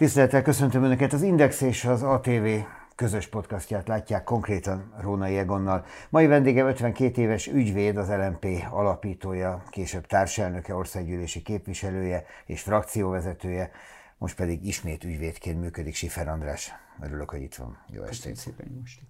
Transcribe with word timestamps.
Tisztelettel 0.00 0.42
köszöntöm 0.42 0.82
Önöket, 0.82 1.12
az 1.12 1.22
Index 1.22 1.60
és 1.60 1.84
az 1.84 2.02
ATV 2.02 2.46
közös 2.94 3.26
podcastját 3.26 3.88
látják 3.88 4.24
konkrétan 4.24 4.92
Rónai 5.00 5.36
Egonnal. 5.36 5.84
Mai 6.08 6.26
vendége 6.26 6.64
52 6.64 7.22
éves 7.22 7.46
ügyvéd, 7.46 7.96
az 7.96 8.08
LMP 8.08 8.46
alapítója, 8.70 9.62
később 9.70 10.06
társelnöke, 10.06 10.74
országgyűlési 10.74 11.42
képviselője 11.42 12.24
és 12.46 12.60
frakcióvezetője, 12.60 13.70
most 14.18 14.36
pedig 14.36 14.66
ismét 14.66 15.04
ügyvédként 15.04 15.60
működik 15.60 15.94
Sifer 15.94 16.28
András. 16.28 16.72
Örülök, 17.02 17.30
hogy 17.30 17.42
itt 17.42 17.54
van. 17.54 17.78
Jó 17.86 18.02
estét. 18.02 18.36
szépen, 18.36 18.66
jó 18.74 18.80
estét. 18.84 19.08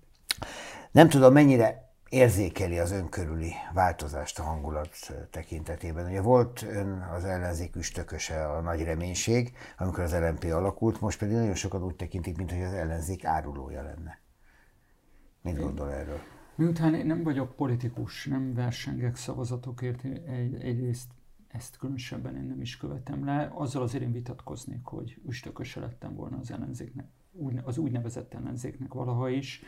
Nem 0.91 1.09
tudom, 1.09 1.32
mennyire 1.32 1.89
érzékeli 2.11 2.79
az 2.79 2.92
önkörüli 2.92 3.52
változást 3.74 4.38
a 4.38 4.42
hangulat 4.42 4.96
tekintetében. 5.30 6.06
Ugye 6.06 6.20
volt 6.20 6.62
ön 6.62 7.09
az 7.14 7.24
ellenzék 7.24 7.77
üstököse 7.77 8.48
a 8.48 8.60
nagy 8.60 8.83
reménység, 8.83 9.52
amikor 9.78 10.02
az 10.02 10.14
LNP 10.14 10.45
alakult, 10.45 11.00
most 11.00 11.19
pedig 11.19 11.34
nagyon 11.34 11.55
sokan 11.55 11.84
úgy 11.84 11.96
tekintik, 11.96 12.36
mintha 12.36 12.64
az 12.64 12.73
ellenzék 12.73 13.24
árulója 13.24 13.83
lenne. 13.83 14.19
Mit 15.42 15.59
gondol 15.59 15.92
erről? 15.92 16.19
Miután 16.55 16.95
én 16.95 17.06
nem 17.06 17.23
vagyok 17.23 17.56
politikus, 17.56 18.27
nem 18.27 18.55
versengek 18.55 19.16
szavazatokért, 19.16 20.05
egy, 20.05 20.55
egyrészt 20.55 21.11
ezt 21.48 21.77
különösebben 21.77 22.36
én 22.36 22.45
nem 22.45 22.61
is 22.61 22.77
követem 22.77 23.24
le, 23.24 23.50
azzal 23.55 23.83
azért 23.83 24.02
én 24.02 24.12
vitatkoznék, 24.12 24.84
hogy 24.84 25.20
üstököse 25.27 25.80
lettem 25.80 26.14
volna 26.14 26.38
az 26.38 26.50
ellenzéknek, 26.50 27.06
az 27.64 27.78
úgynevezett 27.78 28.34
ellenzéknek 28.34 28.92
valaha 28.92 29.28
is, 29.28 29.62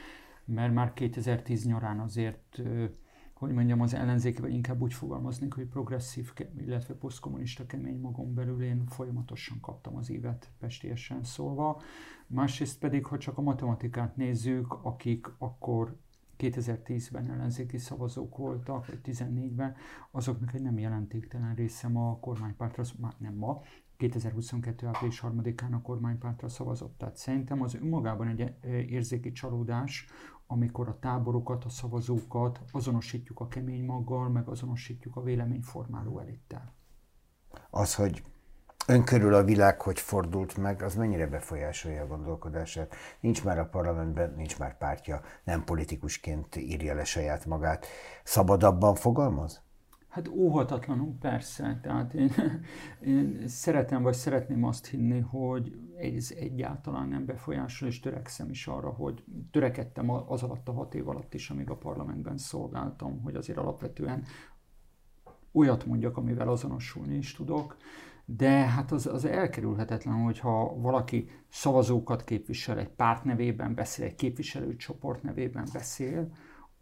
mert 0.44 0.72
már 0.72 0.92
2010 0.92 1.64
nyarán 1.64 2.00
azért, 2.00 2.62
hogy 3.34 3.52
mondjam, 3.52 3.80
az 3.80 3.94
ellenzéki, 3.94 4.40
vagy 4.40 4.52
inkább 4.52 4.80
úgy 4.80 4.94
fogalmaznék, 4.94 5.54
hogy 5.54 5.66
progresszív, 5.66 6.32
illetve 6.56 6.94
posztkommunista 6.94 7.66
kemény 7.66 8.00
magam 8.00 8.34
belül 8.34 8.62
én 8.62 8.86
folyamatosan 8.86 9.60
kaptam 9.60 9.96
az 9.96 10.10
évet 10.10 10.50
pestiesen 10.58 11.24
szólva. 11.24 11.80
Másrészt 12.26 12.78
pedig, 12.78 13.06
ha 13.06 13.18
csak 13.18 13.38
a 13.38 13.42
matematikát 13.42 14.16
nézzük, 14.16 14.72
akik 14.82 15.26
akkor 15.38 15.96
2010-ben 16.38 17.30
ellenzéki 17.30 17.78
szavazók 17.78 18.36
voltak, 18.36 18.86
vagy 18.86 19.00
14-ben, 19.04 19.74
azoknak 20.10 20.54
egy 20.54 20.62
nem 20.62 20.78
jelentéktelen 20.78 21.54
része 21.54 21.88
ma 21.88 22.10
a 22.10 22.18
kormánypártra, 22.18 22.82
már 22.98 23.14
nem 23.18 23.34
ma, 23.34 23.62
2022. 24.08 24.86
április 24.86 25.22
3-án 25.26 25.72
a 25.72 25.80
kormánypártra 25.82 26.48
szavazott. 26.48 26.98
Tehát 26.98 27.16
szerintem 27.16 27.62
az 27.62 27.74
önmagában 27.74 28.28
egy 28.28 28.54
érzéki 28.90 29.32
csalódás, 29.32 30.06
amikor 30.46 30.88
a 30.88 30.98
táborokat, 30.98 31.64
a 31.64 31.68
szavazókat 31.68 32.60
azonosítjuk 32.72 33.40
a 33.40 33.48
kemény 33.48 33.84
maggal, 33.84 34.28
meg 34.28 34.48
azonosítjuk 34.48 35.16
a 35.16 35.22
véleményformáló 35.22 36.18
elittel. 36.18 36.72
Az, 37.70 37.94
hogy 37.94 38.22
ön 38.86 39.04
körül 39.04 39.34
a 39.34 39.44
világ 39.44 39.80
hogy 39.80 39.98
fordult 39.98 40.56
meg, 40.56 40.82
az 40.82 40.94
mennyire 40.94 41.26
befolyásolja 41.26 42.02
a 42.02 42.06
gondolkodását? 42.06 42.94
Nincs 43.20 43.44
már 43.44 43.58
a 43.58 43.68
parlamentben, 43.68 44.34
nincs 44.36 44.58
már 44.58 44.78
pártja, 44.78 45.20
nem 45.44 45.64
politikusként 45.64 46.56
írja 46.56 46.94
le 46.94 47.04
saját 47.04 47.46
magát. 47.46 47.86
Szabadabban 48.24 48.94
fogalmaz? 48.94 49.62
Hát 50.12 50.28
óhatatlanul 50.28 51.14
persze. 51.20 51.78
Tehát 51.82 52.14
én, 52.14 52.30
én 53.14 53.48
szeretem, 53.48 54.02
vagy 54.02 54.14
szeretném 54.14 54.64
azt 54.64 54.86
hinni, 54.86 55.18
hogy 55.20 55.78
ez 55.96 56.32
egyáltalán 56.36 57.08
nem 57.08 57.24
befolyásol, 57.24 57.88
és 57.88 58.00
törekszem 58.00 58.50
is 58.50 58.66
arra, 58.66 58.90
hogy 58.90 59.24
törekedtem 59.50 60.10
az 60.10 60.42
alatt 60.42 60.68
a 60.68 60.72
hat 60.72 60.94
év 60.94 61.08
alatt 61.08 61.34
is, 61.34 61.50
amíg 61.50 61.70
a 61.70 61.76
parlamentben 61.76 62.38
szolgáltam, 62.38 63.20
hogy 63.22 63.34
azért 63.34 63.58
alapvetően 63.58 64.24
olyat 65.52 65.86
mondjak, 65.86 66.16
amivel 66.16 66.48
azonosulni 66.48 67.16
is 67.16 67.34
tudok, 67.34 67.76
de 68.24 68.50
hát 68.50 68.92
az, 68.92 69.06
az 69.06 69.24
elkerülhetetlen, 69.24 70.22
hogyha 70.22 70.80
valaki 70.80 71.28
szavazókat 71.48 72.24
képvisel, 72.24 72.78
egy 72.78 72.90
párt 72.90 73.24
nevében 73.24 73.74
beszél, 73.74 74.04
egy 74.04 74.14
képviselőcsoport 74.14 75.22
nevében 75.22 75.68
beszél, 75.72 76.32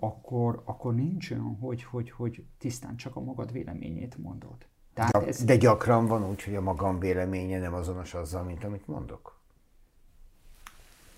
akkor, 0.00 0.62
akkor 0.64 0.94
nincs 0.94 1.30
olyan, 1.30 1.56
hogy, 1.60 1.82
hogy, 1.82 2.10
hogy 2.10 2.44
tisztán 2.58 2.96
csak 2.96 3.16
a 3.16 3.20
magad 3.20 3.52
véleményét 3.52 4.16
mondod. 4.18 4.66
Tehát 4.94 5.12
de, 5.12 5.26
ez... 5.26 5.44
de 5.44 5.56
gyakran 5.56 6.06
van 6.06 6.28
úgy, 6.28 6.42
hogy 6.42 6.54
a 6.54 6.60
magam 6.60 6.98
véleménye 6.98 7.58
nem 7.58 7.74
azonos 7.74 8.14
azzal, 8.14 8.42
mint 8.42 8.64
amit 8.64 8.86
mondok? 8.86 9.38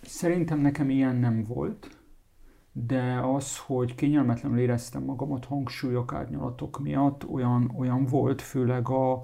Szerintem 0.02 0.58
nekem 0.58 0.90
ilyen 0.90 1.16
nem 1.16 1.44
volt, 1.44 2.00
de 2.72 3.20
az, 3.22 3.58
hogy 3.58 3.94
kényelmetlenül 3.94 4.58
éreztem 4.58 5.02
magamat 5.02 5.44
hangsúlyok, 5.44 6.12
árnyalatok 6.12 6.78
miatt, 6.78 7.28
olyan, 7.28 7.72
olyan 7.78 8.04
volt, 8.04 8.42
főleg 8.42 8.88
a, 8.88 9.20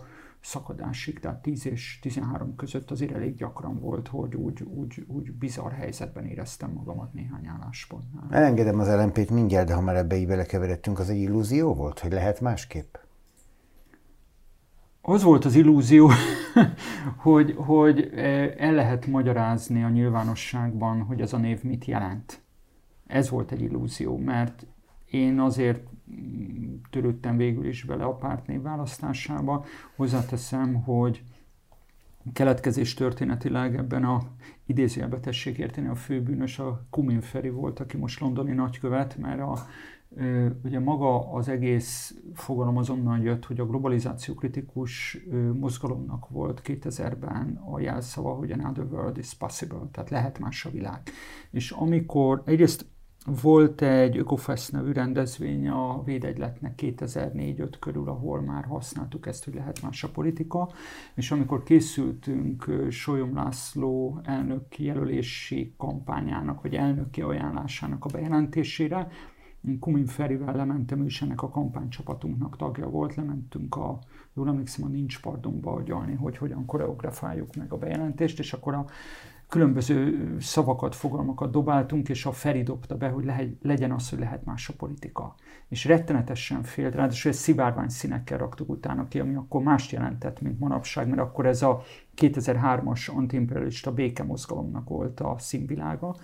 szakadásig, 0.48 1.18
tehát 1.18 1.42
10 1.42 1.66
és 1.66 1.98
13 2.02 2.56
között 2.56 2.90
azért 2.90 3.14
elég 3.14 3.34
gyakran 3.34 3.80
volt, 3.80 4.08
hogy 4.08 4.34
úgy, 4.34 4.62
úgy, 4.62 5.04
úgy 5.06 5.32
bizarr 5.32 5.72
helyzetben 5.72 6.24
éreztem 6.24 6.70
magamat 6.70 7.12
néhány 7.12 7.46
álláspontnál. 7.46 8.26
Elengedem 8.30 8.78
az 8.78 8.88
lmp 8.88 9.30
mindjárt, 9.30 9.66
de 9.66 9.74
ha 9.74 9.80
már 9.80 9.96
ebbe 9.96 10.16
így 10.16 10.26
belekeveredtünk, 10.26 10.98
az 10.98 11.10
egy 11.10 11.16
illúzió 11.16 11.74
volt, 11.74 11.98
hogy 11.98 12.12
lehet 12.12 12.40
másképp? 12.40 12.94
Az 15.00 15.22
volt 15.22 15.44
az 15.44 15.54
illúzió, 15.54 16.10
hogy, 17.26 17.54
hogy 17.56 18.10
eh, 18.14 18.54
el 18.56 18.72
lehet 18.72 19.06
magyarázni 19.06 19.82
a 19.82 19.88
nyilvánosságban, 19.88 21.02
hogy 21.02 21.20
ez 21.20 21.32
a 21.32 21.38
név 21.38 21.62
mit 21.62 21.84
jelent. 21.84 22.40
Ez 23.06 23.28
volt 23.28 23.52
egy 23.52 23.60
illúzió, 23.60 24.16
mert 24.16 24.66
én 25.10 25.40
azért 25.40 25.88
törődtem 26.90 27.36
végül 27.36 27.66
is 27.66 27.84
bele 27.84 28.04
a 28.04 28.14
pártnév 28.14 28.62
választásába. 28.62 29.64
Hozzáteszem, 29.96 30.74
hogy 30.74 31.22
keletkezés 32.32 32.94
történetileg 32.94 33.76
ebben 33.76 34.04
a 34.04 34.22
idézőjelbe 34.66 35.20
tessék 35.20 35.58
érteni, 35.58 35.86
a 35.86 35.94
főbűnös 35.94 36.58
a 36.58 36.86
Kumin 36.90 37.20
Feri 37.20 37.48
volt, 37.48 37.80
aki 37.80 37.96
most 37.96 38.20
londoni 38.20 38.52
nagykövet, 38.52 39.16
mert 39.16 39.40
a, 39.40 39.66
ugye 40.64 40.80
maga 40.80 41.32
az 41.32 41.48
egész 41.48 42.14
fogalom 42.34 42.76
azonnal 42.76 43.18
jött, 43.18 43.44
hogy 43.44 43.60
a 43.60 43.66
globalizáció 43.66 44.34
kritikus 44.34 45.18
mozgalomnak 45.52 46.28
volt 46.28 46.62
2000-ben 46.64 47.60
a 47.72 47.80
jelszava, 47.80 48.34
hogy 48.34 48.50
another 48.50 48.84
world 48.84 49.18
is 49.18 49.34
possible, 49.34 49.88
tehát 49.92 50.10
lehet 50.10 50.38
más 50.38 50.64
a 50.64 50.70
világ. 50.70 51.00
És 51.50 51.70
amikor 51.70 52.42
egyrészt 52.44 52.86
volt 53.42 53.82
egy 53.82 54.18
Ökofest 54.18 54.72
nevű 54.72 54.92
rendezvény 54.92 55.68
a 55.68 56.02
Védegyletnek 56.04 56.80
2004-5 56.82 57.72
körül, 57.78 58.08
ahol 58.08 58.40
már 58.40 58.64
használtuk 58.64 59.26
ezt, 59.26 59.44
hogy 59.44 59.54
lehet 59.54 59.82
más 59.82 60.04
a 60.04 60.08
politika, 60.08 60.68
és 61.14 61.30
amikor 61.30 61.62
készültünk 61.62 62.72
Solyom 62.90 63.34
László 63.34 64.20
elnök 64.24 64.78
jelölési 64.78 65.74
kampányának, 65.76 66.62
vagy 66.62 66.74
elnöki 66.74 67.20
ajánlásának 67.20 68.04
a 68.04 68.08
bejelentésére, 68.12 69.08
Kumin 69.80 70.06
Ferivel 70.06 70.56
lementem, 70.56 71.00
ő 71.00 71.04
is 71.04 71.22
ennek 71.22 71.42
a 71.42 71.48
kampánycsapatunknak 71.48 72.56
tagja 72.56 72.88
volt, 72.88 73.14
lementünk 73.14 73.76
a, 73.76 73.98
jól 74.34 74.48
emlékszem, 74.48 74.84
a 74.84 74.88
Nincs 74.88 75.20
Pardonba 75.20 75.72
agyalni, 75.72 76.14
hogy 76.14 76.36
hogyan 76.36 76.64
koreografáljuk 76.64 77.54
meg 77.54 77.72
a 77.72 77.78
bejelentést, 77.78 78.38
és 78.38 78.52
akkor 78.52 78.74
a 78.74 78.86
különböző 79.48 80.36
szavakat, 80.40 80.94
fogalmakat 80.94 81.50
dobáltunk, 81.50 82.08
és 82.08 82.26
a 82.26 82.32
Feri 82.32 82.62
dobta 82.62 82.96
be, 82.96 83.08
hogy 83.08 83.32
legyen 83.62 83.92
az, 83.92 84.10
hogy 84.10 84.18
lehet 84.18 84.44
más 84.44 84.68
a 84.68 84.72
politika. 84.76 85.34
És 85.68 85.84
rettenetesen 85.84 86.62
félt, 86.62 86.94
ráadásul 86.94 87.30
egy 87.30 87.36
szivárvány 87.36 87.88
színekkel 87.88 88.38
raktuk 88.38 88.68
utána 88.68 89.08
ki, 89.08 89.20
ami 89.20 89.34
akkor 89.34 89.62
mást 89.62 89.90
jelentett, 89.90 90.40
mint 90.40 90.60
manapság, 90.60 91.08
mert 91.08 91.20
akkor 91.20 91.46
ez 91.46 91.62
a 91.62 91.82
2003-as 92.16 93.14
antiimperialista 93.14 93.92
békemozgalomnak 93.92 94.88
volt 94.88 95.20
a 95.20 95.36
színvilága, 95.38 96.16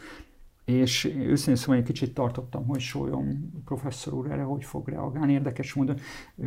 és 0.64 1.04
őszintén 1.04 1.56
szóval 1.56 1.76
egy 1.76 1.82
kicsit 1.82 2.14
tartottam, 2.14 2.66
hogy 2.66 2.80
sólyom 2.80 3.52
professzor 3.64 4.14
úr 4.14 4.30
erre 4.30 4.42
hogy 4.42 4.64
fog 4.64 4.88
reagálni. 4.88 5.32
Érdekes 5.32 5.74
módon 5.74 5.96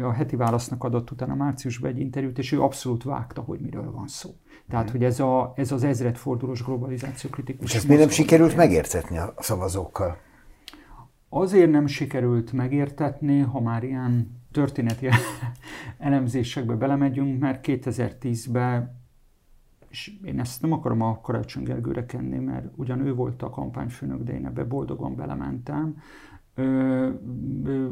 a 0.01 0.11
heti 0.11 0.35
válasznak 0.35 0.83
adott 0.83 1.11
utána 1.11 1.35
márciusban 1.35 1.89
egy 1.89 1.99
interjút, 1.99 2.37
és 2.37 2.51
ő 2.51 2.61
abszolút 2.61 3.03
vágta, 3.03 3.41
hogy 3.41 3.59
miről 3.59 3.91
van 3.91 4.07
szó. 4.07 4.29
Tehát, 4.69 4.89
hogy 4.89 5.03
ez, 5.03 5.19
a, 5.19 5.53
ez 5.55 5.71
az 5.71 5.83
ezredfordulós 5.83 6.63
globalizáció 6.63 7.29
kritikus. 7.29 7.69
És 7.69 7.75
ezt 7.75 7.87
miért 7.87 8.01
nem 8.01 8.11
sikerült 8.11 8.55
megértetni 8.55 9.17
a 9.17 9.33
szavazókkal? 9.37 10.17
Azért 11.29 11.71
nem 11.71 11.87
sikerült 11.87 12.51
megértetni, 12.51 13.39
ha 13.39 13.59
már 13.59 13.83
ilyen 13.83 14.41
történeti 14.51 15.09
elemzésekbe 15.97 16.73
belemegyünk, 16.73 17.39
mert 17.39 17.65
2010-ben 17.67 18.95
és 19.97 20.11
én 20.23 20.39
ezt 20.39 20.61
nem 20.61 20.71
akarom 20.71 21.01
a 21.01 21.21
Karácsony 21.21 21.63
Gergőre 21.63 22.05
kenni, 22.05 22.38
mert 22.38 22.71
ugyan 22.75 22.99
ő 22.99 23.13
volt 23.13 23.41
a 23.41 23.49
kampányfőnök, 23.49 24.23
de 24.23 24.33
én 24.33 24.45
ebbe 24.45 24.63
boldogan 24.63 25.15
belementem. 25.15 25.97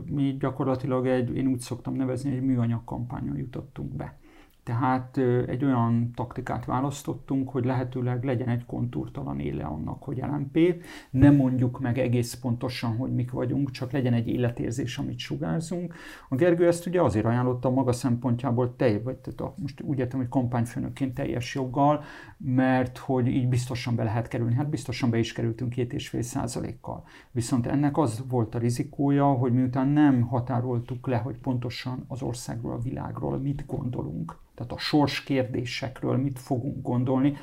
Mi 0.05 0.37
gyakorlatilag 0.39 1.07
egy, 1.07 1.35
én 1.35 1.47
úgy 1.47 1.59
szoktam 1.59 1.93
nevezni, 1.93 2.31
egy 2.31 2.41
műanyag 2.41 2.83
kampányon 2.83 3.37
jutottunk 3.37 3.95
be. 3.95 4.17
Tehát 4.65 5.17
egy 5.47 5.65
olyan 5.65 6.11
taktikát 6.15 6.65
választottunk, 6.65 7.49
hogy 7.49 7.65
lehetőleg 7.65 8.23
legyen 8.23 8.49
egy 8.49 8.65
kontúrtalan 8.65 9.39
éle 9.39 9.63
annak, 9.63 10.03
hogy 10.03 10.17
LMP. 10.17 10.83
Nem 11.09 11.35
mondjuk 11.35 11.79
meg 11.79 11.97
egész 11.97 12.33
pontosan, 12.33 12.95
hogy 12.97 13.13
mik 13.13 13.31
vagyunk, 13.31 13.71
csak 13.71 13.91
legyen 13.91 14.13
egy 14.13 14.27
életérzés, 14.27 14.97
amit 14.97 15.19
sugárzunk. 15.19 15.93
A 16.29 16.35
Gergő 16.35 16.67
ezt 16.67 16.85
ugye 16.85 17.01
azért 17.01 17.25
ajánlotta 17.25 17.67
a 17.67 17.71
maga 17.71 17.91
szempontjából, 17.91 18.75
te, 18.75 18.99
vagy 18.99 19.15
tehát 19.15 19.57
most 19.57 19.81
úgy 19.81 19.99
értem, 19.99 20.19
hogy 20.19 20.29
kampányfőnökként 20.29 21.13
teljes 21.13 21.55
joggal, 21.55 22.03
mert 22.37 22.97
hogy 22.97 23.27
így 23.27 23.47
biztosan 23.47 23.95
be 23.95 24.03
lehet 24.03 24.27
kerülni. 24.27 24.55
Hát 24.55 24.69
biztosan 24.69 25.09
be 25.09 25.17
is 25.17 25.33
kerültünk 25.33 25.69
két 25.69 25.93
és 25.93 26.09
fél 26.09 26.21
százalékkal. 26.21 27.03
Viszont 27.31 27.67
ennek 27.67 27.97
az 27.97 28.23
volt 28.29 28.55
a 28.55 28.59
rizikója, 28.59 29.25
hogy 29.25 29.53
miután 29.53 29.87
nem 29.87 30.21
határoltuk 30.21 31.07
le, 31.07 31.17
hogy 31.17 31.37
pontosan 31.37 32.05
az 32.07 32.21
országról, 32.21 32.73
a 32.73 32.79
világról 32.79 33.37
mit 33.37 33.65
gondolunk, 33.65 34.43
tehát 34.55 34.71
a 34.71 34.77
sors 34.77 35.23
kérdésekről 35.23 36.17
mit 36.17 36.39
fogunk 36.39 36.81
gondolni, 36.81 37.37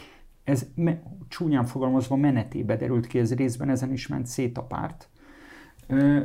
ez 0.44 0.66
me, 0.74 1.02
csúnyán 1.28 1.64
fogalmazva 1.64 2.16
menetébe 2.16 2.76
derült 2.76 3.06
ki, 3.06 3.18
ez 3.18 3.34
részben 3.34 3.70
ezen 3.70 3.92
is 3.92 4.06
ment 4.06 4.26
szét 4.26 4.58
a 4.58 4.62
párt. 4.62 5.08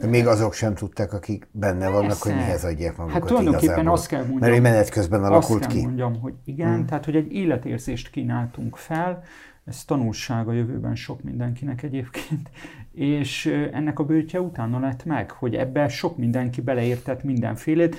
Még 0.10 0.28
azok 0.28 0.54
sem 0.54 0.74
tudták, 0.74 1.14
akik 1.14 1.48
benne 1.52 1.80
Persze. 1.80 1.94
vannak, 1.94 2.18
hogy 2.18 2.34
mihez 2.34 2.64
adják 2.64 2.98
magukat 2.98 3.20
Hát 3.20 3.28
tulajdonképpen 3.28 3.64
igazából. 3.64 3.94
azt 3.94 4.08
kell 4.08 4.26
mondjam, 4.26 4.52
mert 4.52 4.62
menet 4.62 4.90
közben 4.90 5.24
alakult 5.24 5.60
azt 5.60 5.70
ki. 5.70 5.76
kell 5.76 5.86
mondjam, 5.86 6.20
hogy 6.20 6.34
igen, 6.44 6.74
hmm. 6.74 6.86
tehát 6.86 7.06
hogy 7.06 7.16
egy 7.16 7.32
életérzést 7.32 8.10
kínáltunk 8.10 8.76
fel, 8.76 9.24
ez 9.66 9.86
tanulság 9.86 10.48
a 10.48 10.52
jövőben 10.52 10.96
sok 10.96 11.24
mindenkinek 11.24 11.84
egyébként, 11.84 12.50
és 12.92 13.46
ennek 13.72 14.00
a 14.00 14.04
bőtje 14.06 14.42
utána 14.42 14.80
lett 14.80 15.06
meg, 15.06 15.32
hogy 15.32 15.56
ebbe 15.56 15.88
sok 15.88 16.18
mindenki 16.18 16.62
beleértett 16.62 17.24
mindenfélét, 17.24 17.96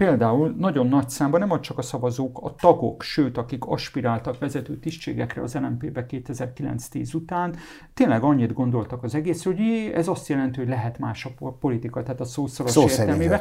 Például 0.00 0.54
nagyon 0.58 0.86
nagy 0.86 1.08
számban 1.08 1.48
nem 1.48 1.60
csak 1.60 1.78
a 1.78 1.82
szavazók, 1.82 2.38
a 2.42 2.54
tagok, 2.54 3.02
sőt, 3.02 3.38
akik 3.38 3.64
aspiráltak 3.64 4.38
vezető 4.38 4.78
tisztségekre 4.78 5.42
az 5.42 5.54
LNP-be 5.54 6.06
2009-10 6.08 7.14
után, 7.14 7.54
tényleg 7.94 8.22
annyit 8.22 8.52
gondoltak 8.52 9.02
az 9.02 9.14
egész, 9.14 9.44
hogy 9.44 9.60
ez 9.94 10.08
azt 10.08 10.28
jelenti, 10.28 10.58
hogy 10.58 10.68
lehet 10.68 10.98
más 10.98 11.28
a 11.38 11.50
politika, 11.50 12.02
tehát 12.02 12.20
a 12.20 12.24
szószoros 12.24 12.72
Szó 12.72 12.82
értelmében. 12.82 13.40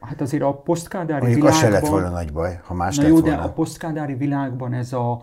Hát 0.00 0.20
azért 0.20 0.42
a 0.42 0.52
posztkádári 0.54 1.20
Mondjuk 1.20 1.42
világban... 1.42 1.52
az 1.52 1.58
se 1.58 1.68
lett 1.68 1.90
volna 1.90 2.08
nagy 2.08 2.32
baj, 2.32 2.60
ha 2.64 2.74
más 2.74 2.96
na 2.96 3.02
lett 3.02 3.10
jó, 3.10 3.20
volna. 3.20 3.36
de 3.36 3.42
a 3.42 3.52
posztkádári 3.52 4.14
világban 4.14 4.72
ez 4.72 4.92
a 4.92 5.22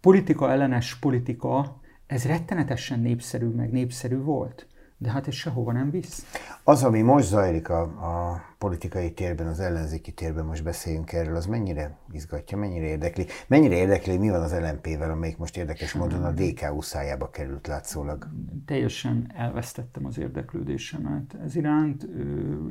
politika 0.00 0.50
ellenes 0.50 0.96
politika, 0.96 1.80
ez 2.06 2.24
rettenetesen 2.24 3.00
népszerű, 3.00 3.46
meg 3.46 3.70
népszerű 3.70 4.18
volt. 4.18 4.66
De 4.98 5.10
hát 5.10 5.26
ez 5.26 5.34
sehova 5.34 5.72
nem 5.72 5.90
visz. 5.90 6.26
Az, 6.64 6.84
ami 6.84 7.00
most 7.00 7.26
zajlik 7.26 7.68
a, 7.68 7.82
a 7.82 8.40
politikai 8.58 9.12
térben, 9.12 9.46
az 9.46 9.60
ellenzéki 9.60 10.12
térben, 10.12 10.44
most 10.44 10.64
beszéljünk 10.64 11.12
erről, 11.12 11.36
az 11.36 11.46
mennyire 11.46 11.98
izgatja, 12.12 12.56
mennyire 12.58 12.86
érdekli? 12.86 13.26
Mennyire 13.46 13.74
érdekli, 13.74 14.16
mi 14.16 14.30
van 14.30 14.42
az 14.42 14.54
LMP-vel, 14.60 15.10
amelyik 15.10 15.36
most 15.36 15.56
érdekes 15.56 15.92
módon 15.92 16.24
a 16.24 16.32
DK 16.32 16.72
úszájába 16.74 17.30
került 17.30 17.66
látszólag? 17.66 18.28
Teljesen 18.66 19.32
elvesztettem 19.34 20.06
az 20.06 20.18
érdeklődésemet 20.18 21.36
ez 21.44 21.56
iránt. 21.56 22.02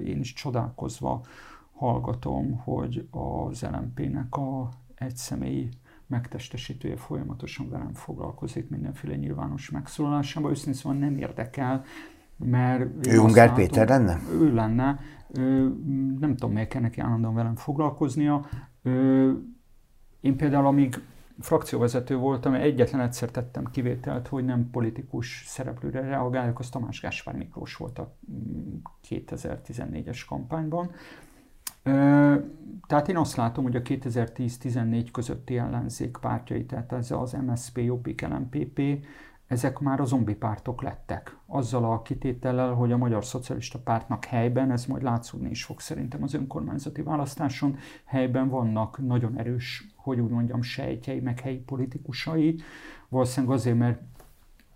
Én 0.03 0.19
is 0.19 0.33
csodálkozva 0.33 1.21
hallgatom, 1.73 2.57
hogy 2.57 3.07
az 3.11 3.61
LMP-nek 3.61 4.35
a 4.35 4.69
egyszemélyi 4.95 5.69
megtestesítője 6.07 6.97
folyamatosan 6.97 7.69
velem 7.69 7.93
foglalkozik 7.93 8.69
mindenféle 8.69 9.15
nyilvános 9.15 9.69
megszólalásában. 9.69 10.51
Őszintén 10.51 10.73
szóval 10.73 10.97
nem 10.97 11.17
érdekel, 11.17 11.83
mert... 12.45 13.07
Ő 13.07 13.19
Ungár 13.19 13.47
látom, 13.47 13.55
Péter 13.55 13.87
lenne? 13.87 14.19
Ő 14.31 14.53
lenne. 14.53 14.99
Nem 16.19 16.35
tudom, 16.35 16.51
miért 16.51 16.69
kell 16.69 16.81
neki 16.81 16.99
állandóan 16.99 17.33
velem 17.33 17.55
foglalkoznia. 17.55 18.45
Én 20.21 20.37
például, 20.37 20.65
amíg 20.65 21.01
frakcióvezető 21.39 22.15
voltam, 22.15 22.53
egyetlen 22.53 23.01
egyszer 23.01 23.29
tettem 23.29 23.65
kivételt, 23.71 24.27
hogy 24.27 24.45
nem 24.45 24.69
politikus 24.71 25.43
szereplőre 25.45 26.01
reagáljak, 26.01 26.59
az 26.59 26.69
Tamás 26.69 27.01
Gáspár 27.01 27.35
Miklós 27.35 27.75
volt 27.75 27.99
a 27.99 28.15
2014-es 29.09 30.05
mm, 30.05 30.27
kampányban. 30.27 30.91
Tehát 32.87 33.07
én 33.07 33.17
azt 33.17 33.35
látom, 33.35 33.63
hogy 33.63 33.75
a 33.75 33.81
2010-14 33.81 35.07
közötti 35.11 35.57
ellenzék 35.57 36.17
pártjai, 36.21 36.65
tehát 36.65 36.91
ez 36.91 37.11
az 37.11 37.31
MSZP, 37.45 37.77
Jobbik, 37.77 38.27
LMPP, 38.27 39.05
ezek 39.53 39.79
már 39.79 39.99
a 39.99 40.05
zombi 40.05 40.35
pártok 40.35 40.81
lettek. 40.81 41.37
Azzal 41.45 41.91
a 41.91 42.01
kitétellel, 42.01 42.73
hogy 42.73 42.91
a 42.91 42.97
Magyar 42.97 43.25
Szocialista 43.25 43.79
Pártnak 43.79 44.25
helyben, 44.25 44.71
ez 44.71 44.85
majd 44.85 45.03
látszódni 45.03 45.49
is 45.49 45.63
fog 45.63 45.79
szerintem 45.79 46.23
az 46.23 46.33
önkormányzati 46.33 47.01
választáson, 47.01 47.77
helyben 48.05 48.49
vannak 48.49 48.97
nagyon 49.05 49.37
erős, 49.37 49.93
hogy 49.95 50.19
úgy 50.19 50.29
mondjam, 50.29 50.61
sejtjei, 50.61 51.19
meg 51.19 51.39
helyi 51.39 51.57
politikusai. 51.57 52.59
Valószínűleg 53.09 53.55
azért, 53.55 53.77
mert 53.77 54.01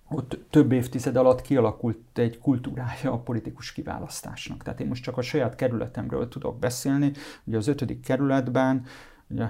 ott 0.10 0.40
több 0.50 0.72
évtized 0.72 1.16
alatt 1.16 1.42
kialakult 1.42 2.18
egy 2.18 2.40
kultúrája 2.40 3.12
a 3.12 3.20
politikus 3.20 3.72
kiválasztásnak. 3.72 4.64
Tehát 4.64 4.80
én 4.80 4.88
most 4.88 5.04
csak 5.04 5.18
a 5.18 5.22
saját 5.22 5.56
kerületemről 5.56 6.28
tudok 6.28 6.60
beszélni. 6.60 7.12
Ugye 7.44 7.58
az 7.58 7.68
ötödik 7.68 8.02
kerületben 8.02 8.86
ugye 9.28 9.50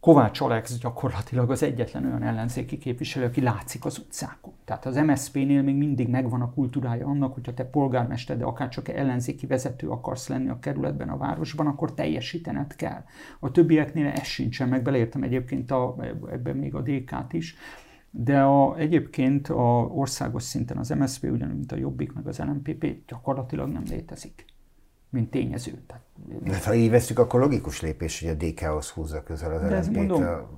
Kovács 0.00 0.40
Alex 0.40 0.78
gyakorlatilag 0.78 1.50
az 1.50 1.62
egyetlen 1.62 2.04
olyan 2.04 2.22
ellenzéki 2.22 2.78
képviselő, 2.78 3.24
aki 3.24 3.40
látszik 3.40 3.84
az 3.84 3.98
utcákon. 3.98 4.52
Tehát 4.64 4.86
az 4.86 4.96
MSZP-nél 4.96 5.62
még 5.62 5.74
mindig 5.74 6.08
megvan 6.08 6.40
a 6.40 6.52
kultúrája 6.52 7.06
annak, 7.06 7.34
hogyha 7.34 7.54
te 7.54 7.64
polgármester, 7.64 8.36
de 8.36 8.44
akár 8.44 8.68
csak 8.68 8.88
ellenzéki 8.88 9.46
vezető 9.46 9.88
akarsz 9.88 10.28
lenni 10.28 10.48
a 10.48 10.58
kerületben, 10.58 11.08
a 11.08 11.16
városban, 11.16 11.66
akkor 11.66 11.94
teljesítened 11.94 12.76
kell. 12.76 13.04
A 13.40 13.50
többieknél 13.50 14.06
ez 14.06 14.26
sincsen, 14.26 14.68
meg 14.68 14.82
beleértem 14.82 15.22
egyébként 15.22 15.70
a, 15.70 15.96
ebben 16.30 16.56
még 16.56 16.74
a 16.74 16.82
DK-t 16.82 17.32
is. 17.32 17.54
De 18.10 18.42
a, 18.42 18.78
egyébként 18.78 19.48
a 19.48 19.88
országos 19.94 20.42
szinten 20.42 20.76
az 20.76 20.88
MSZP, 20.88 21.22
ugyanúgy, 21.22 21.56
mint 21.56 21.72
a 21.72 21.76
Jobbik, 21.76 22.12
meg 22.12 22.26
az 22.26 22.38
LMPP 22.38 22.86
gyakorlatilag 23.06 23.68
nem 23.68 23.82
létezik, 23.88 24.44
mint 25.10 25.30
tényező. 25.30 25.82
Tehát, 25.86 26.02
de 26.42 26.58
ha 26.64 26.74
így 26.74 26.90
veszük, 26.90 27.18
akkor 27.18 27.40
logikus 27.40 27.80
lépés, 27.80 28.20
hogy 28.20 28.28
a 28.28 28.34
DK-hoz 28.34 28.90
húzza 28.90 29.22
közel 29.22 29.52
az 29.52 29.88
LMP-t 29.88 30.10
a 30.10 30.50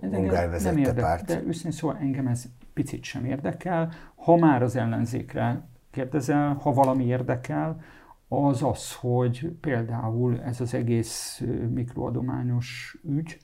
Ungár 0.00 0.50
vezette 0.50 0.78
érdekel, 0.78 1.02
párt. 1.02 1.24
De 1.24 1.42
őszintén 1.46 1.70
szóval 1.70 1.96
engem 1.96 2.26
ez 2.26 2.44
picit 2.72 3.04
sem 3.04 3.24
érdekel. 3.24 3.92
Ha 4.14 4.36
már 4.36 4.62
az 4.62 4.76
ellenzékre 4.76 5.68
kérdezel, 5.90 6.54
ha 6.54 6.72
valami 6.72 7.04
érdekel, 7.04 7.80
az 8.28 8.62
az, 8.62 8.94
hogy 8.94 9.56
például 9.60 10.40
ez 10.40 10.60
az 10.60 10.74
egész 10.74 11.42
mikroadományos 11.70 12.98
ügy, 13.04 13.38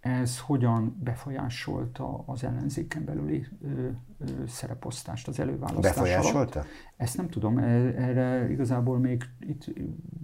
ez 0.00 0.40
hogyan 0.40 0.96
befolyásolta 1.04 2.22
az 2.26 2.44
ellenzéken 2.44 3.04
belüli 3.04 3.46
ö, 3.62 3.66
ö, 4.18 4.46
szereposztást, 4.46 5.28
az 5.28 5.40
előválasztás 5.40 5.94
Befolyásolta? 5.94 6.58
Alatt. 6.58 6.68
Ezt 6.96 7.16
nem 7.16 7.28
tudom, 7.28 7.58
e, 7.58 7.62
erre 7.96 8.50
igazából 8.50 8.98
még 8.98 9.24
itt 9.40 9.64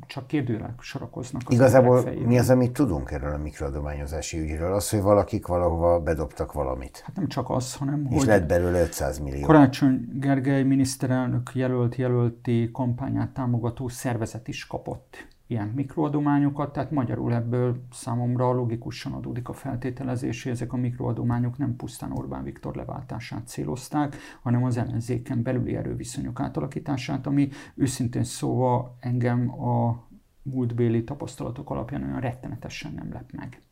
csak 0.06 0.26
kérdőjelek 0.26 0.80
sorakoznak. 0.80 1.42
Az 1.46 1.54
igazából 1.54 2.10
mi 2.26 2.38
az, 2.38 2.50
amit 2.50 2.72
tudunk 2.72 3.10
erről 3.10 3.34
a 3.34 3.38
mikroadományozási 3.38 4.38
ügyről? 4.38 4.72
Az, 4.72 4.90
hogy 4.90 5.00
valakik 5.00 5.46
valahova 5.46 6.00
bedobtak 6.00 6.52
valamit. 6.52 7.02
Hát 7.06 7.16
nem 7.16 7.28
csak 7.28 7.50
az, 7.50 7.74
hanem 7.74 8.06
És 8.10 8.16
hogy... 8.16 8.26
lett 8.26 8.46
belőle 8.46 8.80
500 8.80 9.18
millió. 9.18 9.46
Karácsony 9.46 10.08
Gergely 10.12 10.62
miniszterelnök 10.62 11.50
jelölt 11.54 11.96
jelölti 11.96 12.70
kampányát 12.72 13.30
támogató 13.30 13.88
szervezet 13.88 14.48
is 14.48 14.66
kapott 14.66 15.32
ilyen 15.46 15.68
mikroadományokat, 15.68 16.72
tehát 16.72 16.90
magyarul 16.90 17.34
ebből 17.34 17.76
számomra 17.92 18.52
logikusan 18.52 19.12
adódik 19.12 19.48
a 19.48 19.52
feltételezés, 19.52 20.42
hogy 20.42 20.52
ezek 20.52 20.72
a 20.72 20.76
mikroadományok 20.76 21.58
nem 21.58 21.76
pusztán 21.76 22.12
Orbán 22.12 22.42
Viktor 22.42 22.74
leváltását 22.74 23.46
célozták, 23.46 24.16
hanem 24.42 24.64
az 24.64 24.76
ellenzéken 24.76 25.42
belüli 25.42 25.76
erőviszonyok 25.76 26.40
átalakítását, 26.40 27.26
ami 27.26 27.48
őszintén 27.74 28.24
szóval 28.24 28.96
engem 29.00 29.62
a 29.62 30.06
múltbéli 30.42 31.04
tapasztalatok 31.04 31.70
alapján 31.70 32.02
olyan 32.02 32.20
rettenetesen 32.20 32.92
nem 32.92 33.12
lep 33.12 33.32
meg. 33.32 33.62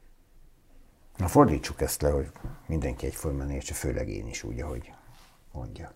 Na 1.17 1.27
fordítsuk 1.29 1.81
ezt 1.81 2.03
le, 2.03 2.11
hogy 2.11 2.31
mindenki 2.67 3.07
egyformán 3.07 3.51
értse, 3.51 3.75
főleg 3.75 4.09
én 4.09 4.27
is 4.27 4.43
úgy, 4.43 4.61
ahogy 4.61 4.93
mondja. 5.53 5.95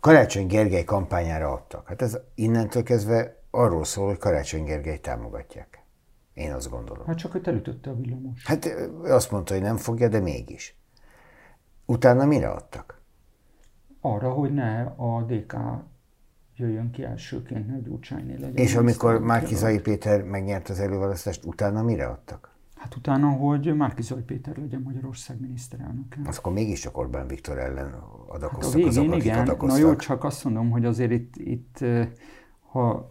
Karácsony 0.00 0.46
Gergely 0.46 0.84
kampányára 0.84 1.52
adtak. 1.52 1.88
Hát 1.88 2.02
ez 2.02 2.18
innentől 2.34 2.82
kezdve 2.82 3.35
arról 3.56 3.84
szól, 3.84 4.06
hogy 4.06 4.18
Karácsony 4.18 4.64
Gergely 4.64 4.98
támogatják. 4.98 5.84
Én 6.34 6.52
azt 6.52 6.70
gondolom. 6.70 7.06
Hát 7.06 7.18
csak, 7.18 7.32
hogy 7.32 7.48
elütötte 7.48 7.90
a 7.90 7.96
villamos. 7.96 8.46
Hát 8.46 8.66
azt 9.02 9.30
mondta, 9.30 9.54
hogy 9.54 9.62
nem 9.62 9.76
fogja, 9.76 10.08
de 10.08 10.20
mégis. 10.20 10.76
Utána 11.84 12.24
mire 12.24 12.48
adtak? 12.48 13.00
Arra, 14.00 14.32
hogy 14.32 14.54
ne 14.54 14.82
a 14.82 15.22
DK 15.22 15.56
jöjjön 16.56 16.90
ki 16.90 17.04
elsőként, 17.04 17.66
ne 17.66 17.78
Gyurcsányné 17.78 18.32
legyen. 18.32 18.56
És 18.56 18.76
amikor 18.76 19.20
Márkizai 19.20 19.80
Péter 19.80 20.22
megnyert 20.22 20.68
az 20.68 20.80
előválasztást, 20.80 21.44
utána 21.44 21.82
mire 21.82 22.06
adtak? 22.06 22.54
Hát 22.74 22.96
utána, 22.96 23.28
hogy 23.28 23.76
Márkizai 23.76 24.22
Péter 24.22 24.56
legyen 24.56 24.80
Magyarország 24.80 25.40
miniszterelnöke. 25.40 26.20
Az 26.24 26.38
akkor 26.38 26.52
mégiscsak 26.52 26.98
Orbán 26.98 27.26
Viktor 27.26 27.58
ellen 27.58 27.94
adakoztak 28.26 28.72
hát 28.72 28.72
a 28.72 28.76
végén, 28.84 28.88
azok, 28.88 29.12
akik 29.12 29.24
igen. 29.24 29.38
adakoztak. 29.38 29.80
Na 29.80 29.86
jó, 29.86 29.96
csak 29.96 30.24
azt 30.24 30.44
mondom, 30.44 30.70
hogy 30.70 30.84
azért 30.84 31.10
itt, 31.10 31.36
itt 31.36 31.84
ha 32.70 33.06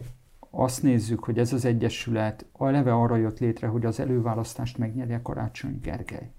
azt 0.50 0.82
nézzük, 0.82 1.24
hogy 1.24 1.38
ez 1.38 1.52
az 1.52 1.64
egyesület 1.64 2.46
eleve 2.58 2.94
arra 2.94 3.16
jött 3.16 3.38
létre, 3.38 3.66
hogy 3.66 3.84
az 3.84 4.00
előválasztást 4.00 4.78
megnyerje 4.78 5.22
Karácsony 5.22 5.80
Gergely. 5.82 6.30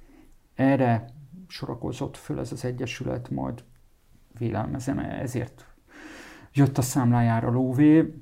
Erre 0.55 1.05
sorakozott 1.47 2.17
föl 2.17 2.39
ez 2.39 2.51
az 2.51 2.65
egyesület, 2.65 3.29
majd 3.29 3.63
vélelmezem, 4.37 4.99
ezért 4.99 5.65
jött 6.53 6.77
a 6.77 6.81
számlájára 6.81 7.51
lóvé, 7.51 8.13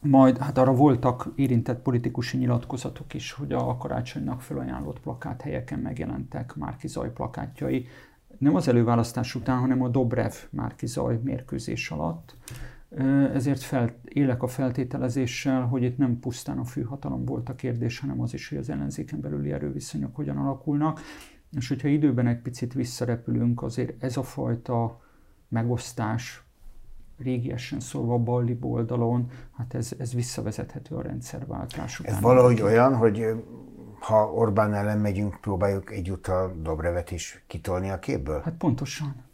majd 0.00 0.38
hát 0.38 0.58
arra 0.58 0.74
voltak 0.74 1.32
érintett 1.34 1.82
politikusi 1.82 2.36
nyilatkozatok 2.36 3.14
is, 3.14 3.32
hogy 3.32 3.52
a 3.52 3.76
karácsonynak 3.76 4.40
felajánlott 4.40 5.00
plakát 5.00 5.42
helyeken 5.42 5.78
megjelentek 5.78 6.54
Márki 6.54 6.88
Zaj 6.88 7.12
plakátjai, 7.12 7.86
nem 8.38 8.54
az 8.54 8.68
előválasztás 8.68 9.34
után, 9.34 9.58
hanem 9.58 9.82
a 9.82 9.88
Dobrev 9.88 10.32
Márki 10.50 10.86
Zaj 10.86 11.20
mérkőzés 11.22 11.90
alatt. 11.90 12.36
Ezért 13.32 13.60
fel, 13.60 13.94
élek 14.04 14.42
a 14.42 14.46
feltételezéssel, 14.46 15.62
hogy 15.62 15.82
itt 15.82 15.98
nem 15.98 16.18
pusztán 16.20 16.58
a 16.58 16.64
főhatalom 16.64 17.24
volt 17.24 17.48
a 17.48 17.54
kérdés, 17.54 17.98
hanem 17.98 18.20
az 18.20 18.34
is, 18.34 18.48
hogy 18.48 18.58
az 18.58 18.70
ellenzéken 18.70 19.20
belüli 19.20 19.52
erőviszonyok 19.52 20.16
hogyan 20.16 20.36
alakulnak. 20.36 21.00
És 21.56 21.68
hogyha 21.68 21.88
időben 21.88 22.26
egy 22.26 22.40
picit 22.40 22.72
visszarepülünk, 22.72 23.62
azért 23.62 24.02
ez 24.02 24.16
a 24.16 24.22
fajta 24.22 25.00
megosztás, 25.48 26.42
régiesen 27.18 27.80
szólva 27.80 28.14
a 28.14 28.18
balli 28.18 28.58
oldalon, 28.60 29.30
hát 29.56 29.74
ez, 29.74 29.92
ez 29.98 30.14
visszavezethető 30.14 30.94
a 30.94 31.02
rendszerváltás 31.02 32.00
után. 32.00 32.14
Ez 32.14 32.20
valahogy 32.20 32.62
olyan, 32.62 32.96
hogy 32.96 33.26
ha 34.00 34.32
Orbán 34.32 34.74
ellen 34.74 34.98
megyünk, 34.98 35.40
próbáljuk 35.40 35.92
egyúttal 35.92 36.56
Dobrevet 36.62 37.10
is 37.10 37.44
kitolni 37.46 37.90
a 37.90 37.98
képből? 37.98 38.40
Hát 38.40 38.54
pontosan. 38.54 39.27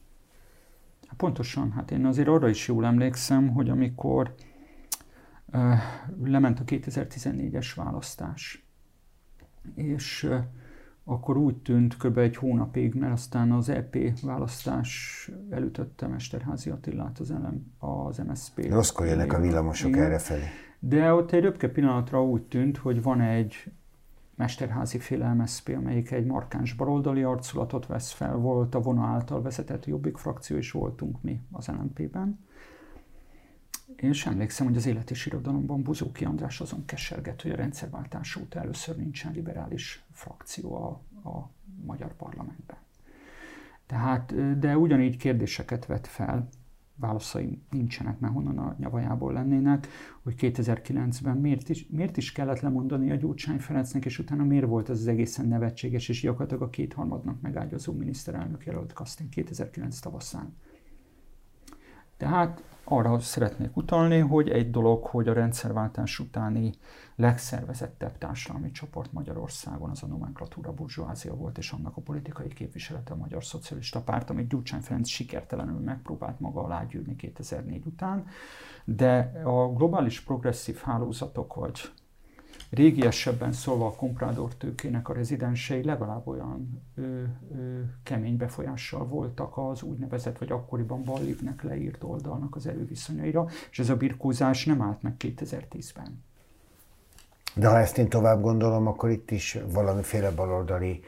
Hát 1.15 1.23
pontosan. 1.23 1.73
Hát 1.73 1.91
én 1.91 2.07
azért 2.07 2.29
arra 2.29 2.49
is 2.49 2.69
jól 2.69 2.85
emlékszem, 2.85 3.49
hogy 3.49 3.71
amikor 3.71 4.35
uh, 5.53 5.79
lement 6.25 6.61
a 6.61 6.65
2014-es 6.65 7.73
választás, 7.77 8.67
és 9.75 10.23
uh, 10.23 10.37
akkor 11.05 11.37
úgy 11.37 11.57
tűnt 11.57 11.97
kb. 11.97 12.19
egy 12.19 12.37
hónapig, 12.37 12.95
mert 12.95 13.13
aztán 13.13 13.53
az 13.53 13.69
EP 13.69 13.97
választás 14.23 15.31
elütötte 15.51 16.07
Mesterházi 16.07 16.71
Attillát 16.71 17.19
az, 17.19 17.31
LM, 17.31 17.73
az 17.79 18.19
MSZP. 18.19 18.71
Rosszkor 18.71 19.07
jönnek 19.07 19.33
a 19.33 19.41
villamosok 19.41 19.97
erre 19.97 20.19
felé. 20.19 20.45
De 20.79 21.13
ott 21.13 21.33
egy 21.33 21.43
röpke 21.43 21.69
pillanatra 21.69 22.25
úgy 22.25 22.43
tűnt, 22.43 22.77
hogy 22.77 23.03
van 23.03 23.21
egy 23.21 23.73
Mesterházi 24.37 24.99
féle 24.99 25.33
MSZP, 25.33 25.69
amelyik 25.69 26.11
egy 26.11 26.27
markáns 26.27 26.73
baloldali 26.73 27.23
arculatot 27.23 27.87
vesz 27.87 28.11
fel, 28.11 28.37
volt 28.37 28.75
a 28.75 28.81
vona 28.81 29.05
által 29.05 29.43
vezetett 29.43 29.87
Jobbik 29.87 30.17
frakció, 30.17 30.57
és 30.57 30.71
voltunk 30.71 31.23
mi 31.23 31.41
az 31.53 31.69
LNP-ben. 31.69 32.39
És 33.97 34.27
emlékszem, 34.27 34.67
hogy 34.67 34.77
az 34.77 34.87
élet 34.87 35.11
és 35.11 35.27
irodalomban 35.27 35.83
Buzóki 35.83 36.25
András 36.25 36.61
azon 36.61 36.85
keserget, 36.85 37.43
hogy 37.43 37.51
a 37.51 37.57
rendszerváltás 37.57 38.37
óta 38.37 38.61
először 38.61 38.97
nincsen 38.97 39.33
liberális 39.33 40.05
frakció 40.13 40.75
a, 40.75 40.89
a 41.29 41.51
magyar 41.85 42.17
parlamentben. 42.17 42.77
Tehát, 43.87 44.59
de 44.59 44.77
ugyanígy 44.77 45.17
kérdéseket 45.17 45.87
vet 45.87 46.07
fel, 46.07 46.49
válaszai 46.97 47.63
nincsenek, 47.71 48.19
mert 48.19 48.33
honnan 48.33 48.59
a 48.59 48.77
nyavajából 48.79 49.33
lennének, 49.33 49.87
hogy 50.23 50.35
2009-ben 50.39 51.37
miért 51.37 51.69
is, 51.69 51.87
miért 51.91 52.17
is 52.17 52.33
kellett 52.33 52.61
lemondani 52.61 53.11
a 53.11 53.15
Gyurcsány 53.15 53.59
Ferencnek, 53.59 54.05
és 54.05 54.19
utána 54.19 54.45
miért 54.45 54.67
volt 54.67 54.91
ez 54.91 54.99
az 54.99 55.07
egészen 55.07 55.47
nevetséges, 55.47 56.09
és 56.09 56.21
gyakorlatilag 56.21 56.63
a 56.63 56.71
kétharmadnak 56.71 57.41
megágyazó 57.41 57.93
miniszterelnök 57.93 58.65
jelölt 58.65 58.93
Kasztin 58.93 59.29
2009 59.29 59.99
tavaszán. 59.99 60.55
Tehát 62.17 62.63
arra 62.85 63.19
szeretnék 63.19 63.77
utalni, 63.77 64.19
hogy 64.19 64.49
egy 64.49 64.71
dolog, 64.71 65.05
hogy 65.05 65.29
a 65.29 65.33
rendszerváltás 65.33 66.19
utáni 66.19 66.73
legszervezettebb 67.17 68.19
társadalmi 68.19 68.71
csoport 68.71 69.13
Magyarországon 69.13 69.91
az 69.91 70.03
a 70.03 70.07
nomenklatúra 70.07 70.73
burzsóázia 70.73 71.35
volt, 71.35 71.59
és 71.59 71.71
annak 71.71 71.97
a 71.97 72.01
politikai 72.01 72.49
képviselete 72.49 73.13
a 73.13 73.17
Magyar 73.17 73.45
Szocialista 73.45 74.01
Párt, 74.01 74.31
amit 74.31 74.49
Gyurcsány 74.49 74.81
Ferenc 74.81 75.09
sikertelenül 75.09 75.79
megpróbált 75.79 76.41
maga 76.41 76.63
alá 76.63 76.85
gyűrni 76.85 77.17
2004 77.17 77.87
után, 77.87 78.27
de 78.85 79.41
a 79.45 79.73
globális 79.73 80.21
progresszív 80.21 80.77
hálózatok, 80.77 81.55
vagy 81.55 81.81
régiesebben 82.71 83.53
szólva 83.53 83.87
a 83.87 83.95
komprádor 83.95 84.55
tőkének 84.55 85.09
a 85.09 85.13
rezidensei 85.13 85.85
legalább 85.85 86.27
olyan 86.27 86.83
ö, 86.95 87.03
ö, 87.03 87.81
kemény 88.03 88.37
befolyással 88.37 89.07
voltak 89.07 89.57
az 89.57 89.83
úgynevezett, 89.83 90.39
vagy 90.39 90.53
akkoriban 90.53 91.05
Ballivnek 91.05 91.63
leírt 91.63 92.03
oldalnak 92.03 92.57
az 92.57 92.67
előviszonyaira, 92.67 93.47
és 93.71 93.79
ez 93.79 93.91
a 93.91 93.97
birkózás 93.97 94.65
nem 94.65 94.83
állt 94.83 95.03
meg 95.03 95.15
2010-ben. 95.19 96.23
De 97.55 97.69
ha 97.69 97.79
ezt 97.79 97.99
én 97.99 98.09
tovább 98.09 98.41
gondolom, 98.41 98.87
akkor 98.87 99.11
itt 99.11 99.31
is 99.31 99.59
valamiféle 99.73 100.31
baloldali 100.31 101.03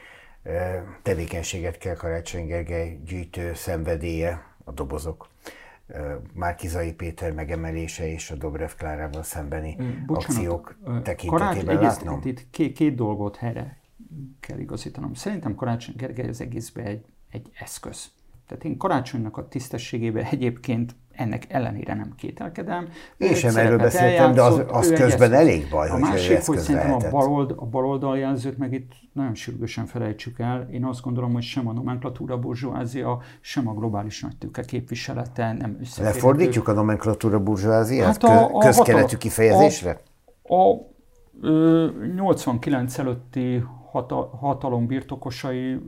tevékenységet 1.02 1.78
kell 1.78 1.94
Karácsony 1.94 2.46
Gergely 2.46 3.00
gyűjtő 3.04 3.54
szenvedélye, 3.54 4.54
a 4.64 4.72
dobozok 4.72 5.28
Márkizai 6.32 6.92
Péter 6.92 7.32
megemelése 7.32 8.08
és 8.08 8.30
a 8.30 8.36
Dobrev 8.36 8.70
Klárával 8.76 9.22
szembeni 9.22 9.76
Bocsánat, 10.06 10.36
akciók 10.36 10.78
tekintetében 11.02 11.80
látnom? 11.80 12.20
Itt 12.24 12.50
két, 12.50 12.72
két 12.72 12.94
dolgot 12.94 13.36
helyre 13.36 13.80
kell 14.40 14.58
igazítanom. 14.58 15.14
Szerintem 15.14 15.54
Karácsony 15.54 15.94
Gergely 15.96 16.28
az 16.28 16.40
egészben 16.40 16.84
egy, 16.84 17.04
egy 17.30 17.50
eszköz. 17.58 18.10
Tehát 18.46 18.64
én 18.64 18.76
karácsonynak 18.76 19.36
a 19.36 19.48
tisztességében 19.48 20.24
egyébként 20.24 20.96
ennek 21.16 21.44
ellenére 21.48 21.94
nem 21.94 22.12
kételkedem. 22.16 22.88
Én 23.16 23.34
sem 23.34 23.56
erről 23.56 23.78
beszéltem, 23.78 24.32
de 24.32 24.42
az, 24.42 24.62
az 24.68 24.88
közben 24.88 25.32
eszköz. 25.32 25.32
elég 25.32 25.68
baj, 25.70 25.88
hogy 25.88 26.02
A 26.02 26.04
másik, 26.04 26.44
hogy 26.44 26.58
szerintem 26.58 26.88
lehetett. 26.88 27.12
a 27.12 27.16
balold, 27.16 27.54
a 27.56 27.64
baloldal 27.64 28.18
jelzőt 28.18 28.58
meg 28.58 28.72
itt 28.72 28.92
nagyon 29.12 29.34
sürgősen 29.34 29.86
felejtsük 29.86 30.38
el. 30.38 30.68
Én 30.70 30.84
azt 30.84 31.02
gondolom, 31.02 31.32
hogy 31.32 31.42
sem 31.42 31.68
a 31.68 31.72
nomenklatúra 31.72 32.38
burzsóázia, 32.38 33.20
sem 33.40 33.68
a 33.68 33.74
globális 33.74 34.20
nagytőke 34.20 34.62
képviselete 34.62 35.52
nem 35.52 35.76
összeférhető. 35.80 36.16
Lefordítjuk 36.16 36.68
a 36.68 36.72
nomenklatúra 36.72 37.40
burzsóáziát 37.40 38.06
hát 38.06 38.24
a, 38.24 38.56
a 38.56 38.58
közkeletű 38.58 39.16
kifejezésre? 39.16 40.00
A, 40.42 40.54
a, 40.54 40.70
a 40.70 40.84
89 42.14 42.98
előtti 42.98 43.62
hatalom 44.40 44.86
birtokosai, 44.86 45.78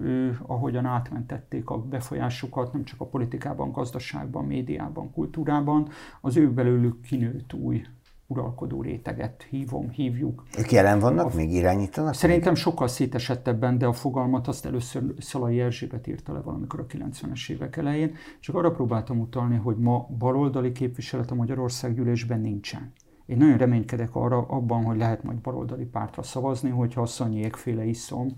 ahogyan 0.46 0.84
átmentették 0.84 1.70
a 1.70 1.78
befolyásukat, 1.78 2.72
nem 2.72 2.84
csak 2.84 3.00
a 3.00 3.04
politikában, 3.04 3.72
gazdaságban, 3.72 4.44
médiában, 4.44 5.12
kultúrában, 5.12 5.88
az 6.20 6.36
ő 6.36 6.50
belőlük 6.52 7.00
kinőtt 7.00 7.52
új 7.52 7.82
uralkodó 8.30 8.82
réteget 8.82 9.46
hívom, 9.50 9.90
hívjuk. 9.90 10.44
Ők 10.58 10.72
jelen 10.72 10.98
vannak, 10.98 11.32
a, 11.32 11.36
még 11.36 11.52
irányítanak? 11.52 12.14
Szerintem 12.14 12.52
még? 12.52 12.62
sokkal 12.62 12.88
szétesettebben, 12.88 13.78
de 13.78 13.86
a 13.86 13.92
fogalmat 13.92 14.48
azt 14.48 14.66
először 14.66 15.02
Szalai 15.18 15.60
Erzsébet 15.60 16.06
írta 16.06 16.32
le 16.32 16.40
valamikor 16.40 16.80
a 16.80 16.86
90-es 16.86 17.50
évek 17.50 17.76
elején. 17.76 18.14
Csak 18.40 18.54
arra 18.54 18.70
próbáltam 18.70 19.20
utalni, 19.20 19.56
hogy 19.56 19.76
ma 19.76 20.08
baloldali 20.18 20.72
képviselet 20.72 21.30
a 21.30 21.34
Magyarország 21.34 21.94
gyűlésben 21.94 22.40
nincsen. 22.40 22.92
Én 23.28 23.36
nagyon 23.36 23.56
reménykedek 23.56 24.14
arra, 24.14 24.38
abban, 24.38 24.84
hogy 24.84 24.96
lehet 24.96 25.22
majd 25.22 25.38
baloldali 25.38 25.84
pártra 25.84 26.22
szavazni, 26.22 26.70
hogyha 26.70 27.00
a 27.02 27.06
Szanyi 27.06 27.50
féle 27.52 27.84
iszom, 27.84 28.36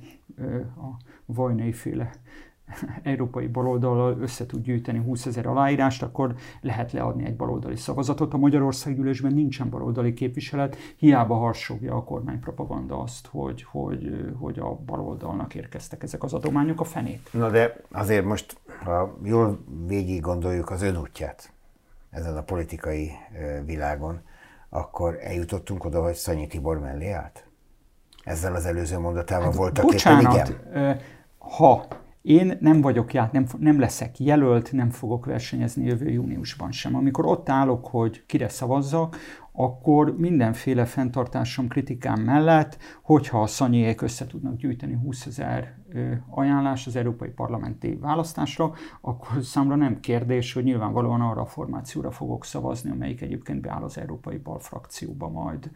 a 0.76 1.02
Vajnai 1.24 1.72
féle 1.72 2.10
európai 3.02 3.46
baloldallal 3.46 4.18
össze 4.20 4.46
tud 4.46 4.62
gyűjteni 4.62 4.98
20 4.98 5.26
ezer 5.26 5.46
aláírást, 5.46 6.02
akkor 6.02 6.34
lehet 6.60 6.92
leadni 6.92 7.24
egy 7.24 7.36
baloldali 7.36 7.76
szavazatot. 7.76 8.34
A 8.34 8.36
Magyarország 8.36 8.94
gyűlésben 8.94 9.34
nincsen 9.34 9.70
baloldali 9.70 10.12
képviselet, 10.12 10.76
hiába 10.96 11.34
harsogja 11.34 11.94
a 11.94 12.04
kormánypropaganda 12.04 12.98
azt, 12.98 13.26
hogy, 13.26 13.62
hogy, 13.62 14.32
hogy 14.38 14.58
a 14.58 14.74
baloldalnak 14.74 15.54
érkeztek 15.54 16.02
ezek 16.02 16.22
az 16.22 16.32
adományok 16.32 16.80
a 16.80 16.84
fenét. 16.84 17.28
Na 17.32 17.50
de 17.50 17.76
azért 17.90 18.24
most, 18.24 18.60
ha 18.84 19.16
jól 19.22 19.58
végig 19.86 20.20
gondoljuk 20.20 20.70
az 20.70 20.82
ön 20.82 20.96
útját 20.96 21.52
ezen 22.10 22.36
a 22.36 22.42
politikai 22.42 23.10
világon, 23.64 24.20
akkor 24.70 25.18
eljutottunk 25.20 25.84
oda, 25.84 26.02
hogy 26.02 26.14
Szanyi 26.14 26.46
Tibor 26.46 26.78
mellé 26.78 27.10
állt? 27.10 27.44
Ezzel 28.24 28.54
az 28.54 28.66
előző 28.66 28.98
mondatával 28.98 29.44
hát, 29.44 29.54
voltak 29.54 29.84
bocsánat, 29.84 30.48
igen? 30.48 31.00
ha 31.38 31.86
én 32.22 32.58
nem 32.60 32.80
vagyok 32.80 33.12
ját, 33.12 33.32
nem, 33.32 33.46
nem 33.58 33.80
leszek 33.80 34.18
jelölt, 34.18 34.72
nem 34.72 34.90
fogok 34.90 35.26
versenyezni 35.26 35.84
jövő 35.84 36.10
júniusban 36.10 36.72
sem. 36.72 36.96
Amikor 36.96 37.26
ott 37.26 37.48
állok, 37.48 37.86
hogy 37.86 38.26
kire 38.26 38.48
szavazzak, 38.48 39.16
akkor 39.52 40.16
mindenféle 40.16 40.84
fenntartásom, 40.84 41.68
kritikám 41.68 42.20
mellett, 42.20 42.78
hogyha 43.02 43.42
a 43.42 43.46
szanyiek 43.46 44.00
össze 44.00 44.26
tudnak 44.26 44.56
gyűjteni 44.56 44.94
20 44.94 45.26
ezer 45.26 45.78
ajánlás 46.30 46.86
az 46.86 46.96
európai 46.96 47.28
parlamenti 47.28 47.94
választásra, 48.00 48.72
akkor 49.00 49.42
számra 49.42 49.74
nem 49.74 50.00
kérdés, 50.00 50.52
hogy 50.52 50.64
nyilvánvalóan 50.64 51.20
arra 51.20 51.40
a 51.40 51.46
formációra 51.46 52.10
fogok 52.10 52.44
szavazni, 52.44 52.90
amelyik 52.90 53.20
egyébként 53.20 53.60
beáll 53.60 53.82
az 53.82 53.98
európai 53.98 54.36
bal 54.36 54.58
frakcióba 54.58 55.28
majd 55.28 55.70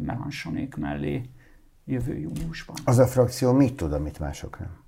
Melanchonék 0.00 0.76
mellé 0.76 1.22
jövő 1.84 2.18
júniusban. 2.18 2.76
Az 2.84 2.98
a 2.98 3.06
frakció 3.06 3.52
mit 3.52 3.76
tud, 3.76 3.92
amit 3.92 4.18
mások 4.18 4.58
nem? 4.58 4.81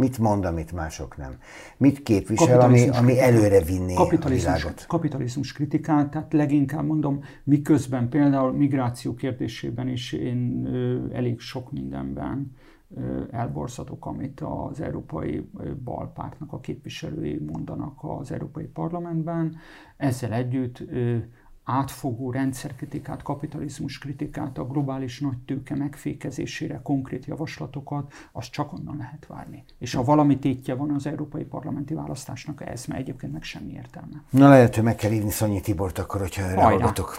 Mit 0.00 0.18
mond, 0.18 0.44
amit 0.44 0.72
mások 0.72 1.16
nem? 1.16 1.38
Mit 1.76 2.02
képvisel, 2.02 2.60
ami, 2.60 2.88
ami 2.88 3.20
előre 3.20 3.60
vinni 3.60 3.94
kapitalizmus, 3.94 4.52
a 4.52 4.56
világot? 4.56 4.84
Kapitalizmus 4.86 5.52
kritikát, 5.52 6.10
tehát 6.10 6.32
leginkább 6.32 6.86
mondom, 6.86 7.20
miközben 7.44 8.08
például 8.08 8.52
migráció 8.52 9.14
kérdésében 9.14 9.88
is 9.88 10.12
én 10.12 10.66
ö, 10.66 11.04
elég 11.12 11.40
sok 11.40 11.72
mindenben 11.72 12.56
ö, 12.96 13.22
elborzatok, 13.30 14.06
amit 14.06 14.40
az 14.40 14.80
Európai 14.80 15.50
Balpártnak 15.84 16.52
a 16.52 16.60
képviselői 16.60 17.38
mondanak 17.52 17.98
az 17.98 18.32
Európai 18.32 18.66
Parlamentben. 18.66 19.56
Ezzel 19.96 20.32
együtt 20.32 20.80
ö, 20.80 21.16
átfogó 21.64 22.30
rendszerkritikát, 22.30 23.22
kapitalizmus 23.22 23.98
kritikát, 23.98 24.58
a 24.58 24.66
globális 24.66 25.20
nagytőke 25.20 25.74
megfékezésére 25.74 26.80
konkrét 26.82 27.24
javaslatokat, 27.24 28.12
azt 28.32 28.50
csak 28.50 28.72
onnan 28.72 28.96
lehet 28.96 29.26
várni. 29.26 29.64
És 29.78 29.94
ha 29.94 30.04
valami 30.04 30.38
tétje 30.38 30.74
van 30.74 30.90
az 30.90 31.06
európai 31.06 31.44
parlamenti 31.44 31.94
választásnak, 31.94 32.62
ez 32.66 32.84
mert 32.84 33.00
egyébként 33.00 33.32
meg 33.32 33.42
semmi 33.42 33.72
értelme. 33.72 34.22
Na 34.30 34.48
lehet, 34.48 34.74
hogy 34.74 34.84
meg 34.84 34.94
kell 34.94 35.10
hívni 35.10 35.30
Szonyi 35.30 35.60
Tibort 35.60 35.98
akkor, 35.98 36.20
hogyha 36.20 36.42
erre 36.42 36.62
hallgatok. 36.62 37.16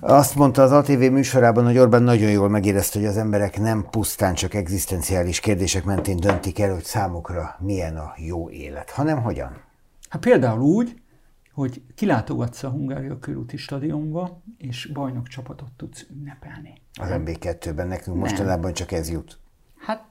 Azt 0.00 0.34
mondta 0.34 0.62
az 0.62 0.72
ATV 0.72 1.00
műsorában, 1.00 1.64
hogy 1.64 1.78
Orbán 1.78 2.02
nagyon 2.02 2.30
jól 2.30 2.48
megérezte, 2.48 2.98
hogy 2.98 3.08
az 3.08 3.16
emberek 3.16 3.58
nem 3.58 3.86
pusztán 3.90 4.34
csak 4.34 4.54
egzisztenciális 4.54 5.40
kérdések 5.40 5.84
mentén 5.84 6.16
döntik 6.16 6.58
el, 6.58 6.72
hogy 6.72 6.84
számukra 6.84 7.56
milyen 7.58 7.96
a 7.96 8.12
jó 8.16 8.50
élet, 8.50 8.90
hanem 8.90 9.22
hogyan. 9.22 9.56
Hát 10.08 10.20
például 10.20 10.60
úgy, 10.60 11.00
hogy 11.56 11.82
kilátogatsz 11.94 12.62
a 12.62 12.68
Hungária 12.68 13.18
körúti 13.18 13.56
stadionba, 13.56 14.42
és 14.58 14.90
bajnok 14.92 15.28
csapatot 15.28 15.68
tudsz 15.76 16.06
ünnepelni. 16.10 16.80
Az 16.92 17.08
MB2-ben 17.10 17.88
nekünk 17.88 18.16
mostanában 18.16 18.72
csak 18.72 18.92
ez 18.92 19.10
jut. 19.10 19.38
Hát, 19.78 20.04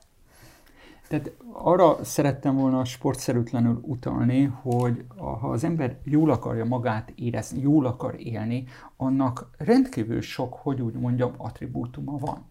tehát 1.07 1.31
arra 1.53 2.03
szerettem 2.03 2.55
volna 2.55 2.85
sportszerűtlenül 2.85 3.79
utalni, 3.81 4.43
hogy 4.43 5.05
ha 5.17 5.49
az 5.49 5.63
ember 5.63 5.97
jól 6.03 6.29
akarja 6.29 6.65
magát 6.65 7.11
érezni, 7.15 7.61
jól 7.61 7.85
akar 7.85 8.15
élni, 8.19 8.63
annak 8.97 9.49
rendkívül 9.57 10.21
sok, 10.21 10.53
hogy 10.53 10.81
úgy 10.81 10.93
mondjam, 10.93 11.33
attribútuma 11.37 12.17
van. 12.17 12.45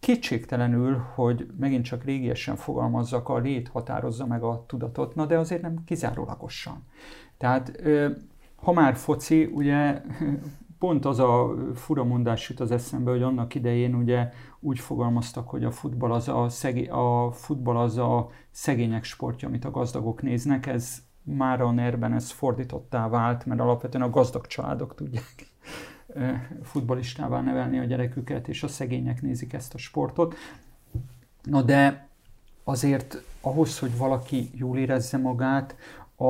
Kétségtelenül, 0.00 0.96
hogy 1.14 1.46
megint 1.58 1.84
csak 1.84 2.04
régiesen 2.04 2.56
fogalmazzak, 2.56 3.28
a 3.28 3.38
lét 3.38 3.68
határozza 3.68 4.26
meg 4.26 4.42
a 4.42 4.64
tudatot, 4.66 5.14
na 5.14 5.26
de 5.26 5.38
azért 5.38 5.62
nem 5.62 5.84
kizárólagosan. 5.84 6.84
Tehát 7.36 7.80
ha 8.56 8.72
már 8.72 8.96
foci, 8.96 9.44
ugye 9.44 10.02
pont 10.78 11.04
az 11.04 11.18
a 11.18 11.54
fura 11.74 12.04
mondás 12.04 12.48
jut 12.48 12.60
az 12.60 12.70
eszembe, 12.70 13.10
hogy 13.10 13.22
annak 13.22 13.54
idején 13.54 13.94
ugye 13.94 14.30
úgy 14.60 14.78
fogalmaztak, 14.78 15.48
hogy 15.48 15.64
a 15.64 15.70
futball 15.70 16.12
az 16.12 16.28
a, 16.28 16.48
szegé- 16.48 16.90
a, 16.90 17.30
futball 17.32 17.76
az 17.76 17.96
a 17.96 18.28
szegények 18.50 19.04
sportja, 19.04 19.48
amit 19.48 19.64
a 19.64 19.70
gazdagok 19.70 20.22
néznek. 20.22 20.66
Ez 20.66 21.02
már 21.22 21.60
a 21.60 21.70
nerben 21.70 22.12
ez 22.12 22.30
fordítottá 22.30 23.08
vált, 23.08 23.46
mert 23.46 23.60
alapvetően 23.60 24.04
a 24.04 24.10
gazdag 24.10 24.46
családok 24.46 24.94
tudják 24.94 25.47
futbolistává 26.62 27.40
nevelni 27.40 27.78
a 27.78 27.84
gyereküket, 27.84 28.48
és 28.48 28.62
a 28.62 28.68
szegények 28.68 29.22
nézik 29.22 29.52
ezt 29.52 29.74
a 29.74 29.78
sportot. 29.78 30.34
Na 31.42 31.62
de 31.62 32.08
azért 32.64 33.22
ahhoz, 33.40 33.78
hogy 33.78 33.96
valaki 33.96 34.50
jól 34.54 34.78
érezze 34.78 35.16
magát, 35.16 35.76
a, 36.20 36.24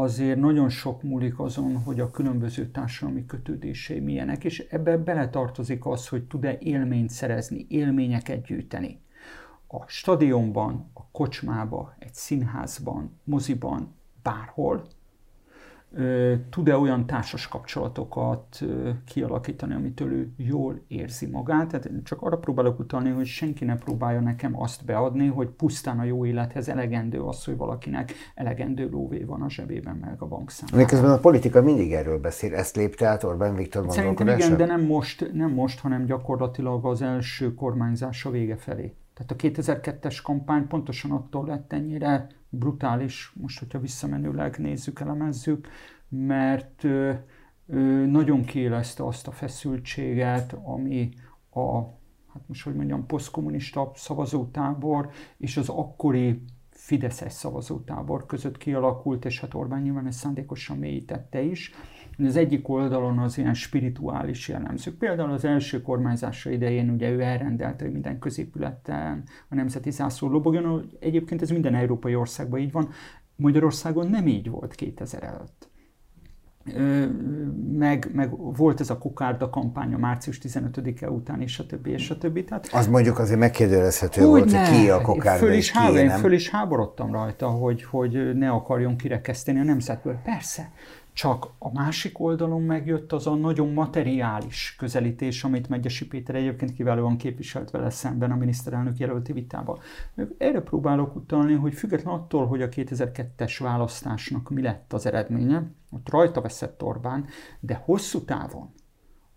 azért 0.00 0.40
nagyon 0.40 0.68
sok 0.68 1.02
múlik 1.02 1.38
azon, 1.38 1.82
hogy 1.82 2.00
a 2.00 2.10
különböző 2.10 2.70
társadalmi 2.70 3.26
kötődései 3.26 4.00
milyenek, 4.00 4.44
és 4.44 4.58
ebbe 4.70 4.96
beletartozik 4.96 5.86
az, 5.86 6.08
hogy 6.08 6.24
tud-e 6.24 6.56
élményt 6.60 7.10
szerezni, 7.10 7.66
élményeket 7.68 8.42
gyűjteni. 8.42 9.00
A 9.66 9.86
stadionban, 9.86 10.90
a 10.94 11.00
kocsmába, 11.10 11.94
egy 11.98 12.14
színházban, 12.14 13.20
moziban, 13.24 13.94
bárhol, 14.22 14.86
tud-e 16.50 16.76
olyan 16.76 17.06
társas 17.06 17.48
kapcsolatokat 17.48 18.60
kialakítani, 19.04 19.74
amitől 19.74 20.12
ő 20.12 20.32
jól 20.36 20.80
érzi 20.88 21.26
magát. 21.26 21.68
Tehát 21.68 21.90
csak 22.04 22.22
arra 22.22 22.38
próbálok 22.38 22.78
utalni, 22.78 23.10
hogy 23.10 23.26
senki 23.26 23.64
ne 23.64 23.76
próbálja 23.76 24.20
nekem 24.20 24.60
azt 24.60 24.84
beadni, 24.84 25.26
hogy 25.26 25.48
pusztán 25.48 25.98
a 25.98 26.04
jó 26.04 26.26
élethez 26.26 26.68
elegendő 26.68 27.20
az, 27.20 27.44
hogy 27.44 27.56
valakinek 27.56 28.12
elegendő 28.34 28.88
lóvé 28.90 29.24
van 29.24 29.42
a 29.42 29.50
zsebében, 29.50 29.96
meg 29.96 30.22
a 30.22 30.26
bankszámlán. 30.26 30.80
Miközben 30.80 31.10
a 31.10 31.18
politika 31.18 31.62
mindig 31.62 31.92
erről 31.92 32.18
beszél. 32.18 32.54
Ezt 32.54 32.76
lépte 32.76 33.06
át 33.06 33.24
Orbán 33.24 33.54
Viktor 33.54 33.84
Szerintem 33.88 34.28
igen, 34.28 34.56
de 34.56 34.66
nem 34.66 34.80
most, 34.80 35.30
nem 35.32 35.50
most, 35.50 35.80
hanem 35.80 36.04
gyakorlatilag 36.04 36.86
az 36.86 37.02
első 37.02 37.54
kormányzása 37.54 38.30
vége 38.30 38.56
felé. 38.56 38.94
Tehát 39.14 39.30
a 39.30 39.62
2002-es 39.62 40.18
kampány 40.22 40.66
pontosan 40.66 41.10
attól 41.10 41.46
lett 41.46 41.72
ennyire 41.72 42.26
brutális, 42.54 43.32
most, 43.34 43.58
hogyha 43.58 43.78
visszamenőleg 43.78 44.58
nézzük, 44.58 45.00
elemezzük, 45.00 45.68
mert 46.08 46.82
nagyon 48.06 48.44
kiélezte 48.44 49.06
azt 49.06 49.28
a 49.28 49.32
feszültséget, 49.32 50.56
ami 50.64 51.08
a, 51.50 51.80
hát 52.32 52.42
most 52.46 52.64
hogy 52.64 52.74
mondjam, 52.74 53.06
posztkommunista 53.06 53.92
szavazótábor 53.94 55.10
és 55.36 55.56
az 55.56 55.68
akkori 55.68 56.42
Fideszes 56.70 57.32
szavazótábor 57.32 58.26
között 58.26 58.56
kialakult, 58.56 59.24
és 59.24 59.40
hát 59.40 59.54
Orbán 59.54 59.82
nyilván 59.82 60.06
ezt 60.06 60.18
szándékosan 60.18 60.78
mélyítette 60.78 61.40
is. 61.40 61.72
Az 62.18 62.36
egyik 62.36 62.68
oldalon 62.68 63.18
az 63.18 63.38
ilyen 63.38 63.54
spirituális 63.54 64.48
jellemzők. 64.48 64.94
Például 64.94 65.32
az 65.32 65.44
első 65.44 65.82
kormányzása 65.82 66.50
idején 66.50 66.90
ugye 66.90 67.10
ő 67.10 67.20
elrendelte, 67.20 67.84
hogy 67.84 67.92
minden 67.92 68.18
középületen 68.18 69.22
a 69.48 69.54
nemzeti 69.54 69.90
zászló 69.90 70.28
lobogjon. 70.28 70.90
Egyébként 71.00 71.42
ez 71.42 71.50
minden 71.50 71.74
európai 71.74 72.14
országban 72.14 72.60
így 72.60 72.72
van. 72.72 72.88
Magyarországon 73.36 74.06
nem 74.08 74.26
így 74.26 74.50
volt 74.50 74.74
2000 74.74 75.22
előtt 75.22 75.70
meg, 77.78 78.10
meg 78.12 78.30
volt 78.56 78.80
ez 78.80 78.90
a 78.90 78.98
kokárda 78.98 79.50
kampánya 79.50 79.98
március 79.98 80.38
15-e 80.42 81.10
után, 81.10 81.40
és 81.40 81.58
a 81.58 81.66
többi, 81.66 81.90
és 81.90 82.10
a 82.10 82.18
többi. 82.18 82.44
Tehát, 82.44 82.68
az 82.72 82.86
mondjuk 82.86 83.18
azért 83.18 83.38
megkérdőjelezhető 83.38 84.24
volt, 84.24 84.50
ne. 84.50 84.68
hogy 84.68 84.78
ki 84.78 84.90
a 84.90 85.00
kokárda, 85.00 85.46
föl 85.46 85.54
is, 85.54 85.70
és 85.70 85.70
ki, 85.70 85.96
én 85.96 86.08
föl 86.08 86.32
is 86.32 86.50
háborodtam 86.50 87.12
rajta, 87.12 87.48
hogy, 87.48 87.84
hogy 87.84 88.36
ne 88.36 88.50
akarjon 88.50 88.96
kirekeszteni 88.96 89.58
a 89.58 89.62
nemzetből. 89.62 90.14
Persze, 90.24 90.70
csak 91.12 91.48
a 91.58 91.72
másik 91.72 92.20
oldalon 92.20 92.62
megjött 92.62 93.12
az 93.12 93.26
a 93.26 93.34
nagyon 93.34 93.72
materiális 93.72 94.74
közelítés, 94.78 95.44
amit 95.44 95.68
Megyesi 95.68 96.06
Péter 96.06 96.34
egyébként 96.34 96.72
kiválóan 96.72 97.16
képviselt 97.16 97.70
vele 97.70 97.90
szemben 97.90 98.30
a 98.30 98.36
miniszterelnök 98.36 98.98
jelölti 98.98 99.32
vitában. 99.32 99.78
Erre 100.38 100.60
próbálok 100.60 101.16
utalni, 101.16 101.54
hogy 101.54 101.74
független 101.74 102.14
attól, 102.14 102.46
hogy 102.46 102.62
a 102.62 102.68
2002-es 102.68 103.56
választásnak 103.58 104.50
mi 104.50 104.62
lett 104.62 104.92
az 104.92 105.06
eredménye, 105.06 105.70
ott 105.90 106.10
rajta 106.10 106.40
veszett 106.40 106.82
Orbán, 106.82 107.26
de 107.60 107.82
hosszú 107.84 108.24
távon 108.24 108.70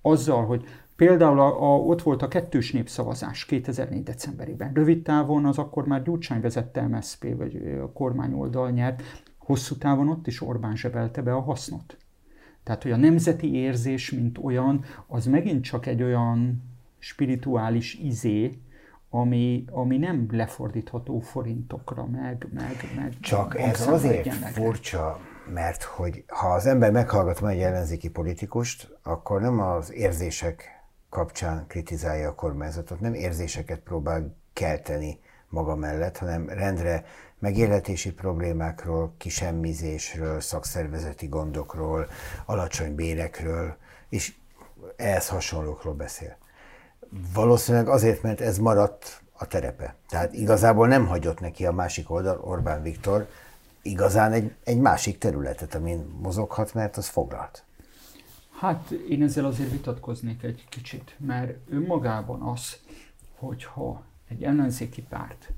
azzal, 0.02 0.46
hogy 0.46 0.66
Például 0.96 1.40
a, 1.40 1.62
a, 1.62 1.78
ott 1.78 2.02
volt 2.02 2.22
a 2.22 2.28
kettős 2.28 2.72
népszavazás 2.72 3.46
2004. 3.46 4.04
decemberében. 4.04 4.74
Rövid 4.74 5.04
távon 5.04 5.46
az 5.46 5.58
akkor 5.58 5.88
már 5.88 6.04
Gyurcsány 6.04 6.42
vezette 6.42 6.88
MSZP, 6.88 7.38
vagy 7.38 7.80
a 7.82 7.92
kormányoldal 7.92 8.70
nyert, 8.70 9.04
hosszú 9.46 9.78
távon 9.78 10.10
ott 10.10 10.28
is 10.28 10.42
Orbán 10.42 10.76
zsebelte 10.76 11.22
be 11.22 11.34
a 11.34 11.42
hasznot. 11.42 11.98
Tehát, 12.64 12.84
hogy 12.84 12.92
a 12.92 12.98
nemzeti 12.98 13.54
érzés, 13.54 14.12
mint 14.12 14.38
olyan, 14.38 14.84
az 15.08 15.26
megint 15.26 15.64
csak 15.64 15.86
egy 15.86 16.04
olyan 16.04 16.64
spirituális 17.00 17.94
izé, 17.94 18.60
ami, 19.10 19.66
ami 19.72 19.98
nem 19.98 20.28
lefordítható 20.32 21.20
forintokra, 21.20 22.06
meg, 22.06 22.48
meg, 22.54 22.76
meg 22.96 23.14
Csak 23.20 23.60
ez 23.60 23.88
azért 23.88 24.34
furcsa, 24.34 25.20
mert 25.54 25.84
hogy 25.84 26.24
ha 26.28 26.48
az 26.48 26.66
ember 26.66 26.92
meghallgat 26.92 27.50
egy 27.50 27.60
ellenzéki 27.60 28.10
politikust, 28.10 28.98
akkor 29.04 29.42
nem 29.42 29.60
az 29.60 29.94
érzések 29.94 30.84
kapcsán 31.10 31.66
kritizálja 31.68 32.30
a 32.30 32.36
kormányzatot, 32.36 33.00
nem 33.00 33.14
érzéseket 33.14 33.80
próbál 33.80 34.36
kelteni 34.54 35.20
maga 35.56 35.76
mellett, 35.76 36.18
hanem 36.18 36.50
rendre 36.50 37.06
megélhetési 37.40 38.12
problémákról, 38.14 39.14
kisemmizésről, 39.18 40.42
szakszervezeti 40.42 41.28
gondokról, 41.28 42.08
alacsony 42.46 42.96
bérekről, 42.96 43.76
és 44.10 44.36
ehhez 44.96 45.28
hasonlókról 45.28 45.94
beszél. 45.94 46.38
Valószínűleg 47.34 47.88
azért, 47.88 48.22
mert 48.22 48.42
ez 48.42 48.58
maradt 48.58 49.22
a 49.38 49.48
terepe. 49.48 49.96
Tehát 50.10 50.34
igazából 50.34 50.88
nem 50.88 51.08
hagyott 51.08 51.40
neki 51.40 51.66
a 51.66 51.72
másik 51.72 52.12
oldal, 52.12 52.40
Orbán 52.40 52.82
Viktor, 52.82 53.28
igazán 53.82 54.32
egy, 54.32 54.56
egy 54.64 54.80
másik 54.80 55.18
területet, 55.18 55.76
amin 55.76 56.18
mozoghat, 56.22 56.74
mert 56.74 56.98
az 56.98 57.08
foglalt. 57.08 57.64
Hát 58.60 58.92
én 58.92 59.24
ezzel 59.24 59.46
azért 59.46 59.72
vitatkoznék 59.72 60.44
egy 60.44 60.66
kicsit, 60.70 61.16
mert 61.20 61.58
önmagában 61.70 62.42
az, 62.42 62.78
hogyha 63.38 64.04
egy 64.28 64.44
ellenzéki 64.44 65.02
párt 65.02 65.54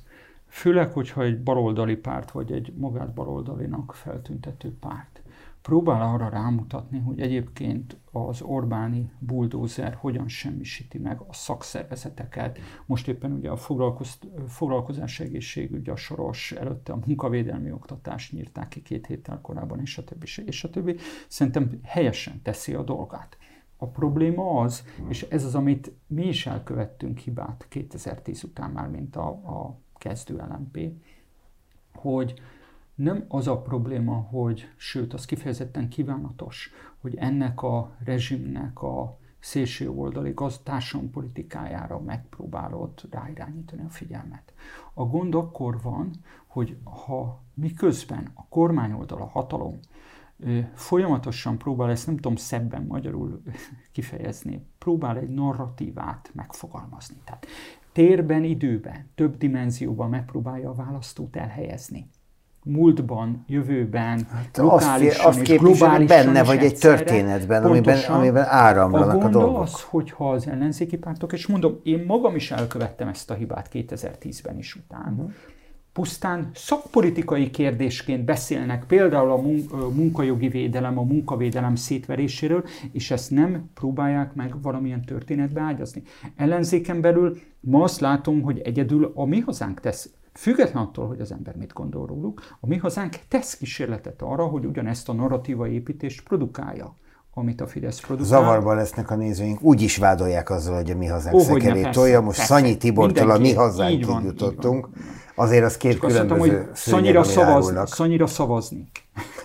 Főleg, 0.48 0.92
hogyha 0.92 1.24
egy 1.24 1.44
baloldali 1.44 1.96
párt, 1.96 2.32
vagy 2.32 2.52
egy 2.52 2.74
magát 2.76 3.14
baloldalinak 3.14 3.94
feltüntető 3.94 4.78
párt, 4.80 5.22
próbál 5.62 6.02
arra 6.02 6.30
rámutatni, 6.30 7.00
hogy 7.00 7.20
egyébként 7.22 7.98
az 8.12 8.42
Orbáni 8.42 9.12
buldózer 9.20 9.94
hogyan 9.94 10.28
semmisíti 10.28 10.98
meg 10.98 11.20
a 11.20 11.34
szakszervezeteket. 11.34 12.60
Most 12.86 13.08
éppen 13.08 13.32
ugye 13.32 13.50
a 13.50 13.56
foglalkoz, 13.56 14.20
foglalkozás 14.48 15.20
egészségügy, 15.20 15.90
a 15.90 15.96
soros, 15.96 16.52
előtte 16.52 16.94
a 16.94 17.00
munkavédelmi 17.06 17.72
oktatást 17.72 18.32
nyírták 18.32 18.68
ki 18.68 18.82
két 18.82 19.06
héttel 19.06 19.42
korábban, 19.42 19.80
és 19.80 19.98
a 19.98 20.04
többi, 20.04 20.28
és 20.46 20.64
a 20.64 20.70
többi. 20.70 20.96
Szerintem 21.28 21.80
helyesen 21.84 22.42
teszi 22.42 22.74
a 22.74 22.84
dolgát. 22.84 23.38
A 23.78 23.86
probléma 23.86 24.62
az, 24.62 24.86
és 25.08 25.22
ez 25.24 25.44
az, 25.44 25.56
amit 25.56 25.92
mi 26.08 26.28
is 26.28 26.46
elkövettünk 26.46 27.18
hibát 27.18 27.66
2010 27.70 28.44
után 28.44 28.70
már, 28.72 28.90
mint 28.90 29.16
a, 29.16 29.28
a 29.28 29.78
kezdő 29.98 30.36
LMP, 30.36 30.92
hogy 31.94 32.42
nem 32.96 33.26
az 33.28 33.48
a 33.48 33.62
probléma, 33.62 34.14
hogy, 34.14 34.70
sőt, 34.76 35.14
az 35.14 35.26
kifejezetten 35.26 35.90
kívánatos, 35.90 36.72
hogy 37.02 37.16
ennek 37.16 37.62
a 37.62 37.96
rezsimnek 38.04 38.82
a 38.82 39.18
szélső 39.40 39.90
oldali 39.90 40.34
politikájára 41.12 42.00
megpróbálod 42.00 42.92
ráirányítani 43.12 43.82
a 43.82 43.90
figyelmet. 43.90 44.54
A 44.94 45.04
gond 45.04 45.36
akkor 45.36 45.82
van, 45.82 46.12
hogy 46.48 46.78
ha 46.84 47.42
miközben 47.54 48.32
a 48.34 48.46
kormányoldal, 48.50 49.22
a 49.22 49.28
hatalom 49.28 49.80
folyamatosan 50.74 51.58
próbál, 51.58 51.90
ezt 51.90 52.06
nem 52.06 52.16
tudom 52.16 52.36
szebben 52.36 52.86
magyarul 52.88 53.42
kifejezni, 53.92 54.66
próbál 54.78 55.18
egy 55.18 55.30
narratívát 55.30 56.32
megfogalmazni. 56.34 57.16
Tehát 57.26 57.46
térben, 57.92 58.44
időben, 58.44 59.10
több 59.16 59.38
dimenzióban 59.38 60.10
megpróbálja 60.10 60.70
a 60.70 60.74
választót 60.74 61.36
elhelyezni 61.36 62.10
múltban, 62.68 63.44
jövőben, 63.48 64.28
hát 64.32 64.58
lokálisan 64.58 65.26
azt, 65.26 65.40
azt 65.40 65.50
és 65.50 65.58
globálisan 65.58 66.06
benne 66.06 66.44
vagy 66.44 66.64
egy 66.64 66.78
történetben, 66.78 67.64
amiben, 67.64 68.00
amiben 68.08 68.46
áramlanak 68.46 69.24
a, 69.24 69.26
a 69.26 69.30
dolgok. 69.30 69.62
az, 69.62 69.82
hogyha 69.82 70.32
az 70.32 70.48
ellenzéki 70.48 70.98
pártok, 70.98 71.34
és 71.34 71.48
mondom, 71.48 71.80
én 71.84 72.04
magam 72.08 72.36
is 72.36 72.52
elkövettem 72.52 73.08
ezt 73.08 73.32
a 73.32 73.34
hibát 73.34 73.70
2010-ben 73.74 74.58
is 74.58 74.76
után, 74.76 75.14
uh-huh. 75.14 75.32
Pusztán 75.98 76.50
szakpolitikai 76.54 77.50
kérdésként 77.50 78.26
beszélnek 78.26 78.84
például 78.88 79.32
a 79.32 79.42
munkajogi 79.90 80.48
védelem, 80.48 80.98
a 80.98 81.04
munkavédelem 81.04 81.76
szétveréséről, 81.76 82.64
és 82.92 83.12
ezt 83.12 83.32
nem 83.32 83.70
próbálják 83.74 84.34
meg 84.34 84.62
valamilyen 84.62 85.02
történetbe 85.02 85.62
ágyazni. 85.62 86.04
Ellenzéken 86.36 87.02
belül 87.02 87.38
ma 87.60 87.84
azt 87.84 88.00
látom, 88.00 88.42
hogy 88.42 88.60
egyedül 88.60 89.12
a 89.16 89.26
mi 89.26 89.40
hazánk 89.40 89.80
tesz 89.80 90.10
Független 90.34 90.84
attól, 90.84 91.08
hogy 91.08 91.20
az 91.20 91.32
ember 91.32 91.56
mit 91.56 91.74
gondol 91.74 92.08
róluk, 92.08 92.58
a 92.60 92.68
mi 92.68 92.78
hazánk 92.78 93.20
tesz 93.28 93.58
kísérletet 93.58 94.22
arra, 94.22 94.46
hogy 94.46 94.66
ugyanezt 94.66 95.10
a 95.10 95.14
narratíva 95.14 95.68
építést 95.68 96.24
produkálja 96.24 96.96
amit 97.34 97.62
a 97.62 97.68
Fidesz 97.68 98.00
produkál. 98.00 98.26
Zavarban 98.26 98.76
lesznek 98.76 99.12
a 99.12 99.16
nézőink, 99.16 99.62
úgy 99.62 99.82
is 99.82 99.98
vádolják 99.98 100.50
azzal, 100.50 100.76
hogy 100.76 100.92
a 100.92 100.96
mi 100.96 101.06
hazánk 101.06 101.36
oh, 101.36 101.42
szekerét 101.42 101.90
tolja. 101.90 102.22
Most 102.22 102.38
persze, 102.38 102.54
Szanyi 102.54 102.78
Tibortól 102.78 103.32
a 103.32 103.38
mi 103.38 103.54
hazánk 103.54 104.06
van, 104.06 104.24
jutottunk. 104.24 104.90
Azért 105.40 105.64
az 105.64 105.78
két 105.78 105.92
Csak 105.92 106.00
különböző 106.00 106.34
azt 106.34 106.48
mondtam, 106.48 106.66
hogy 106.68 106.76
Szanyira, 106.76 107.24
szavaz, 107.24 107.92
Szanyira 107.92 108.28
szavazni. 108.28 108.90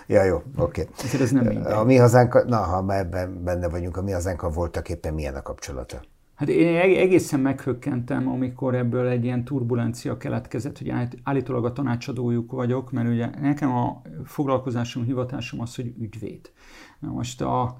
Ja, 0.07 0.23
jó, 0.23 0.41
oké. 0.57 0.87
Okay. 1.05 1.21
ez 1.21 1.31
nem 1.31 1.45
minden. 1.45 1.73
A 1.73 1.83
mi 1.83 1.95
hazánk, 1.95 2.45
na, 2.45 2.57
ha 2.57 2.97
ebben 2.97 3.43
benne 3.43 3.69
vagyunk, 3.69 3.97
a 3.97 4.01
mi 4.01 4.11
hazánkkal 4.11 4.49
voltak 4.49 4.89
éppen 4.89 5.13
milyen 5.13 5.35
a 5.35 5.41
kapcsolata? 5.41 6.01
Hát 6.35 6.49
én 6.49 6.75
egészen 6.97 7.39
meghökkentem, 7.39 8.27
amikor 8.27 8.75
ebből 8.75 9.07
egy 9.07 9.23
ilyen 9.23 9.43
turbulencia 9.43 10.17
keletkezett, 10.17 10.77
hogy 10.77 10.93
állítólag 11.23 11.65
a 11.65 11.73
tanácsadójuk 11.73 12.51
vagyok, 12.51 12.91
mert 12.91 13.07
ugye 13.07 13.29
nekem 13.41 13.71
a 13.71 14.01
foglalkozásom, 14.25 15.03
hivatásom 15.03 15.61
az, 15.61 15.75
hogy 15.75 15.93
ügyvéd. 15.99 16.51
Na 16.99 17.11
most 17.11 17.41
a 17.41 17.77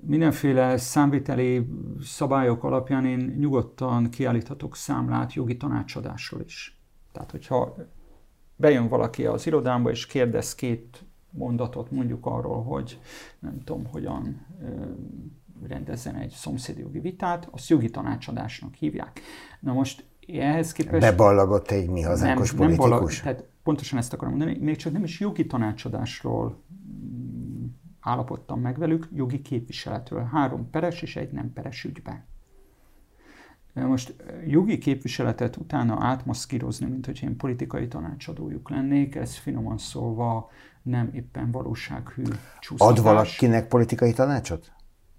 mindenféle 0.00 0.76
számviteli 0.76 1.66
szabályok 2.02 2.64
alapján 2.64 3.04
én 3.04 3.36
nyugodtan 3.38 4.10
kiállíthatok 4.10 4.76
számlát 4.76 5.34
jogi 5.34 5.56
tanácsadásról 5.56 6.40
is. 6.40 6.75
Tehát, 7.16 7.30
hogyha 7.30 7.76
bejön 8.56 8.88
valaki 8.88 9.26
az 9.26 9.46
irodámba 9.46 9.90
és 9.90 10.06
kérdez 10.06 10.54
két 10.54 11.04
mondatot 11.30 11.90
mondjuk 11.90 12.26
arról, 12.26 12.62
hogy 12.62 13.00
nem 13.38 13.58
tudom, 13.64 13.86
hogyan 13.86 14.46
rendezzen 15.62 16.14
egy 16.14 16.30
szomszédjogi 16.30 16.98
vitát, 16.98 17.48
azt 17.50 17.68
jogi 17.68 17.90
tanácsadásnak 17.90 18.74
hívják. 18.74 19.20
Na 19.60 19.72
most 19.72 20.04
ehhez 20.28 20.72
képest... 20.72 21.00
Beballagott 21.00 21.70
egy 21.70 21.88
mi 21.88 22.02
hazánkos 22.02 22.48
nem, 22.48 22.58
politikus? 22.58 22.88
Nem 22.88 22.98
ballag, 22.98 23.12
tehát 23.12 23.44
pontosan 23.62 23.98
ezt 23.98 24.12
akarom 24.12 24.36
mondani, 24.36 24.58
még 24.58 24.76
csak 24.76 24.92
nem 24.92 25.04
is 25.04 25.20
jogi 25.20 25.46
tanácsadásról 25.46 26.62
mm, 26.92 27.64
állapodtam 28.00 28.60
meg 28.60 28.78
velük, 28.78 29.08
jogi 29.14 29.42
képviseletről. 29.42 30.22
Három 30.32 30.70
peres 30.70 31.02
és 31.02 31.16
egy 31.16 31.32
nem 31.32 31.52
peres 31.52 31.84
ügyben. 31.84 32.24
Most 33.84 34.14
jogi 34.46 34.78
képviseletet 34.78 35.56
utána 35.56 35.96
átmaszkírozni, 36.00 36.86
mint 36.86 37.06
hogy 37.06 37.20
én 37.22 37.36
politikai 37.36 37.88
tanácsadójuk 37.88 38.70
lennék, 38.70 39.14
ez 39.14 39.36
finoman 39.36 39.78
szólva 39.78 40.50
nem 40.82 41.10
éppen 41.12 41.50
valósághű 41.50 42.22
csúsztatás. 42.60 42.98
Ad 42.98 43.04
valakinek 43.04 43.68
politikai 43.68 44.12
tanácsot? 44.12 44.72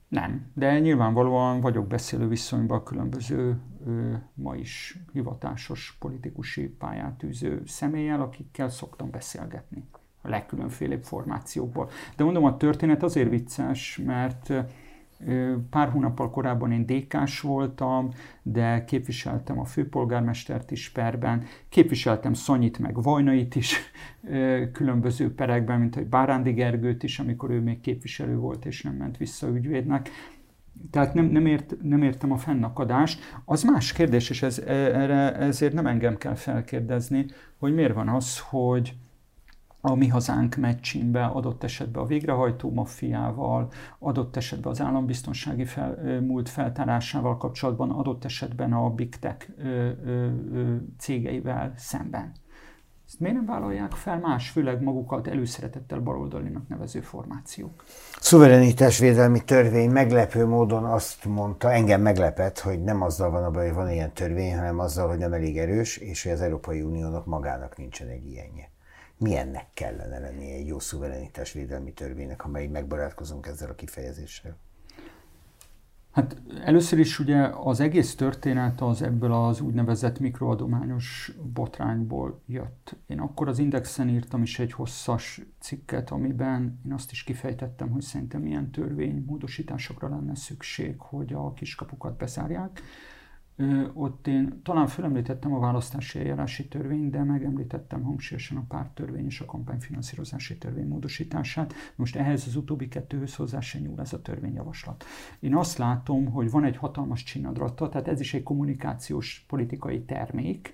Nem, 0.07 0.51
de 0.53 0.79
nyilvánvalóan 0.79 1.61
vagyok 1.61 1.87
beszélő 1.87 2.27
viszonyban 2.27 2.77
a 2.77 2.83
különböző 2.83 3.57
ö, 3.85 4.13
ma 4.33 4.55
is 4.55 4.99
hivatásos 5.13 5.95
politikusi 5.99 6.67
pályát 6.67 7.23
űző 7.23 7.61
személlyel, 7.65 8.21
akikkel 8.21 8.69
szoktam 8.69 9.11
beszélgetni 9.11 9.83
a 10.21 10.29
legkülönfélebb 10.29 11.03
formációkból. 11.03 11.89
De 12.15 12.23
mondom, 12.23 12.43
a 12.43 12.57
történet 12.57 13.03
azért 13.03 13.29
vicces, 13.29 14.01
mert 14.05 14.53
Pár 15.69 15.89
hónappal 15.89 16.30
korábban 16.30 16.71
én 16.71 16.86
dékás 16.86 17.41
voltam, 17.41 18.10
de 18.41 18.84
képviseltem 18.84 19.60
a 19.60 19.65
főpolgármestert 19.65 20.71
is 20.71 20.89
perben, 20.89 21.43
képviseltem 21.69 22.34
Szanyit 22.34 22.80
meg 22.80 23.01
Vajnait 23.01 23.56
is 23.56 23.75
különböző 24.71 25.34
perekben, 25.34 25.80
mint 25.80 25.95
hogy 25.95 26.06
Bárándi 26.06 26.51
Gergőt 26.51 27.03
is, 27.03 27.19
amikor 27.19 27.49
ő 27.49 27.62
még 27.62 27.80
képviselő 27.80 28.38
volt 28.38 28.65
és 28.65 28.82
nem 28.82 28.93
ment 28.93 29.17
vissza 29.17 29.47
ügyvédnek. 29.47 30.10
Tehát 30.91 31.13
nem, 31.13 31.25
nem, 31.25 31.45
ért, 31.45 31.75
nem 31.82 32.03
értem 32.03 32.32
a 32.32 32.38
fennakadást. 32.38 33.19
Az 33.45 33.63
más 33.63 33.93
kérdés, 33.93 34.30
és 34.30 34.41
ez, 34.41 34.60
erre, 34.67 35.36
ezért 35.36 35.73
nem 35.73 35.88
engem 35.88 36.17
kell 36.17 36.36
felkérdezni, 36.36 37.25
hogy 37.58 37.73
miért 37.73 37.93
van 37.93 38.10
az, 38.10 38.39
hogy, 38.39 38.95
a 39.91 39.95
mi 39.95 40.08
hazánk 40.08 40.56
meccsinbe, 40.56 41.26
adott 41.26 41.63
esetben 41.63 42.04
a 42.04 42.06
végrehajtó 42.06 42.71
maffiával, 42.71 43.71
adott 44.00 44.36
esetben 44.36 44.71
az 44.71 44.82
állambiztonsági 44.82 45.65
fel, 45.65 46.21
múlt 46.21 46.50
feltárásával 46.50 47.38
kapcsolatban, 47.38 47.91
adott 47.91 48.26
esetben 48.26 48.73
a 48.73 48.89
Big 48.89 49.15
Tech 49.19 49.50
ö, 49.58 49.89
ö, 50.06 50.30
ö, 50.54 50.76
cégeivel 50.97 51.73
szemben. 51.76 52.32
Ezt 53.08 53.19
miért 53.19 53.36
nem 53.36 53.45
vállalják 53.45 53.91
fel 53.91 54.19
más, 54.19 54.50
főleg 54.50 54.82
magukat 54.82 55.28
előszeretettel 55.28 56.00
baloldalinak 56.00 56.67
nevező 56.67 57.02
formációk? 57.02 57.84
Szuverenitásvédelmi 58.19 59.43
törvény 59.43 59.89
meglepő 59.89 60.45
módon 60.45 60.86
azt 60.86 61.26
mondta, 61.26 61.71
engem 61.71 62.02
meglepett, 62.02 62.60
hogy 62.60 62.84
nem 62.84 63.02
azzal 63.02 63.30
van 63.30 63.43
a 63.43 63.52
baj, 63.52 63.65
hogy 63.65 63.76
van 63.76 63.91
ilyen 63.91 64.13
törvény, 64.13 64.56
hanem 64.56 64.80
azzal, 64.80 65.08
hogy 65.08 65.17
nem 65.17 65.34
elég 65.34 65.58
erős, 65.58 65.97
és 65.97 66.23
hogy 66.23 66.32
az 66.32 66.41
Európai 66.41 66.82
Uniónak 66.82 67.26
magának 67.26 67.78
nincsen 67.78 68.08
egy 68.08 68.26
ilyenje 68.26 68.69
milyennek 69.17 69.67
kellene 69.73 70.19
lennie 70.19 70.56
egy 70.56 70.67
jó 70.67 70.80
védelmi 71.53 71.93
törvénynek, 71.93 72.45
meg 72.45 72.69
megbarátkozunk 72.69 73.45
ezzel 73.45 73.69
a 73.69 73.75
kifejezéssel? 73.75 74.58
Hát 76.17 76.41
először 76.63 76.99
is 76.99 77.19
ugye 77.19 77.49
az 77.63 77.80
egész 77.80 78.15
történet 78.15 78.82
az 78.82 79.01
ebből 79.01 79.34
az 79.34 79.62
úgynevezett 79.62 80.19
mikroadományos 80.19 81.32
botrányból 81.53 82.41
jött. 82.45 82.95
Én 83.08 83.19
akkor 83.19 83.47
az 83.47 83.60
Indexen 83.60 84.10
írtam 84.10 84.41
is 84.41 84.60
egy 84.60 84.71
hosszas 84.71 85.41
cikket, 85.60 86.10
amiben 86.10 86.80
én 86.86 86.93
azt 86.93 87.12
is 87.12 87.23
kifejtettem, 87.23 87.89
hogy 87.89 88.01
szerintem 88.01 88.41
milyen 88.41 88.71
törvénymódosításokra 88.71 90.10
lenne 90.10 90.36
szükség, 90.36 90.95
hogy 90.97 91.34
a 91.34 91.53
kiskapukat 91.53 92.17
bezárják 92.17 92.82
ott 93.93 94.27
én 94.27 94.61
talán 94.63 94.87
felemlítettem 94.87 95.53
a 95.53 95.59
választási 95.59 96.19
eljárási 96.19 96.67
törvényt, 96.67 97.09
de 97.09 97.23
megemlítettem 97.23 98.01
hangsúlyosan 98.01 98.57
a 98.57 98.65
párttörvény 98.67 99.25
és 99.25 99.39
a 99.39 99.45
kampányfinanszírozási 99.45 100.57
törvény 100.57 100.87
módosítását. 100.87 101.73
Most 101.95 102.15
ehhez 102.15 102.47
az 102.47 102.55
utóbbi 102.55 102.87
kettőhöz 102.87 103.35
hozzá 103.35 103.59
se 103.59 103.79
nyúl 103.79 103.99
ez 103.99 104.13
a 104.13 104.21
törvényjavaslat. 104.21 105.05
Én 105.39 105.55
azt 105.55 105.77
látom, 105.77 106.25
hogy 106.25 106.51
van 106.51 106.63
egy 106.63 106.77
hatalmas 106.77 107.23
csinadratta, 107.23 107.89
tehát 107.89 108.07
ez 108.07 108.19
is 108.19 108.33
egy 108.33 108.43
kommunikációs 108.43 109.45
politikai 109.47 110.03
termék, 110.03 110.73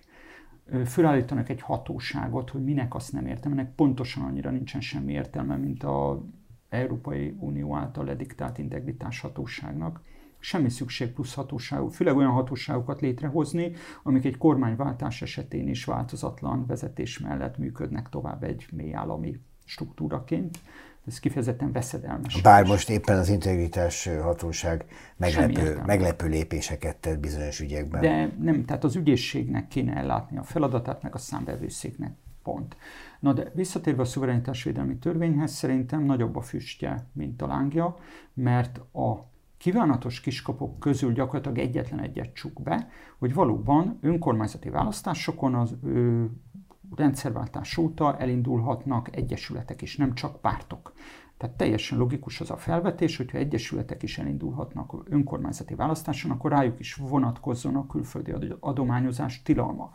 fölállítanak 0.86 1.50
egy 1.50 1.62
hatóságot, 1.62 2.50
hogy 2.50 2.64
minek 2.64 2.96
azt 2.96 3.12
nem 3.12 3.26
értem, 3.26 3.52
ennek 3.52 3.76
pontosan 3.76 4.24
annyira 4.24 4.50
nincsen 4.50 4.82
semmi 4.82 5.12
értelme, 5.12 5.56
mint 5.56 5.84
a 5.84 6.26
Európai 6.70 7.36
Unió 7.40 7.76
által 7.76 8.06
lediktált 8.06 8.58
integritás 8.58 9.20
hatóságnak 9.20 10.02
semmi 10.44 10.70
szükség 10.70 11.12
plusz 11.12 11.34
hatóságú, 11.34 11.88
főleg 11.88 12.18
olyan 12.18 12.32
hatóságokat 12.32 13.02
létrehozni, 13.02 13.72
amik 14.04 14.26
egy 14.26 14.38
kormányváltás 14.38 15.22
esetén 15.22 15.68
is 15.68 15.86
változatlan 15.86 16.66
vezetés 16.66 17.20
mellett 17.20 17.58
működnek 17.58 18.10
tovább 18.10 18.44
egy 18.44 18.66
mély 18.72 18.94
állami 18.94 19.40
struktúraként. 19.66 20.60
Ez 21.08 21.20
kifejezetten 21.20 21.72
veszedelmes. 21.72 22.42
Bár 22.42 22.66
most 22.66 22.90
éppen 22.90 23.18
az 23.18 23.30
integritás 23.30 24.10
hatóság 24.22 24.86
meglepő, 25.18 25.82
meglepő 25.86 26.28
lépéseket 26.28 26.96
tett 26.98 27.20
bizonyos 27.20 27.60
ügyekben. 27.60 28.02
De 28.02 28.34
nem, 28.40 28.66
tehát 28.66 28.84
az 28.84 28.96
ügyészségnek 28.96 29.68
kéne 29.68 29.94
ellátni 29.94 30.38
a 30.38 30.44
feladatát, 30.44 31.04
meg 31.04 31.16
a 31.16 31.18
számbevőszéknek 31.18 32.14
pont. 32.44 32.76
Na 33.20 33.34
de 33.34 33.52
visszatérve 33.54 34.02
a 34.02 34.06
szuverenitásvédelmi 34.06 34.98
törvényhez, 34.98 35.52
szerintem 35.52 36.04
nagyobb 36.04 36.36
a 36.36 36.42
füstje, 36.42 37.08
mint 37.14 37.42
a 37.42 37.48
lángja, 37.48 37.98
mert 38.34 38.78
a 38.78 39.32
kívánatos 39.64 40.22
kiskapok 40.22 40.80
közül 40.80 41.14
gyakorlatilag 41.14 41.58
egyetlen 41.58 42.00
egyet 42.00 42.34
csuk 42.34 42.62
be, 42.62 42.88
hogy 43.18 43.34
valóban 43.34 43.98
önkormányzati 44.02 44.70
választásokon 44.70 45.56
az 45.56 45.76
ö, 45.84 46.24
rendszerváltás 46.96 47.78
óta 47.78 48.18
elindulhatnak 48.18 49.16
egyesületek 49.16 49.82
is, 49.82 49.98
nem 49.98 50.14
csak 50.14 50.42
pártok. 50.42 50.94
Tehát 51.38 51.56
teljesen 51.56 51.98
logikus 51.98 52.42
az 52.42 52.52
a 52.52 52.58
felvetés, 52.58 53.18
hogyha 53.18 53.38
egyesületek 53.38 54.04
is 54.04 54.18
elindulhatnak 54.18 54.96
önkormányzati 55.10 55.76
választáson, 55.76 56.32
akkor 56.32 56.52
rájuk 56.52 56.80
is 56.80 56.94
vonatkozzon 56.94 57.76
a 57.76 57.88
külföldi 57.88 58.34
adományozás 58.60 59.42
tilalma. 59.42 59.94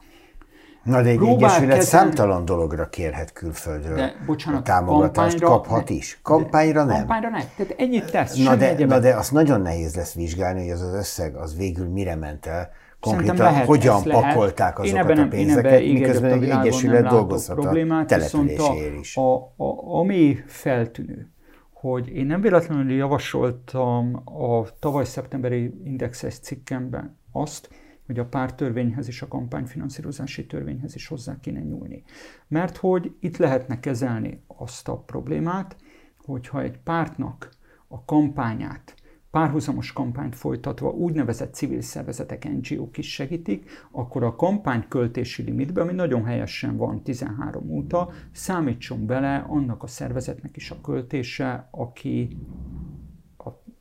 Na 0.82 1.02
de 1.02 1.08
egy 1.08 1.22
egyesület 1.22 1.58
kezelni... 1.58 1.82
számtalan 1.82 2.44
dologra 2.44 2.88
kérhet 2.88 3.32
külföldről. 3.32 3.96
De, 3.96 4.14
bocsánat, 4.26 4.60
a 4.60 4.62
támogatást 4.62 5.40
kaphat 5.40 5.88
ne, 5.88 5.94
is. 5.94 6.18
Kampányra 6.22 6.84
nem. 6.84 6.96
Kampányra 6.96 7.28
nem. 7.28 7.42
Tehát 7.56 7.74
ennyit 7.78 8.10
tesz. 8.10 8.36
Na 8.36 8.56
de, 8.56 8.86
na 8.86 8.98
de 8.98 9.14
azt 9.14 9.32
nagyon 9.32 9.60
nehéz 9.60 9.94
lesz 9.96 10.14
vizsgálni, 10.14 10.60
hogy 10.60 10.70
az 10.70 10.82
az 10.82 10.94
összeg 10.94 11.34
az 11.34 11.56
végül 11.56 11.88
mire 11.88 12.14
ment 12.14 12.46
el. 12.46 12.70
Konkrétan 13.00 13.36
lehet, 13.36 13.66
hogyan 13.66 14.02
pakolták 14.02 14.78
lehet. 14.78 14.94
azokat 14.94 15.18
a 15.18 15.28
pénzeket, 15.28 15.80
miközben 15.80 16.30
egy 16.30 16.48
egyesület 16.48 17.06
dolgozhat 17.06 17.64
a 17.64 18.04
településéért 18.06 18.98
is. 19.00 19.16
A, 19.16 19.34
a, 19.36 19.98
ami 19.98 20.38
feltűnő, 20.46 21.30
hogy 21.72 22.08
én 22.08 22.26
nem 22.26 22.40
véletlenül 22.40 22.92
javasoltam 22.92 24.22
a 24.24 24.78
tavaly 24.78 25.04
szeptemberi 25.04 25.74
indexes 25.84 26.38
cikkemben 26.38 27.18
azt, 27.32 27.68
hogy 28.08 28.18
a 28.18 28.26
pártörvényhez 28.26 29.06
és 29.06 29.22
a 29.22 29.28
kampányfinanszírozási 29.28 30.46
törvényhez 30.46 30.94
is 30.94 31.06
hozzá 31.06 31.40
kéne 31.40 31.60
nyúlni. 31.60 32.02
Mert 32.48 32.76
hogy 32.76 33.16
itt 33.20 33.36
lehetne 33.36 33.80
kezelni 33.80 34.42
azt 34.46 34.88
a 34.88 34.96
problémát, 34.96 35.76
hogyha 36.16 36.62
egy 36.62 36.78
pártnak 36.78 37.50
a 37.88 38.04
kampányát, 38.04 38.94
párhuzamos 39.30 39.92
kampányt 39.92 40.34
folytatva 40.34 40.90
úgynevezett 40.90 41.54
civil 41.54 41.80
szervezetek, 41.80 42.48
NGO-k 42.50 42.98
is 42.98 43.12
segítik, 43.12 43.70
akkor 43.90 44.22
a 44.22 44.36
kampányköltési 44.36 45.42
limitbe, 45.42 45.80
ami 45.80 45.92
nagyon 45.92 46.24
helyesen 46.24 46.76
van 46.76 47.02
13 47.02 47.70
óta, 47.70 48.10
számítson 48.32 49.06
bele 49.06 49.44
annak 49.48 49.82
a 49.82 49.86
szervezetnek 49.86 50.56
is 50.56 50.70
a 50.70 50.80
költése, 50.80 51.68
aki 51.70 52.36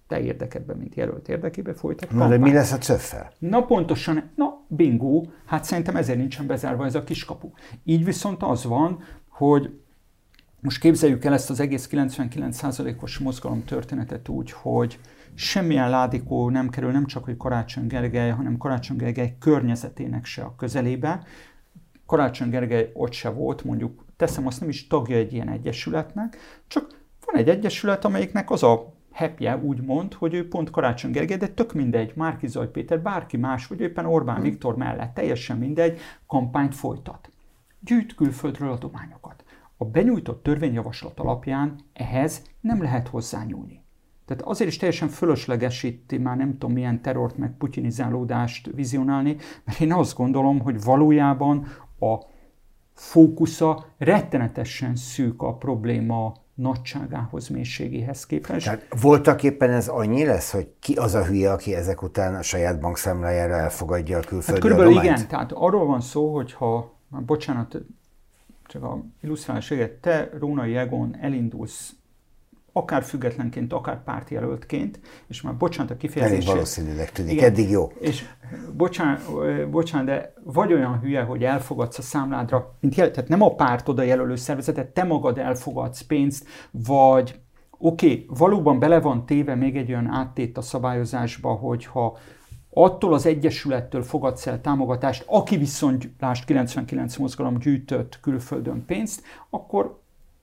te 0.07 0.19
érdekedben, 0.19 0.77
mint 0.77 0.95
jelölt 0.95 1.29
érdekébe 1.29 1.73
folytat 1.73 2.11
Na 2.11 2.27
de 2.27 2.37
mi 2.37 2.53
lesz 2.53 2.71
a 2.71 2.77
cöffel? 2.77 3.31
Na 3.39 3.61
pontosan, 3.61 4.31
na 4.35 4.61
bingo, 4.67 5.23
hát 5.45 5.63
szerintem 5.63 5.95
ezért 5.95 6.17
nincsen 6.17 6.47
bezárva 6.47 6.85
ez 6.85 6.95
a 6.95 7.03
kiskapu. 7.03 7.49
Így 7.83 8.05
viszont 8.05 8.43
az 8.43 8.65
van, 8.65 9.03
hogy 9.27 9.79
most 10.61 10.79
képzeljük 10.79 11.25
el 11.25 11.33
ezt 11.33 11.49
az 11.49 11.59
egész 11.59 11.89
99%-os 11.91 13.17
mozgalom 13.17 13.63
történetet 13.63 14.29
úgy, 14.29 14.51
hogy 14.51 14.99
semmilyen 15.33 15.89
ládikó 15.89 16.49
nem 16.49 16.69
kerül 16.69 16.91
nem 16.91 17.05
csak, 17.05 17.23
hogy 17.23 17.37
Karácsony 17.37 17.87
Gergely, 17.87 18.29
hanem 18.29 18.57
Karácsony 18.57 18.97
Gergely 18.97 19.35
környezetének 19.39 20.25
se 20.25 20.41
a 20.43 20.55
közelébe. 20.55 21.23
Karácsony 22.05 22.49
Gergely 22.49 22.91
ott 22.93 23.11
se 23.13 23.29
volt, 23.29 23.63
mondjuk 23.63 24.05
teszem 24.17 24.47
azt 24.47 24.59
nem 24.59 24.69
is 24.69 24.87
tagja 24.87 25.15
egy 25.15 25.33
ilyen 25.33 25.49
egyesületnek, 25.49 26.37
csak 26.67 26.87
van 27.25 27.35
egy 27.35 27.49
egyesület, 27.49 28.05
amelyiknek 28.05 28.51
az 28.51 28.63
a 28.63 28.96
hepje 29.17 29.57
úgy 29.57 29.81
mond, 29.81 30.13
hogy 30.13 30.33
ő 30.33 30.47
pont 30.47 30.69
Karácsony 30.69 31.11
Gergely, 31.11 31.37
de 31.37 31.47
tök 31.47 31.73
mindegy, 31.73 32.11
Márki 32.15 32.47
Zaj 32.47 32.69
Péter, 32.71 33.01
bárki 33.01 33.37
más, 33.37 33.67
vagy 33.67 33.79
éppen 33.79 34.05
Orbán 34.05 34.35
hmm. 34.35 34.43
Viktor 34.43 34.75
mellett, 34.75 35.13
teljesen 35.13 35.57
mindegy, 35.57 35.99
kampányt 36.27 36.75
folytat. 36.75 37.31
Gyűjt 37.79 38.15
külföldről 38.15 38.71
adományokat. 38.71 39.43
A 39.77 39.85
benyújtott 39.85 40.43
törvényjavaslat 40.43 41.19
alapján 41.19 41.75
ehhez 41.93 42.43
nem 42.61 42.81
lehet 42.81 43.07
hozzányúlni. 43.07 43.83
Tehát 44.25 44.43
azért 44.43 44.69
is 44.69 44.77
teljesen 44.77 45.07
fölösleges 45.07 45.83
itt 45.83 46.19
már 46.19 46.37
nem 46.37 46.51
tudom 46.51 46.71
milyen 46.71 47.01
terrort 47.01 47.37
meg 47.37 47.57
putinizálódást 47.57 48.69
vizionálni, 48.75 49.35
mert 49.63 49.79
én 49.79 49.93
azt 49.93 50.17
gondolom, 50.17 50.59
hogy 50.59 50.83
valójában 50.83 51.65
a 51.99 52.17
fókusza 52.93 53.85
rettenetesen 53.97 54.95
szűk 54.95 55.41
a 55.41 55.55
probléma 55.55 56.33
nagyságához, 56.57 57.47
mélységéhez 57.47 58.25
képest. 58.25 58.65
Tehát 58.65 58.85
voltak 59.01 59.43
éppen 59.43 59.69
ez 59.69 59.87
annyi 59.87 60.25
lesz, 60.25 60.51
hogy 60.51 60.69
ki 60.79 60.93
az 60.93 61.13
a 61.13 61.25
hülye, 61.25 61.51
aki 61.51 61.75
ezek 61.75 62.01
után 62.01 62.35
a 62.35 62.41
saját 62.41 62.79
bankszámlájára 62.79 63.53
elfogadja 63.53 64.17
a 64.17 64.19
külföldi 64.19 64.51
hát 64.51 64.59
körülbelül 64.59 64.91
adományt? 64.91 65.17
igen, 65.17 65.27
tehát 65.27 65.51
arról 65.51 65.85
van 65.85 66.01
szó, 66.01 66.35
hogy 66.35 66.53
ha, 66.53 66.95
bocsánat, 67.09 67.77
csak 68.65 68.83
a 68.83 69.03
illusztrálás 69.21 69.73
te, 70.01 70.29
Rónai 70.39 70.75
Egon, 70.75 71.17
elindulsz 71.21 71.95
akár 72.77 73.03
függetlenként, 73.03 73.73
akár 73.73 74.03
pártjelöltként, 74.03 74.99
és 75.27 75.41
már 75.41 75.57
bocsánat 75.57 75.91
a 75.91 75.97
kifejezés. 75.97 76.35
Elég 76.35 76.47
valószínűleg 76.47 77.11
tűnik, 77.11 77.31
igen, 77.31 77.45
eddig 77.45 77.69
jó. 77.69 77.91
És 77.99 78.25
bocsánat, 78.75 79.21
bocsánat, 79.69 80.05
de 80.05 80.33
vagy 80.43 80.73
olyan 80.73 80.99
hülye, 80.99 81.21
hogy 81.21 81.43
elfogadsz 81.43 81.97
a 81.97 82.01
számládra, 82.01 82.75
mint 82.79 82.95
jel, 82.95 83.11
tehát 83.11 83.29
nem 83.29 83.41
a 83.41 83.55
párt 83.55 83.89
oda 83.89 84.01
jelölő 84.01 84.35
szervezetet, 84.35 84.87
te 84.87 85.03
magad 85.03 85.37
elfogadsz 85.37 86.01
pénzt, 86.01 86.47
vagy 86.71 87.39
oké, 87.77 88.11
okay, 88.11 88.25
valóban 88.37 88.79
bele 88.79 88.99
van 88.99 89.25
téve 89.25 89.55
még 89.55 89.77
egy 89.77 89.89
olyan 89.89 90.07
áttét 90.07 90.57
a 90.57 90.61
szabályozásba, 90.61 91.53
hogyha 91.53 92.17
attól 92.73 93.13
az 93.13 93.25
egyesülettől 93.25 94.03
fogadsz 94.03 94.47
el 94.47 94.61
támogatást, 94.61 95.23
aki 95.27 95.57
viszont, 95.57 96.09
lásd 96.19 96.45
99 96.45 97.17
mozgalom 97.17 97.57
gyűjtött 97.57 98.19
külföldön 98.21 98.85
pénzt, 98.85 99.21
akkor 99.49 99.99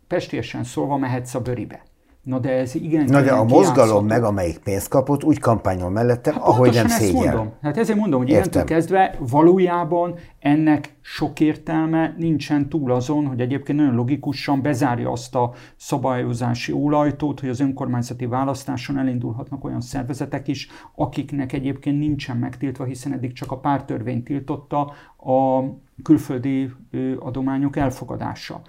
pestiesen 0.07 0.65
szólva 0.65 0.97
mehetsz 0.97 1.35
a 1.35 1.41
bőribe. 1.41 1.83
Na 2.25 2.39
de 2.39 2.51
ez 2.51 2.75
igen. 2.75 3.05
Na 3.05 3.23
de 3.23 3.33
a 3.33 3.45
mozgalom 3.45 4.07
meg, 4.07 4.23
amelyik 4.23 4.59
pénzt 4.59 4.89
kapott, 4.89 5.25
úgy 5.25 5.39
kampányol 5.39 5.91
mellette, 5.91 6.33
hát 6.33 6.43
ahogy 6.43 6.75
nem 6.75 6.89
szégyel. 6.89 7.35
Mondom. 7.35 7.53
Hát 7.63 7.77
ezért 7.77 7.99
mondom, 7.99 8.21
hogy 8.21 8.31
innentől 8.31 8.65
kezdve 8.65 9.19
valójában 9.31 10.15
ennek 10.39 10.97
sok 11.01 11.41
értelme 11.41 12.15
nincsen 12.19 12.69
túl 12.69 12.93
azon, 12.93 13.27
hogy 13.27 13.41
egyébként 13.41 13.79
nagyon 13.79 13.95
logikusan 13.95 14.63
bezárja 14.63 15.11
azt 15.11 15.35
a 15.35 15.53
szabályozási 15.77 16.73
ólajtót, 16.73 17.41
hogy 17.41 17.49
az 17.49 17.61
önkormányzati 17.61 18.27
választáson 18.27 18.99
elindulhatnak 18.99 19.65
olyan 19.65 19.81
szervezetek 19.81 20.49
is, 20.49 20.69
akiknek 20.95 21.53
egyébként 21.53 21.99
nincsen 21.99 22.37
megtiltva, 22.37 22.85
hiszen 22.85 23.13
eddig 23.13 23.33
csak 23.33 23.51
a 23.51 23.59
pártörvény 23.59 24.23
tiltotta 24.23 24.81
a 25.17 25.63
külföldi 26.03 26.71
adományok 27.19 27.77
elfogadása. 27.77 28.61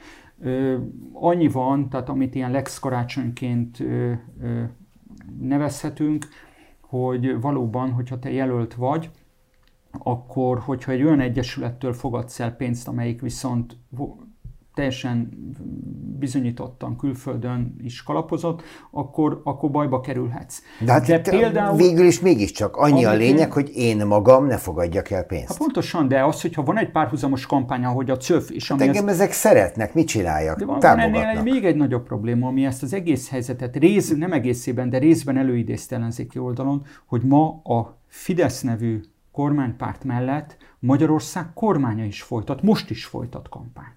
Annyi 1.13 1.47
van, 1.47 1.89
tehát 1.89 2.09
amit 2.09 2.35
ilyen 2.35 2.51
lex 2.51 2.79
karácsonyként 2.79 3.83
nevezhetünk, 5.39 6.27
hogy 6.81 7.41
valóban, 7.41 7.91
hogyha 7.91 8.19
te 8.19 8.31
jelölt 8.31 8.73
vagy, 8.73 9.09
akkor, 9.91 10.59
hogyha 10.59 10.91
egy 10.91 11.03
olyan 11.03 11.19
egyesülettől 11.19 11.93
fogadsz 11.93 12.39
el 12.39 12.55
pénzt, 12.55 12.87
amelyik 12.87 13.21
viszont 13.21 13.77
teljesen 14.75 15.29
bizonyítottan 16.19 16.97
külföldön 16.97 17.75
is 17.83 18.03
kalapozott, 18.03 18.61
akkor, 18.91 19.41
akkor 19.43 19.71
bajba 19.71 19.99
kerülhetsz. 19.99 20.61
De, 20.85 20.91
hát 20.91 21.05
de 21.05 21.19
például, 21.19 21.77
végül 21.77 22.05
is 22.05 22.19
mégiscsak 22.19 22.75
annyi 22.75 23.05
a 23.05 23.13
lényeg, 23.13 23.47
én, 23.47 23.51
hogy 23.51 23.71
én 23.75 24.05
magam 24.05 24.45
ne 24.45 24.57
fogadjak 24.57 25.09
el 25.09 25.23
pénzt. 25.23 25.47
Hát 25.47 25.57
pontosan, 25.57 26.07
de 26.07 26.23
az, 26.23 26.41
hogyha 26.41 26.63
van 26.63 26.77
egy 26.77 26.91
párhuzamos 26.91 27.45
kampány, 27.45 27.85
ahogy 27.85 28.09
a 28.09 28.17
CÖF 28.17 28.49
és 28.49 28.69
ami 28.69 28.79
hát 28.79 28.89
engem 28.89 29.07
az... 29.07 29.13
ezek 29.13 29.31
szeretnek, 29.31 29.93
mit 29.93 30.07
csináljak? 30.07 30.57
De 30.59 30.65
van, 30.65 30.79
van 30.79 30.99
ennél 30.99 31.23
egy, 31.23 31.43
még 31.43 31.65
egy 31.65 31.75
nagyobb 31.75 32.03
probléma, 32.03 32.47
ami 32.47 32.65
ezt 32.65 32.83
az 32.83 32.93
egész 32.93 33.29
helyzetet 33.29 33.75
rész, 33.75 34.15
nem 34.15 34.31
egészében, 34.31 34.89
de 34.89 34.97
részben 34.97 35.37
előidézte 35.37 35.95
ellenzéki 35.95 36.39
oldalon, 36.39 36.85
hogy 37.05 37.21
ma 37.21 37.61
a 37.63 37.97
Fidesz 38.07 38.61
nevű 38.61 39.01
kormánypárt 39.31 40.03
mellett 40.03 40.57
Magyarország 40.79 41.53
kormánya 41.53 42.05
is 42.05 42.21
folytat, 42.21 42.61
most 42.61 42.89
is 42.89 43.05
folytat 43.05 43.49
kampányt. 43.49 43.94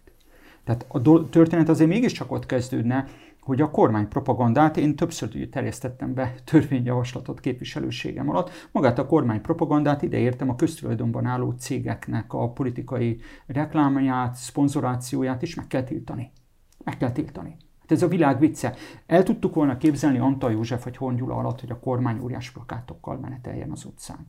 Tehát 0.69 0.87
a 0.89 1.29
történet 1.29 1.69
azért 1.69 1.89
mégiscsak 1.89 2.33
ott 2.33 2.47
kezdődne, 2.47 3.05
hogy 3.41 3.61
a 3.61 3.71
kormány 3.71 4.09
propagandát 4.09 4.77
én 4.77 4.97
többször 4.97 5.49
terjesztettem 5.51 6.15
be 6.15 6.35
törvényjavaslatot 6.51 7.41
képviselőségem 7.41 8.31
alatt. 8.31 8.69
Magát 8.73 8.99
a 8.99 9.07
kormány 9.07 9.41
propagandát 9.41 10.03
ideértem 10.03 10.49
a 10.49 10.57
köztulajdonban 10.57 11.25
álló 11.25 11.51
cégeknek 11.51 12.33
a 12.33 12.49
politikai 12.51 13.21
reklámját, 13.47 14.35
szponzorációját 14.35 15.43
is 15.43 15.55
meg 15.55 15.67
kell 15.67 15.83
tiltani. 15.83 16.31
Meg 16.85 16.97
kell 16.97 17.13
tiltani. 17.13 17.57
Hát 17.81 17.93
ez 17.93 18.03
a 18.03 18.09
világ 18.09 18.39
vicce. 18.39 18.75
El 19.07 19.23
tudtuk 19.23 19.55
volna 19.55 19.77
képzelni 19.77 20.19
Antal 20.19 20.53
József 20.53 20.85
vagy 20.85 20.97
Horn 20.97 21.17
Gyula 21.17 21.35
alatt, 21.35 21.61
hogy 21.61 21.71
a 21.71 21.81
kormány 21.81 22.21
óriás 22.23 22.51
plakátokkal 22.51 23.19
meneteljen 23.19 23.71
az 23.71 23.85
utcán. 23.85 24.27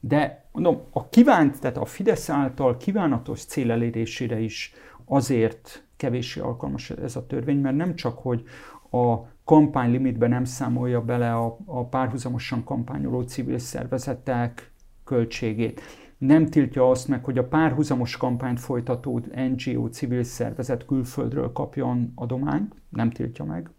De 0.00 0.48
mondom, 0.52 0.80
a 0.90 1.08
kívánt, 1.08 1.60
tehát 1.60 1.76
a 1.76 1.84
Fidesz 1.84 2.28
által 2.28 2.76
kívánatos 2.76 3.44
cél 3.44 3.70
elérésére 3.70 4.40
is 4.40 4.74
azért 5.08 5.86
kevéssé 5.96 6.40
alkalmas 6.40 6.90
ez 6.90 7.16
a 7.16 7.26
törvény, 7.26 7.60
mert 7.60 7.76
nem 7.76 7.94
csak, 7.94 8.18
hogy 8.18 8.42
a 8.90 9.16
kampánylimitbe 9.44 10.28
nem 10.28 10.44
számolja 10.44 11.00
bele 11.00 11.34
a, 11.34 11.58
a 11.64 11.84
párhuzamosan 11.84 12.64
kampányoló 12.64 13.22
civil 13.22 13.58
szervezetek 13.58 14.72
költségét. 15.04 15.80
Nem 16.18 16.46
tiltja 16.46 16.90
azt 16.90 17.08
meg, 17.08 17.24
hogy 17.24 17.38
a 17.38 17.48
párhuzamos 17.48 18.16
kampányt 18.16 18.60
folytató 18.60 19.20
NGO 19.34 19.88
civil 19.88 20.22
szervezet 20.22 20.86
külföldről 20.86 21.52
kapjon 21.52 22.12
adományt, 22.14 22.74
nem 22.88 23.10
tiltja 23.10 23.44
meg. 23.44 23.70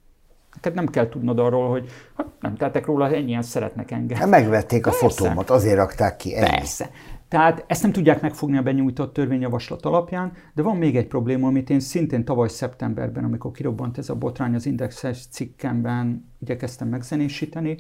Neked 0.54 0.74
nem 0.74 0.88
kell 0.88 1.10
tudnod 1.10 1.40
arról, 1.40 1.70
hogy 1.70 1.90
hát 2.18 2.28
nem 2.40 2.56
tettek 2.56 2.86
róla, 2.86 3.14
ennyien 3.14 3.42
szeretnek 3.42 3.92
engem. 3.92 4.18
Hát 4.18 4.30
megvették 4.30 4.88
a 4.88 4.90
Persze. 4.90 5.08
fotómat, 5.08 5.50
azért 5.50 5.76
rakták 5.76 6.16
ki. 6.16 6.36
Ennyi. 6.36 6.50
Persze. 6.50 6.90
Tehát 7.30 7.64
ezt 7.68 7.82
nem 7.82 7.92
tudják 7.92 8.22
megfogni 8.22 8.58
a 8.58 8.62
benyújtott 8.62 9.14
törvényjavaslat 9.14 9.86
alapján, 9.86 10.32
de 10.54 10.62
van 10.62 10.78
még 10.78 10.96
egy 10.96 11.08
probléma, 11.08 11.48
amit 11.48 11.70
én 11.70 11.80
szintén 11.80 12.26
tavaly 12.26 12.48
szeptemberben, 12.48 13.24
amikor 13.24 13.52
kirobbant 13.52 13.98
ez 13.98 14.10
a 14.10 14.16
botrány 14.16 14.56
az 14.56 14.66
Indexes 14.66 15.28
cikkemben 15.28 16.32
igyekeztem 16.40 16.88
megzenésíteni, 16.88 17.78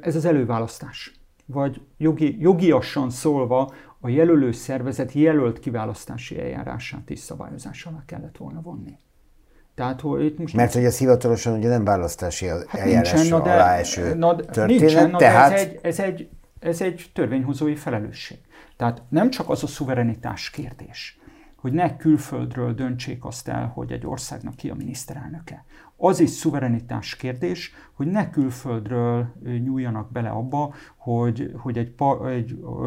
ez 0.00 0.16
az 0.16 0.24
előválasztás. 0.24 1.20
Vagy 1.46 1.80
jogi, 1.96 2.36
jogiasan 2.40 3.10
szólva 3.10 3.72
a 4.00 4.08
jelölő 4.08 4.52
szervezet 4.52 5.12
jelölt 5.12 5.58
kiválasztási 5.58 6.40
eljárását 6.40 7.10
is 7.10 7.18
szabályozás 7.18 7.84
alá 7.84 8.02
kellett 8.06 8.36
volna 8.36 8.60
vonni. 8.60 8.96
Tehát, 9.74 10.00
hogy 10.00 10.24
itt 10.24 10.38
most 10.38 10.54
Mert 10.54 10.72
hogy 10.72 10.84
ez 10.84 10.98
hivatalosan 10.98 11.58
ugye 11.58 11.68
nem 11.68 11.84
választási 11.84 12.46
hát 12.46 12.74
eljárásra 12.74 13.18
nincsen, 13.18 13.42
de, 13.42 13.52
alá 13.52 13.76
eső 13.76 14.14
na, 14.14 14.36
történet, 14.36 14.80
nincsen, 14.80 15.10
na, 15.10 15.18
tehát... 15.18 15.50
De 15.50 15.56
ez 15.56 15.68
egy, 15.68 15.78
ez 15.82 16.00
egy 16.00 16.28
ez 16.62 16.80
egy 16.80 17.10
törvényhozói 17.12 17.74
felelősség. 17.74 18.38
Tehát 18.76 19.02
nem 19.08 19.30
csak 19.30 19.50
az 19.50 19.62
a 19.62 19.66
szuverenitás 19.66 20.50
kérdés, 20.50 21.20
hogy 21.56 21.72
ne 21.72 21.96
külföldről 21.96 22.74
döntsék 22.74 23.24
azt 23.24 23.48
el, 23.48 23.66
hogy 23.66 23.92
egy 23.92 24.06
országnak 24.06 24.54
ki 24.54 24.70
a 24.70 24.74
miniszterelnöke. 24.74 25.64
Az 25.96 26.20
is 26.20 26.30
szuverenitás 26.30 27.16
kérdés, 27.16 27.72
hogy 27.92 28.06
ne 28.06 28.30
külföldről 28.30 29.32
nyúljanak 29.42 30.12
bele 30.12 30.28
abba, 30.28 30.74
hogy, 30.96 31.52
hogy 31.56 31.78
egy, 31.78 31.90
par, 31.90 32.30
egy 32.30 32.58
ö, 32.62 32.86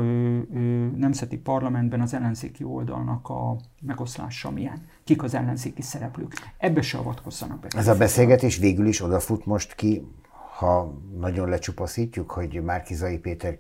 ö, 0.54 0.60
nemzeti 0.96 1.38
parlamentben 1.38 2.02
az 2.02 2.14
ellenzéki 2.14 2.64
oldalnak 2.64 3.30
a 3.30 3.58
megoszlása 3.82 4.52
milyen. 4.52 4.86
Kik 5.04 5.24
az 5.24 5.34
ellenzéki 5.34 5.82
szereplők. 5.82 6.34
Ebbe 6.58 6.82
se 6.82 6.98
avatkozzanak 6.98 7.60
be. 7.60 7.68
Ez 7.76 7.88
a 7.88 7.98
beszélgetés 7.98 8.58
végül 8.58 8.88
is 8.88 9.02
odafut 9.02 9.46
most 9.46 9.76
ki, 9.76 10.08
ha 10.58 11.02
nagyon 11.20 11.50
lecsupaszítjuk, 11.50 12.32
hogy 12.32 12.64
Márkizai 12.64 13.18
Péter 13.18 13.58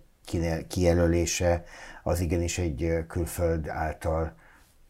kijelölése 0.67 1.63
az 2.03 2.19
igenis 2.19 2.57
egy 2.57 3.05
külföld 3.07 3.67
által, 3.67 4.33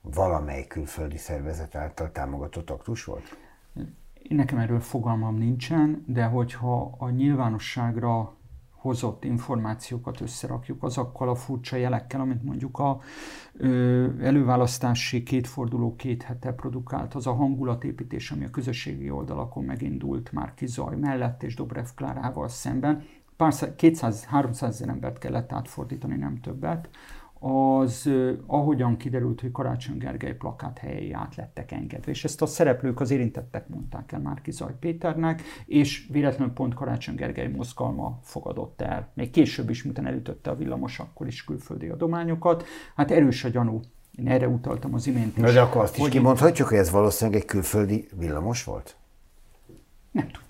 valamely 0.01 0.67
külföldi 0.67 1.17
szervezet 1.17 1.75
által 1.75 2.11
támogatott 2.11 2.69
aktus 2.69 3.03
volt? 3.03 3.37
Nekem 4.29 4.57
erről 4.57 4.79
fogalmam 4.79 5.37
nincsen, 5.37 6.03
de 6.07 6.23
hogyha 6.23 6.95
a 6.97 7.09
nyilvánosságra 7.09 8.35
hozott 8.85 9.23
információkat 9.23 10.21
összerakjuk 10.21 10.83
azokkal 10.83 11.29
a 11.29 11.35
furcsa 11.35 11.75
jelekkel, 11.75 12.19
amit 12.19 12.43
mondjuk 12.43 12.79
a 12.79 12.99
ö, 13.53 14.07
előválasztási 14.21 15.23
kétforduló 15.23 15.95
két 15.95 16.23
hete 16.23 16.51
produkált, 16.53 17.13
az 17.13 17.27
a 17.27 17.33
hangulatépítés, 17.33 18.31
ami 18.31 18.45
a 18.45 18.49
közösségi 18.49 19.09
oldalakon 19.09 19.63
megindult 19.63 20.31
már 20.31 20.53
Kizaj 20.53 20.95
mellett 20.95 21.43
és 21.43 21.55
Dobrev 21.55 21.85
Klárával 21.95 22.47
szemben, 22.47 23.03
pár 23.37 23.53
200-300 23.59 24.63
ezer 24.63 24.89
embert 24.89 25.17
kellett 25.17 25.51
átfordítani, 25.51 26.15
nem 26.15 26.39
többet, 26.41 26.89
az 27.47 28.09
ahogyan 28.45 28.97
kiderült, 28.97 29.41
hogy 29.41 29.51
Karácsony 29.51 29.97
Gergely 29.97 30.33
plakát 30.33 30.77
helyei 30.77 31.11
át 31.11 31.35
lettek 31.35 31.71
engedve. 31.71 32.11
És 32.11 32.23
ezt 32.23 32.41
a 32.41 32.45
szereplők, 32.45 32.99
az 32.99 33.11
érintettek 33.11 33.67
mondták 33.67 34.11
el 34.11 34.19
Márki 34.19 34.51
Zaj 34.51 34.73
Péternek, 34.79 35.41
és 35.65 36.07
véletlenül 36.11 36.53
pont 36.53 36.73
Karácsony 36.73 37.15
Gergely 37.15 37.47
mozgalma 37.47 38.19
fogadott 38.23 38.81
el. 38.81 39.11
Még 39.13 39.29
később 39.29 39.69
is, 39.69 39.83
miután 39.83 40.05
elütötte 40.05 40.49
a 40.49 40.55
villamos, 40.55 40.99
akkor 40.99 41.27
is 41.27 41.43
külföldi 41.43 41.87
adományokat. 41.87 42.63
Hát 42.95 43.11
erős 43.11 43.43
a 43.43 43.49
gyanú. 43.49 43.79
Én 44.15 44.27
erre 44.27 44.47
utaltam 44.47 44.93
az 44.93 45.07
imént 45.07 45.37
is. 45.37 45.43
Na 45.43 45.51
de 45.51 45.61
akkor 45.61 45.81
azt 45.81 45.97
is 45.97 46.09
kimondhatjuk, 46.09 46.67
hogy 46.67 46.77
ez 46.77 46.91
valószínűleg 46.91 47.39
egy 47.39 47.47
külföldi 47.47 48.07
villamos 48.17 48.63
volt? 48.63 48.95
Nem 50.11 50.27
tudom. 50.27 50.44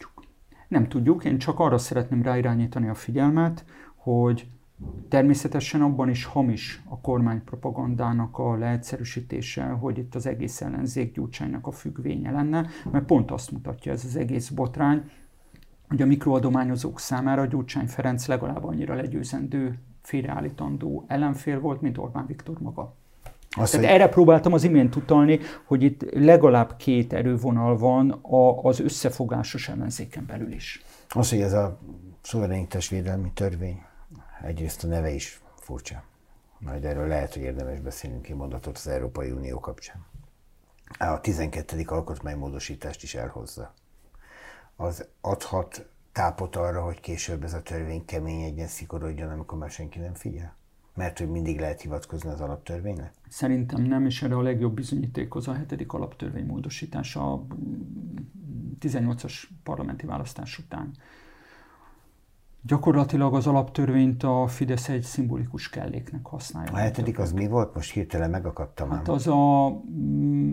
Nem 0.75 0.87
tudjuk, 0.87 1.25
én 1.25 1.37
csak 1.37 1.59
arra 1.59 1.77
szeretném 1.77 2.21
ráirányítani 2.21 2.87
a 2.87 2.93
figyelmet, 2.93 3.65
hogy 3.95 4.47
természetesen 5.09 5.81
abban 5.81 6.09
is 6.09 6.25
hamis 6.25 6.83
a 6.89 6.99
kormánypropagandának 6.99 8.37
a 8.37 8.57
leegyszerűsítése, 8.57 9.63
hogy 9.63 9.97
itt 9.97 10.15
az 10.15 10.25
egész 10.25 10.61
ellenzék 10.61 11.13
gyurcsánynak 11.13 11.67
a 11.67 11.71
függvénye 11.71 12.31
lenne, 12.31 12.67
mert 12.91 13.05
pont 13.05 13.31
azt 13.31 13.51
mutatja 13.51 13.91
ez 13.91 14.05
az 14.05 14.15
egész 14.15 14.49
botrány, 14.49 15.11
hogy 15.87 16.01
a 16.01 16.05
mikroadományozók 16.05 16.99
számára 16.99 17.45
Gyurcsány 17.45 17.87
Ferenc 17.87 18.27
legalább 18.27 18.63
annyira 18.63 18.95
legyőzendő, 18.95 19.79
félreállítandó 20.01 21.05
ellenfél 21.07 21.59
volt, 21.59 21.81
mint 21.81 21.97
Orbán 21.97 22.25
Viktor 22.25 22.59
maga. 22.59 22.95
Azt, 23.55 23.71
Tehát 23.71 23.85
hogy... 23.85 23.95
erre 23.95 24.09
próbáltam 24.09 24.53
az 24.53 24.63
imént 24.63 24.95
utalni, 24.95 25.39
hogy 25.65 25.83
itt 25.83 26.13
legalább 26.13 26.75
két 26.77 27.13
erővonal 27.13 27.77
van 27.77 28.11
a, 28.11 28.63
az 28.63 28.79
összefogásos 28.79 29.69
ellenzéken 29.69 30.25
belül 30.25 30.51
is. 30.51 30.83
Az, 31.09 31.29
hogy 31.29 31.41
ez 31.41 31.53
a 31.53 31.79
védelmi 32.89 33.31
törvény, 33.33 33.81
egyrészt 34.41 34.83
a 34.83 34.87
neve 34.87 35.09
is 35.09 35.41
furcsa. 35.59 36.03
Majd 36.57 36.85
erről 36.85 37.07
lehet, 37.07 37.33
hogy 37.33 37.41
érdemes 37.41 37.79
beszélnünk 37.79 38.21
ki 38.21 38.33
mondatot 38.33 38.77
az 38.77 38.87
Európai 38.87 39.31
Unió 39.31 39.59
kapcsán. 39.59 40.05
A 40.99 41.21
12. 41.21 41.83
alkotmánymódosítást 41.85 43.03
is 43.03 43.15
elhozza. 43.15 43.73
Az 44.75 45.07
adhat 45.21 45.85
tápot 46.11 46.55
arra, 46.55 46.83
hogy 46.83 46.99
később 46.99 47.43
ez 47.43 47.53
a 47.53 47.61
törvény 47.61 48.05
kemény 48.05 48.41
egyen 48.41 48.67
szigorodjon, 48.67 49.29
amikor 49.29 49.57
már 49.57 49.69
senki 49.69 49.99
nem 49.99 50.13
figyel? 50.13 50.55
Mert 50.93 51.17
hogy 51.17 51.29
mindig 51.29 51.59
lehet 51.59 51.81
hivatkozni 51.81 52.29
az 52.29 52.41
alaptörvényre? 52.41 53.13
Szerintem 53.35 53.81
nem, 53.81 54.05
és 54.05 54.21
erre 54.21 54.35
a 54.35 54.41
legjobb 54.41 54.73
bizonyíték 54.73 55.35
az 55.35 55.47
a 55.47 55.53
hetedik 55.53 55.93
alaptörvény 55.93 56.45
módosítása 56.45 57.33
a 57.33 57.45
18-as 58.79 59.33
parlamenti 59.63 60.05
választás 60.05 60.57
után. 60.57 60.91
Gyakorlatilag 62.61 63.35
az 63.35 63.47
alaptörvényt 63.47 64.23
a 64.23 64.47
Fidesz 64.47 64.89
egy 64.89 65.01
szimbolikus 65.01 65.69
kelléknek 65.69 66.25
használja. 66.25 66.71
A 66.71 66.75
hetedik 66.75 67.19
az 67.19 67.31
mi 67.31 67.47
volt? 67.47 67.75
Most 67.75 67.91
hirtelen 67.91 68.29
megakadtam. 68.29 68.89
Hát 68.89 69.07
az 69.07 69.27
a... 69.27 69.69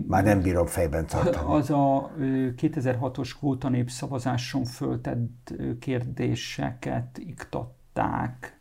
Már 0.07 0.23
nem 0.23 0.41
bírom 0.41 0.65
fejben 0.65 1.07
tartani. 1.07 1.53
Az 1.53 1.69
a 1.69 2.11
2006-os 2.17 3.31
kvóta 3.39 3.69
népszavazáson 3.69 4.65
föltett 4.65 5.53
kérdéseket 5.79 7.17
iktatták 7.17 8.59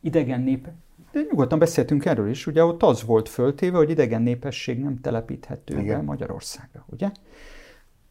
idegen 0.00 0.40
nép, 0.40 0.68
de 1.14 1.26
nyugodtan 1.30 1.58
beszéltünk 1.58 2.04
erről 2.04 2.28
is, 2.28 2.46
ugye 2.46 2.64
ott 2.64 2.82
az 2.82 3.02
volt 3.02 3.28
föltéve, 3.28 3.76
hogy 3.76 3.90
idegen 3.90 4.22
népesség 4.22 4.78
nem 4.78 5.00
telepíthető 5.00 5.78
Igen. 5.78 5.98
be 5.98 6.02
Magyarországra, 6.02 6.84
ugye? 6.86 7.10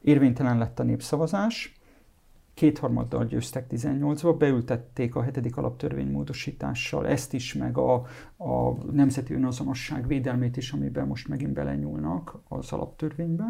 Érvénytelen 0.02 0.58
lett 0.58 0.80
a 0.80 0.84
népszavazás, 0.84 1.74
kétharmaddal 2.54 3.26
győztek 3.26 3.66
18-ba, 3.70 4.36
beültették 4.38 5.16
a 5.16 5.22
hetedik 5.22 5.58
alaptörvény 5.58 6.12
módosítással 6.12 7.08
ezt 7.08 7.34
is, 7.34 7.54
meg 7.54 7.78
a, 7.78 7.94
a 8.38 8.72
nemzeti 8.92 9.34
önazonosság 9.34 10.08
védelmét 10.08 10.58
is, 10.58 10.72
amiben 10.72 11.08
most 11.08 11.28
megint 11.28 11.54
belenyúlnak 11.54 12.40
az 12.48 12.72
alaptörvénybe. 12.72 13.46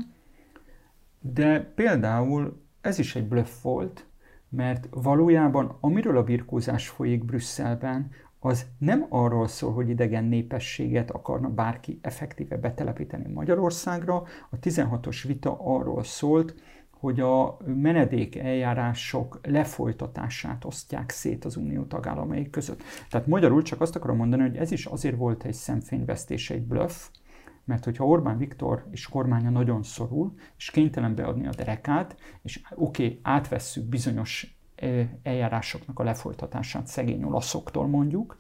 De 1.20 1.72
például 1.76 2.62
ez 2.82 3.00
is 3.00 3.16
egy 3.16 3.28
bluff 3.28 3.62
volt, 3.62 4.06
mert 4.50 4.88
valójában 4.92 5.78
amiről 5.80 6.18
a 6.18 6.24
birkózás 6.24 6.88
folyik 6.90 7.26
Brüsszelben, 7.26 8.12
az 8.46 8.66
nem 8.78 9.06
arról 9.10 9.48
szól, 9.48 9.74
hogy 9.74 9.90
idegen 9.90 10.24
népességet 10.24 11.12
akarna 11.12 11.50
bárki 11.50 12.00
effektíve 12.02 12.58
betelepíteni 12.58 13.34
Magyarországra. 13.34 14.16
A 14.50 14.60
16-os 14.62 15.24
vita 15.28 15.58
arról 15.60 16.04
szólt, 16.04 16.56
hogy 16.92 17.20
a 17.20 17.58
menedék 17.66 18.36
eljárások 18.36 19.40
lefolytatását 19.44 20.66
osztják 20.66 21.10
szét 21.10 21.46
az 21.46 21.56
unió 21.56 21.84
tagállamai 21.84 22.50
között. 22.50 22.82
Tehát 23.10 23.28
magyarul 23.28 23.62
csak 23.62 23.82
azt 23.82 23.96
akarom 23.96 24.18
mondani, 24.18 24.42
hogy 24.42 24.58
ez 24.58 24.72
is 24.72 24.86
azért 24.86 25.18
volt 25.18 25.44
egy 25.44 25.54
szemfényvesztés, 25.54 26.50
egy 26.50 26.64
bluff, 26.64 27.08
mert 27.66 27.84
hogyha 27.84 28.06
Orbán 28.06 28.38
Viktor 28.38 28.86
és 28.92 29.08
kormánya 29.08 29.50
nagyon 29.50 29.84
szorul, 29.84 30.34
és 30.58 30.72
kénytelen 30.72 31.16
beadni 31.16 31.48
a 31.48 31.54
derekát, 31.56 32.16
és 32.42 32.62
oké, 32.76 33.06
okay, 33.06 33.20
átvesszük 33.22 33.84
bizonyos 33.84 34.53
eljárásoknak 35.24 36.00
a 36.00 36.04
lefolytatását 36.04 36.88
szegény 36.88 37.24
olaszoktól 37.24 37.88
mondjuk, 37.88 38.36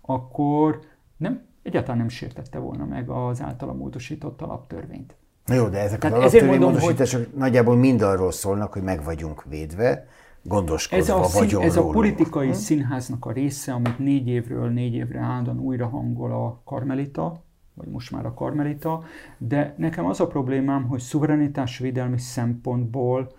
akkor 0.00 0.80
nem, 1.16 1.42
egyáltalán 1.62 1.98
nem 1.98 2.08
sértette 2.08 2.58
volna 2.58 2.84
meg 2.84 3.08
az 3.08 3.42
általa 3.42 3.72
módosított 3.72 4.42
alaptörvényt. 4.42 5.16
Jó, 5.46 5.68
de 5.68 5.78
ezek 5.78 5.98
Tehát 5.98 6.16
az 6.16 6.34
alaptörvény 6.34 6.60
módosítások 6.60 7.24
hogy... 7.24 7.38
nagyjából 7.38 7.76
mind 7.76 8.02
arról 8.02 8.32
szólnak, 8.32 8.72
hogy 8.72 8.82
meg 8.82 9.04
vagyunk 9.04 9.44
védve, 9.44 10.06
gondoskodva 10.42 11.04
ez 11.04 11.34
a, 11.34 11.38
vagyon 11.38 11.62
Ez 11.62 11.76
a 11.76 11.86
politikai 11.86 12.46
hm? 12.46 12.52
színháznak 12.52 13.26
a 13.26 13.32
része, 13.32 13.72
amit 13.72 13.98
négy 13.98 14.28
évről 14.28 14.68
négy 14.68 14.94
évre 14.94 15.20
állandóan 15.20 15.58
újra 15.58 15.86
hangol 15.86 16.32
a 16.32 16.60
Karmelita, 16.64 17.42
vagy 17.74 17.88
most 17.88 18.10
már 18.10 18.26
a 18.26 18.34
Karmelita, 18.34 19.02
de 19.38 19.74
nekem 19.76 20.06
az 20.06 20.20
a 20.20 20.26
problémám, 20.26 20.86
hogy 20.86 21.00
szuverenitásvédelmi 21.00 22.18
szempontból 22.18 23.32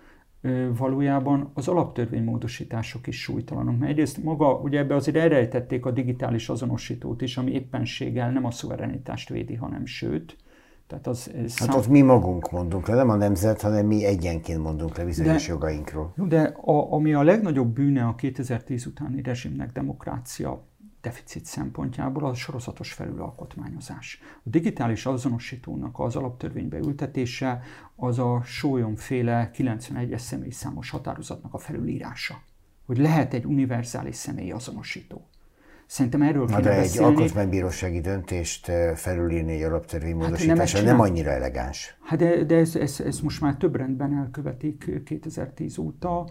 valójában 0.76 1.50
az 1.54 1.68
alaptörvénymódosítások 1.68 3.06
is 3.06 3.20
súlytalanok. 3.20 3.78
Mert 3.78 3.90
egyrészt 3.90 4.22
maga, 4.22 4.54
ugye 4.54 4.78
ebbe 4.78 4.94
azért 4.94 5.16
elrejtették 5.16 5.86
a 5.86 5.90
digitális 5.90 6.48
azonosítót 6.48 7.22
is, 7.22 7.36
ami 7.36 7.52
éppenséggel 7.52 8.30
nem 8.30 8.44
a 8.44 8.50
szuverenitást 8.50 9.28
védi, 9.28 9.54
hanem 9.54 9.86
sőt, 9.86 10.36
tehát 10.86 11.06
az, 11.06 11.30
ez 11.34 11.58
hát 11.58 11.68
szám... 11.68 11.78
ott 11.78 11.88
mi 11.88 12.00
magunk 12.00 12.50
mondunk 12.50 12.88
le, 12.88 12.94
nem 12.94 13.08
a 13.10 13.16
nemzet, 13.16 13.60
hanem 13.60 13.86
mi 13.86 14.04
egyenként 14.04 14.62
mondunk 14.62 14.96
le 14.96 15.04
bizonyos 15.04 15.46
de, 15.46 15.52
jogainkról. 15.52 16.12
De 16.16 16.42
a, 16.42 16.92
ami 16.92 17.14
a 17.14 17.22
legnagyobb 17.22 17.74
bűne 17.74 18.04
a 18.04 18.14
2010 18.14 18.86
utáni 18.86 19.22
rezsimnek 19.22 19.72
demokrácia 19.72 20.68
deficit 21.00 21.44
szempontjából 21.44 22.24
a 22.24 22.34
sorozatos 22.34 22.92
felülalkotmányozás. 22.92 24.20
A 24.36 24.48
digitális 24.48 25.06
azonosítónak 25.06 25.98
az 25.98 26.16
alaptörvénybe 26.16 26.78
ültetése 26.78 27.62
az 27.96 28.18
a 28.18 28.42
sólyomféle 28.44 29.50
91-es 29.54 30.18
személyszámos 30.18 30.90
határozatnak 30.90 31.54
a 31.54 31.58
felülírása. 31.58 32.42
Hogy 32.86 32.98
lehet 32.98 33.34
egy 33.34 33.44
univerzális 33.44 34.16
személyi 34.16 34.50
azonosító. 34.52 35.26
Szerintem 35.86 36.22
erről 36.22 36.44
Na 36.44 36.60
de 36.60 36.78
egy 36.78 36.98
alkotmánybírósági 36.98 38.00
döntést 38.00 38.70
felülírni 38.94 39.52
egy 39.52 39.62
alaptörvény 39.62 40.16
módosítása 40.16 40.76
hát 40.76 40.86
nem, 40.86 40.96
nem 40.96 41.04
annyira 41.04 41.30
elegáns. 41.30 41.96
Hát 42.02 42.18
de, 42.18 42.44
de 42.44 42.56
ez, 42.56 42.76
ez, 42.76 43.00
ez 43.00 43.20
most 43.20 43.40
már 43.40 43.56
több 43.56 43.76
rendben 43.76 44.16
elkövetik 44.16 45.02
2010 45.04 45.78
óta. 45.78 46.30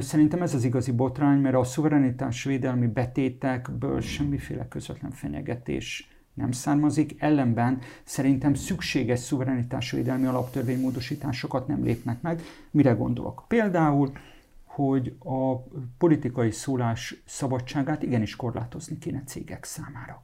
Szerintem 0.00 0.42
ez 0.42 0.54
az 0.54 0.64
igazi 0.64 0.92
botrány, 0.92 1.38
mert 1.38 1.54
a 1.54 1.64
szuverenitás 1.64 2.44
védelmi 2.44 2.86
betétekből 2.86 4.00
semmiféle 4.00 4.68
közvetlen 4.68 5.10
fenyegetés 5.10 6.10
nem 6.34 6.52
származik, 6.52 7.22
ellenben 7.22 7.78
szerintem 8.04 8.54
szükséges 8.54 9.18
szuverenitásvédelmi 9.18 10.26
alaptörvénymódosításokat 10.26 11.66
nem 11.66 11.84
lépnek 11.84 12.22
meg. 12.22 12.42
Mire 12.70 12.92
gondolok? 12.92 13.44
Például 13.48 14.12
hogy 14.76 15.16
a 15.18 15.56
politikai 15.98 16.50
szólás 16.50 17.22
szabadságát 17.26 18.02
igenis 18.02 18.36
korlátozni 18.36 18.98
kéne 18.98 19.22
cégek 19.26 19.64
számára. 19.64 20.22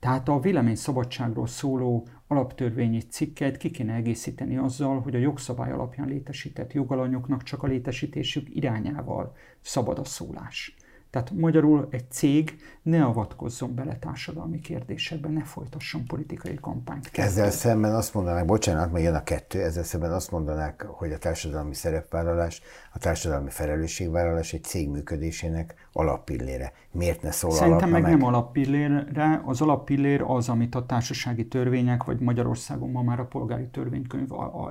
Tehát 0.00 0.28
a 0.28 0.40
vélemény 0.40 0.76
szabadságról 0.76 1.46
szóló 1.46 2.06
alaptörvényi 2.26 3.00
cikket 3.00 3.56
ki 3.56 3.70
kéne 3.70 3.94
egészíteni 3.94 4.56
azzal, 4.56 5.00
hogy 5.00 5.14
a 5.14 5.18
jogszabály 5.18 5.72
alapján 5.72 6.08
létesített 6.08 6.72
jogalanyoknak 6.72 7.42
csak 7.42 7.62
a 7.62 7.66
létesítésük 7.66 8.54
irányával 8.54 9.36
szabad 9.60 9.98
a 9.98 10.04
szólás. 10.04 10.76
Tehát 11.10 11.30
magyarul 11.30 11.88
egy 11.90 12.10
cég 12.10 12.56
ne 12.82 13.04
avatkozzon 13.04 13.74
bele 13.74 13.98
társadalmi 13.98 14.60
kérdésekben, 14.60 15.32
ne 15.32 15.44
folytasson 15.44 16.06
politikai 16.06 16.54
kampányt. 16.54 17.10
Ezzel 17.12 17.50
szemben 17.50 17.94
azt 17.94 18.14
mondanák, 18.14 18.44
bocsánat, 18.44 18.92
mert 18.92 19.04
jön 19.04 19.14
a 19.14 19.22
kettő, 19.22 19.62
ezzel 19.62 19.82
szemben 19.82 20.12
azt 20.12 20.30
mondanák, 20.30 20.82
hogy 20.82 21.12
a 21.12 21.18
társadalmi 21.18 21.74
szerepvállalás, 21.74 22.62
a 22.92 22.98
társadalmi 22.98 23.50
felelősségvállalás 23.50 24.52
egy 24.52 24.64
cég 24.64 24.88
működésének 24.88 25.85
alappillére. 25.96 26.72
Miért 26.92 27.22
ne 27.22 27.30
szól 27.30 27.50
Szerintem 27.50 27.90
meg, 27.90 28.02
meg 28.02 28.10
nem 28.10 28.22
alappillére. 28.22 29.42
Az 29.44 29.60
alappillér 29.60 30.22
az, 30.26 30.48
amit 30.48 30.74
a 30.74 30.86
társasági 30.86 31.46
törvények, 31.46 32.04
vagy 32.04 32.20
Magyarországon 32.20 32.90
ma 32.90 33.02
már 33.02 33.20
a 33.20 33.24
polgári 33.24 33.68
törvénykönyv 33.68 34.28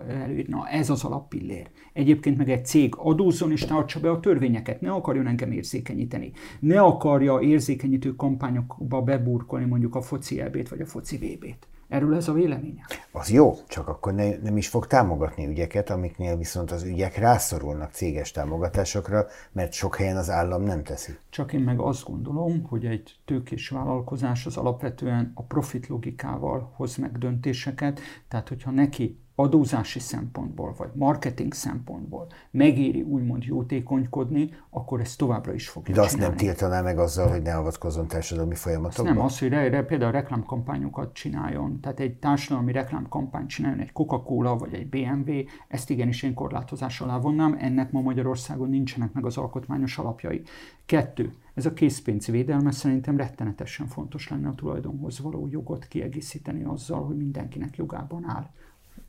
előírna. 0.07 0.67
Ez 0.67 0.89
az 0.89 1.03
alappillér. 1.03 1.69
Egyébként 1.93 2.37
meg 2.37 2.49
egy 2.49 2.65
cég 2.65 2.93
adózzon 2.97 3.51
és 3.51 3.65
tartsa 3.65 3.99
be 3.99 4.09
a 4.09 4.19
törvényeket. 4.19 4.81
Ne 4.81 4.91
akarjon 4.91 5.27
engem 5.27 5.51
érzékenyíteni. 5.51 6.31
Ne 6.59 6.81
akarja 6.81 7.39
érzékenyítő 7.39 8.15
kampányokba 8.15 9.01
beburkolni 9.01 9.65
mondjuk 9.65 9.95
a 9.95 10.01
foci 10.01 10.41
elbét 10.41 10.69
vagy 10.69 10.81
a 10.81 10.85
foci 10.85 11.17
VB-t. 11.17 11.67
Erről 11.87 12.15
ez 12.15 12.27
a 12.27 12.33
véleménye? 12.33 12.85
Az 13.11 13.29
jó, 13.29 13.57
csak 13.67 13.87
akkor 13.87 14.13
ne, 14.13 14.37
nem 14.37 14.57
is 14.57 14.67
fog 14.67 14.87
támogatni 14.87 15.47
ügyeket, 15.47 15.89
amiknél 15.89 16.37
viszont 16.37 16.71
az 16.71 16.83
ügyek 16.83 17.17
rászorulnak 17.17 17.91
céges 17.91 18.31
támogatásokra, 18.31 19.25
mert 19.51 19.73
sok 19.73 19.95
helyen 19.95 20.17
az 20.17 20.29
állam 20.29 20.63
nem 20.63 20.83
teszi. 20.83 21.17
Csak 21.29 21.53
én 21.53 21.59
meg 21.59 21.79
azt 21.79 22.03
gondolom, 22.03 22.63
hogy 22.63 22.85
egy 22.85 23.15
tőkés 23.25 23.69
vállalkozás 23.69 24.45
az 24.45 24.57
alapvetően 24.57 25.31
a 25.35 25.43
profit 25.43 25.87
logikával 25.87 26.73
hoz 26.75 26.95
meg 26.95 27.17
döntéseket, 27.17 27.99
tehát 28.27 28.47
hogyha 28.49 28.71
neki 28.71 29.19
adózási 29.35 29.99
szempontból, 29.99 30.73
vagy 30.77 30.89
marketing 30.93 31.53
szempontból 31.53 32.27
megéri 32.51 33.01
úgymond 33.01 33.43
jótékonykodni, 33.43 34.49
akkor 34.69 34.99
ez 34.99 35.15
továbbra 35.15 35.53
is 35.53 35.69
fogja 35.69 35.95
De 35.95 36.01
azt 36.01 36.13
csinálni. 36.13 36.35
nem 36.35 36.45
tiltaná 36.45 36.81
meg 36.81 36.99
azzal, 36.99 37.29
hogy 37.29 37.41
ne 37.41 37.55
avatkozzon 37.55 38.07
társadalmi 38.07 38.55
folyamatokba? 38.55 39.13
nem, 39.13 39.21
az, 39.21 39.39
hogy 39.39 39.49
re, 39.49 39.69
re, 39.69 39.83
például 39.83 40.11
reklámkampányokat 40.11 41.13
csináljon. 41.13 41.79
Tehát 41.79 41.99
egy 41.99 42.15
társadalmi 42.15 42.71
reklámkampányt 42.71 43.49
csináljon, 43.49 43.79
egy 43.79 43.91
Coca-Cola 43.91 44.55
vagy 44.55 44.73
egy 44.73 44.87
BMW, 44.87 45.31
ezt 45.67 45.89
igenis 45.89 46.23
én 46.23 46.33
korlátozás 46.33 47.01
alá 47.01 47.19
vonnám, 47.19 47.57
ennek 47.59 47.91
ma 47.91 48.01
Magyarországon 48.01 48.69
nincsenek 48.69 49.13
meg 49.13 49.25
az 49.25 49.37
alkotmányos 49.37 49.97
alapjai. 49.97 50.41
Kettő, 50.85 51.33
ez 51.53 51.65
a 51.65 51.73
készpénz 51.73 52.25
védelme 52.25 52.71
szerintem 52.71 53.17
rettenetesen 53.17 53.87
fontos 53.87 54.29
lenne 54.29 54.47
a 54.47 54.55
tulajdonhoz 54.55 55.19
való 55.19 55.47
jogot 55.51 55.87
kiegészíteni 55.87 56.63
azzal, 56.63 57.05
hogy 57.05 57.17
mindenkinek 57.17 57.75
jogában 57.75 58.29
áll 58.29 58.49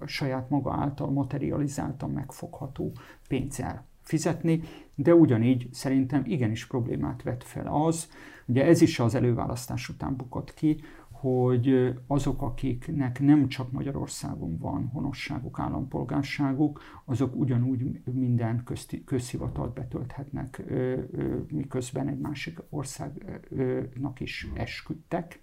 saját 0.05 0.51
maga 0.51 0.72
által 0.72 1.11
materializáltan 1.11 2.11
megfogható 2.11 2.92
pénzzel 3.28 3.86
fizetni, 4.03 4.62
de 4.94 5.14
ugyanígy 5.14 5.68
szerintem 5.72 6.22
igenis 6.24 6.66
problémát 6.66 7.22
vet 7.22 7.44
fel 7.44 7.66
az, 7.66 8.11
ugye 8.47 8.64
ez 8.64 8.80
is 8.80 9.01
az 9.01 9.14
előválasztás 9.14 9.88
után 9.88 10.16
bukott 10.16 10.55
ki, 10.55 10.80
hogy 11.27 11.95
azok, 12.07 12.43
akiknek 12.43 13.20
nem 13.20 13.49
csak 13.49 13.72
Magyarországon 13.72 14.59
van 14.59 14.91
honosságuk, 14.93 15.59
állampolgárságuk, 15.59 16.81
azok 17.05 17.37
ugyanúgy 17.37 18.01
minden 18.12 18.62
közti, 18.64 19.05
közhivatalt 19.05 19.74
betölthetnek, 19.74 20.62
miközben 21.51 22.09
egy 22.09 22.18
másik 22.18 22.59
országnak 22.70 24.20
is 24.20 24.49
esküdtek. 24.55 25.41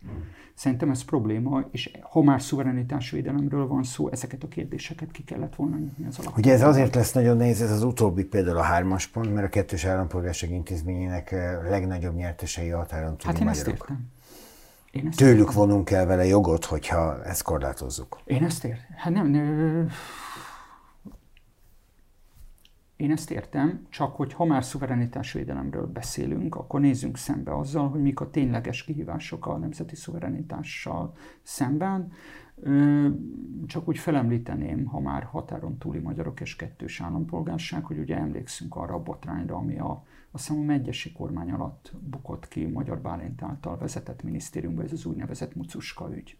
Szerintem 0.53 0.89
ez 0.89 1.03
probléma, 1.03 1.67
és 1.71 1.91
ha 2.01 2.21
már 2.21 2.41
szuverenitásvédelemről 2.41 3.67
van 3.67 3.83
szó, 3.83 4.09
ezeket 4.09 4.43
a 4.43 4.47
kérdéseket 4.47 5.11
ki 5.11 5.23
kellett 5.23 5.55
volna 5.55 5.77
nyitni 5.77 6.05
az 6.05 6.19
alapján. 6.19 6.39
Ugye 6.39 6.53
ez 6.53 6.61
azért 6.61 6.95
lesz 6.95 7.13
nagyon 7.13 7.37
nehéz, 7.37 7.61
ez 7.61 7.71
az 7.71 7.83
utóbbi 7.83 8.23
például 8.23 8.57
a 8.57 8.61
hármas 8.61 9.07
pont, 9.07 9.33
mert 9.33 9.45
a 9.45 9.49
kettős 9.49 9.85
állampolgárság 9.85 10.51
intézményének 10.51 11.31
legnagyobb 11.69 12.15
nyertesei 12.15 12.71
a 12.71 12.77
határon 12.77 13.17
túli 13.17 13.33
Hát 13.33 13.41
én 13.41 13.47
magyarok. 13.47 13.73
ezt 13.73 13.81
értem. 13.81 14.11
Én 14.93 15.07
ezt 15.07 15.17
Tőlük 15.17 15.39
értem. 15.39 15.55
vonunk 15.55 15.89
el 15.89 16.05
vele 16.05 16.25
jogot, 16.25 16.65
hogyha 16.65 17.23
ezt 17.23 17.43
korlátozzuk. 17.43 18.19
Én 18.25 18.43
ezt 18.43 18.65
értem. 18.65 18.95
Hát 18.95 19.13
nem, 19.13 19.27
nem, 19.27 19.89
én 22.95 23.11
ezt 23.11 23.31
értem, 23.31 23.87
csak 23.89 24.15
hogy 24.15 24.33
ha 24.33 24.45
már 24.45 24.63
szuverenitásvédelemről 24.63 25.85
beszélünk, 25.85 26.55
akkor 26.55 26.79
nézzünk 26.79 27.17
szembe 27.17 27.57
azzal, 27.57 27.89
hogy 27.89 28.01
mik 28.01 28.19
a 28.19 28.29
tényleges 28.29 28.83
kihívások 28.83 29.45
a 29.45 29.57
nemzeti 29.57 29.95
szuverenitással 29.95 31.13
szemben. 31.41 32.11
Csak 33.65 33.87
úgy 33.87 33.97
felemlíteném, 33.97 34.85
ha 34.85 34.99
már 34.99 35.23
határon 35.23 35.77
túli 35.77 35.99
magyarok 35.99 36.41
és 36.41 36.55
kettős 36.55 37.01
állampolgárság, 37.01 37.85
hogy 37.85 37.97
ugye 37.97 38.17
emlékszünk 38.17 38.75
arra 38.75 38.93
a 38.93 39.03
botrányra, 39.03 39.55
ami 39.55 39.79
a 39.79 40.03
azt 40.35 40.47
hiszem 40.47 40.61
a 40.61 40.65
Megyesi 40.65 41.11
kormány 41.11 41.51
alatt 41.51 41.91
bukott 42.09 42.47
ki 42.47 42.65
Magyar 42.65 42.99
Bálint 42.99 43.41
által 43.41 43.77
vezetett 43.77 44.23
minisztériumban, 44.23 44.85
ez 44.85 44.91
az 44.91 45.05
úgynevezett 45.05 45.55
mucuska 45.55 46.15
ügy. 46.15 46.37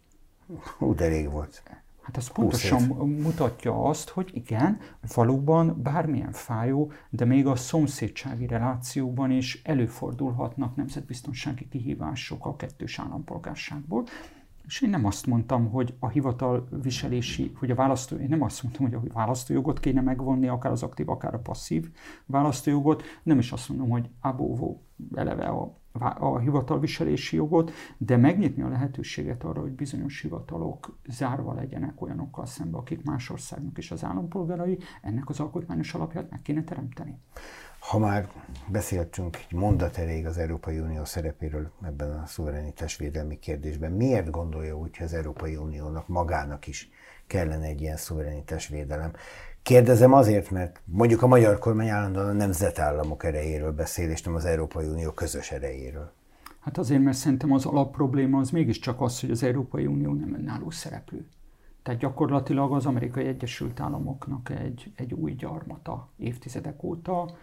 Hú, 0.78 0.94
de 0.94 1.08
rég 1.08 1.30
volt. 1.30 1.62
Hát 2.02 2.16
az 2.16 2.28
pontosan 2.28 2.82
mutatja 3.22 3.82
azt, 3.82 4.08
hogy 4.08 4.30
igen, 4.34 4.80
valóban 5.14 5.82
bármilyen 5.82 6.32
fájó, 6.32 6.92
de 7.10 7.24
még 7.24 7.46
a 7.46 7.56
szomszédsági 7.56 8.46
relációban 8.46 9.30
is 9.30 9.62
előfordulhatnak 9.62 10.76
nemzetbiztonsági 10.76 11.68
kihívások 11.68 12.46
a 12.46 12.56
kettős 12.56 12.98
állampolgárságból. 12.98 14.04
És 14.66 14.80
én 14.80 14.90
nem 14.90 15.04
azt 15.04 15.26
mondtam, 15.26 15.70
hogy 15.70 15.94
a 15.98 16.08
hivatal 16.08 16.68
viselési, 16.82 17.52
hogy 17.58 17.70
a 17.70 17.74
választó, 17.74 18.16
én 18.16 18.28
nem 18.28 18.42
azt 18.42 18.62
mondtam, 18.62 18.84
hogy 18.84 18.94
a 18.94 19.12
választójogot 19.12 19.80
kéne 19.80 20.00
megvonni, 20.00 20.48
akár 20.48 20.72
az 20.72 20.82
aktív, 20.82 21.08
akár 21.08 21.34
a 21.34 21.38
passzív 21.38 21.90
választójogot, 22.26 23.02
nem 23.22 23.38
is 23.38 23.52
azt 23.52 23.68
mondom, 23.68 23.88
hogy 23.88 24.10
abóvó 24.20 24.82
eleve 25.14 25.44
a, 25.44 25.78
a 26.18 26.38
hivatalviselési 26.38 27.36
jogot, 27.36 27.70
de 27.98 28.16
megnyitni 28.16 28.62
a 28.62 28.68
lehetőséget 28.68 29.44
arra, 29.44 29.60
hogy 29.60 29.72
bizonyos 29.72 30.20
hivatalok 30.20 30.98
zárva 31.08 31.54
legyenek 31.54 32.02
olyanokkal 32.02 32.46
szemben, 32.46 32.80
akik 32.80 33.04
más 33.04 33.30
országnak 33.30 33.78
is 33.78 33.90
az 33.90 34.04
állampolgárai, 34.04 34.78
ennek 35.02 35.28
az 35.28 35.40
alkotmányos 35.40 35.94
alapját 35.94 36.30
meg 36.30 36.42
kéne 36.42 36.64
teremteni. 36.64 37.18
Ha 37.88 37.98
már 37.98 38.28
beszéltünk 38.68 39.36
egy 39.36 39.56
mondat 39.56 39.96
elég 39.96 40.26
az 40.26 40.38
Európai 40.38 40.78
Unió 40.78 41.04
szerepéről 41.04 41.70
ebben 41.82 42.10
a 42.10 42.26
szuverenitásvédelmi 42.26 43.38
kérdésben, 43.38 43.92
miért 43.92 44.30
gondolja 44.30 44.78
úgy, 44.78 44.96
hogy 44.96 45.06
az 45.06 45.12
Európai 45.12 45.56
Uniónak 45.56 46.08
magának 46.08 46.66
is 46.66 46.90
kellene 47.26 47.66
egy 47.66 47.80
ilyen 47.80 47.96
szuverenitásvédelem? 47.96 49.12
Kérdezem 49.62 50.12
azért, 50.12 50.50
mert 50.50 50.80
mondjuk 50.84 51.22
a 51.22 51.26
magyar 51.26 51.58
kormány 51.58 51.88
állandóan 51.88 52.28
a 52.28 52.32
nemzetállamok 52.32 53.24
erejéről 53.24 53.72
beszél, 53.72 54.10
és 54.10 54.22
nem 54.22 54.34
az 54.34 54.44
Európai 54.44 54.86
Unió 54.86 55.10
közös 55.10 55.50
erejéről. 55.50 56.12
Hát 56.60 56.78
azért, 56.78 57.02
mert 57.02 57.16
szerintem 57.16 57.52
az 57.52 57.66
alapprobléma 57.66 58.38
az 58.38 58.50
mégiscsak 58.50 59.00
az, 59.00 59.20
hogy 59.20 59.30
az 59.30 59.42
Európai 59.42 59.86
Unió 59.86 60.12
nem 60.12 60.34
önálló 60.34 60.70
szereplő. 60.70 61.26
Tehát 61.82 62.00
gyakorlatilag 62.00 62.72
az 62.72 62.86
Amerikai 62.86 63.26
Egyesült 63.26 63.80
Államoknak 63.80 64.50
egy, 64.50 64.92
egy 64.96 65.12
új 65.12 65.32
gyarmata 65.32 66.08
évtizedek 66.16 66.82
óta, 66.82 67.36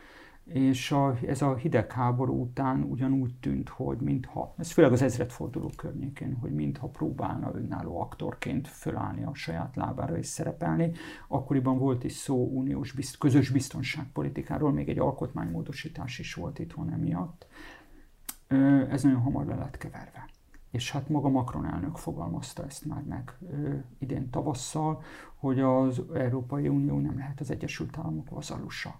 és 0.45 0.91
a, 0.91 1.17
ez 1.27 1.41
a 1.41 1.55
hidegháború 1.55 2.41
után 2.41 2.81
ugyanúgy 2.81 3.33
tűnt, 3.39 3.69
hogy 3.69 3.97
mintha, 3.97 4.53
ez 4.57 4.71
főleg 4.71 4.91
az 4.91 5.01
ezredforduló 5.01 5.69
környékén, 5.77 6.35
hogy 6.35 6.53
mintha 6.53 6.87
próbálna 6.87 7.51
önálló 7.55 8.01
aktorként 8.01 8.67
fölállni 8.67 9.23
a 9.23 9.33
saját 9.33 9.75
lábára 9.75 10.17
és 10.17 10.25
szerepelni. 10.25 10.91
Akkoriban 11.27 11.77
volt 11.77 12.03
is 12.03 12.13
szó 12.13 12.47
uniós 12.47 12.91
bizt, 12.91 13.17
közös 13.17 13.49
biztonságpolitikáról, 13.49 14.71
még 14.71 14.89
egy 14.89 14.99
alkotmánymódosítás 14.99 16.19
is 16.19 16.33
volt 16.33 16.59
itthon 16.59 16.91
emiatt. 16.91 17.47
Ez 18.89 19.03
nagyon 19.03 19.21
hamar 19.21 19.45
le 19.45 19.55
lett 19.55 19.77
keverve. 19.77 20.29
És 20.71 20.91
hát 20.91 21.09
maga 21.09 21.29
Macron 21.29 21.65
elnök 21.65 21.97
fogalmazta 21.97 22.65
ezt 22.65 22.85
már 22.85 23.03
meg 23.03 23.37
idén 23.99 24.29
tavasszal, 24.29 25.01
hogy 25.35 25.59
az 25.59 26.01
Európai 26.13 26.67
Unió 26.67 26.99
nem 26.99 27.17
lehet 27.17 27.39
az 27.39 27.51
Egyesült 27.51 27.97
Államok 27.97 28.29
vazalusa 28.29 28.99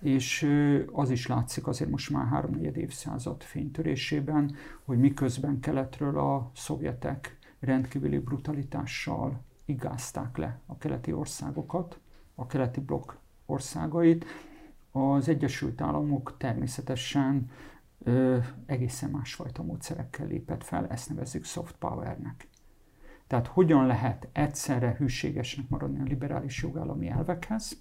és 0.00 0.48
az 0.92 1.10
is 1.10 1.26
látszik 1.26 1.66
azért 1.66 1.90
most 1.90 2.10
már 2.10 2.26
háromnegyed 2.26 2.76
évszázad 2.76 3.42
fénytörésében, 3.42 4.54
hogy 4.84 4.98
miközben 4.98 5.60
keletről 5.60 6.18
a 6.18 6.50
szovjetek 6.54 7.38
rendkívüli 7.60 8.18
brutalitással 8.18 9.42
igázták 9.64 10.36
le 10.36 10.60
a 10.66 10.76
keleti 10.76 11.12
országokat, 11.12 12.00
a 12.34 12.46
keleti 12.46 12.80
blokk 12.80 13.12
országait, 13.46 14.24
az 14.90 15.28
Egyesült 15.28 15.80
Államok 15.80 16.34
természetesen 16.38 17.50
ö, 18.02 18.38
egészen 18.66 19.10
másfajta 19.10 19.62
módszerekkel 19.62 20.26
lépett 20.26 20.64
fel, 20.64 20.86
ezt 20.88 21.08
nevezzük 21.08 21.44
soft 21.44 21.76
powernek. 21.78 22.48
Tehát 23.26 23.46
hogyan 23.46 23.86
lehet 23.86 24.28
egyszerre 24.32 24.94
hűségesnek 24.98 25.68
maradni 25.68 26.00
a 26.00 26.04
liberális 26.04 26.62
jogállami 26.62 27.08
elvekhez, 27.08 27.78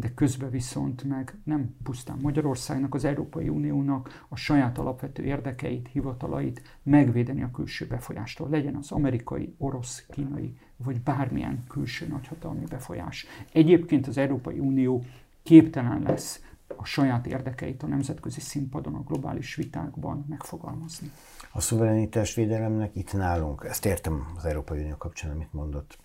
de 0.00 0.14
közben 0.14 0.50
viszont 0.50 1.04
meg 1.04 1.34
nem 1.44 1.76
pusztán 1.82 2.18
Magyarországnak, 2.20 2.94
az 2.94 3.04
Európai 3.04 3.48
Uniónak 3.48 4.24
a 4.28 4.36
saját 4.36 4.78
alapvető 4.78 5.22
érdekeit, 5.22 5.88
hivatalait 5.92 6.62
megvédeni 6.82 7.42
a 7.42 7.50
külső 7.50 7.86
befolyástól. 7.86 8.48
Legyen 8.48 8.74
az 8.74 8.90
amerikai, 8.90 9.54
orosz, 9.58 10.06
kínai, 10.10 10.56
vagy 10.76 11.00
bármilyen 11.00 11.64
külső 11.68 12.06
nagyhatalmi 12.06 12.64
befolyás. 12.64 13.26
Egyébként 13.52 14.06
az 14.06 14.16
Európai 14.18 14.58
Unió 14.58 15.04
képtelen 15.42 16.02
lesz 16.02 16.44
a 16.76 16.84
saját 16.84 17.26
érdekeit 17.26 17.82
a 17.82 17.86
nemzetközi 17.86 18.40
színpadon, 18.40 18.94
a 18.94 19.02
globális 19.02 19.54
vitákban 19.54 20.24
megfogalmazni. 20.28 21.10
A 21.52 21.60
szuverenitás 21.60 22.34
védelemnek 22.34 22.96
itt 22.96 23.12
nálunk, 23.12 23.64
ezt 23.68 23.86
értem 23.86 24.32
az 24.36 24.44
Európai 24.44 24.80
Unió 24.80 24.96
kapcsán, 24.96 25.30
amit 25.30 25.52
mondott, 25.52 25.98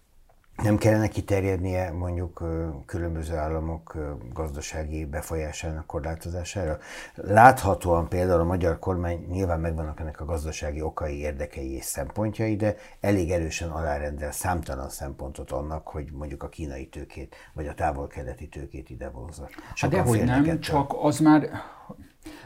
nem 0.64 0.78
kellene 0.78 1.08
kiterjednie 1.08 1.92
mondjuk 1.92 2.44
különböző 2.86 3.36
államok 3.36 3.98
gazdasági 4.34 5.06
befolyásának 5.06 5.86
korlátozására? 5.86 6.78
Láthatóan 7.16 8.10
például 8.10 8.40
a 8.40 8.44
magyar 8.44 8.80
kormány 8.80 9.26
nyilván 9.30 9.60
megvannak 9.60 10.00
ennek 10.00 10.22
a 10.22 10.26
gazdasági 10.26 10.82
okai, 10.82 11.18
érdekei 11.18 11.72
és 11.72 11.84
szempontjai, 11.84 12.56
de 12.56 12.76
elég 13.00 13.32
erősen 13.32 13.70
alárendel 13.70 14.32
számtalan 14.32 14.90
szempontot 14.90 15.52
annak, 15.52 15.88
hogy 15.88 16.12
mondjuk 16.12 16.44
a 16.44 16.50
kínai 16.50 16.88
tőkét, 16.88 17.36
vagy 17.54 17.68
a 17.68 17.74
távol-keleti 17.74 18.48
tőkét 18.48 18.90
ide 18.90 19.10
vonzza. 19.10 19.50
Hát 19.76 19.92
dehogy 19.92 20.24
nem, 20.24 20.44
ettől. 20.44 20.60
csak 20.60 20.94
az 21.02 21.20
már, 21.20 21.50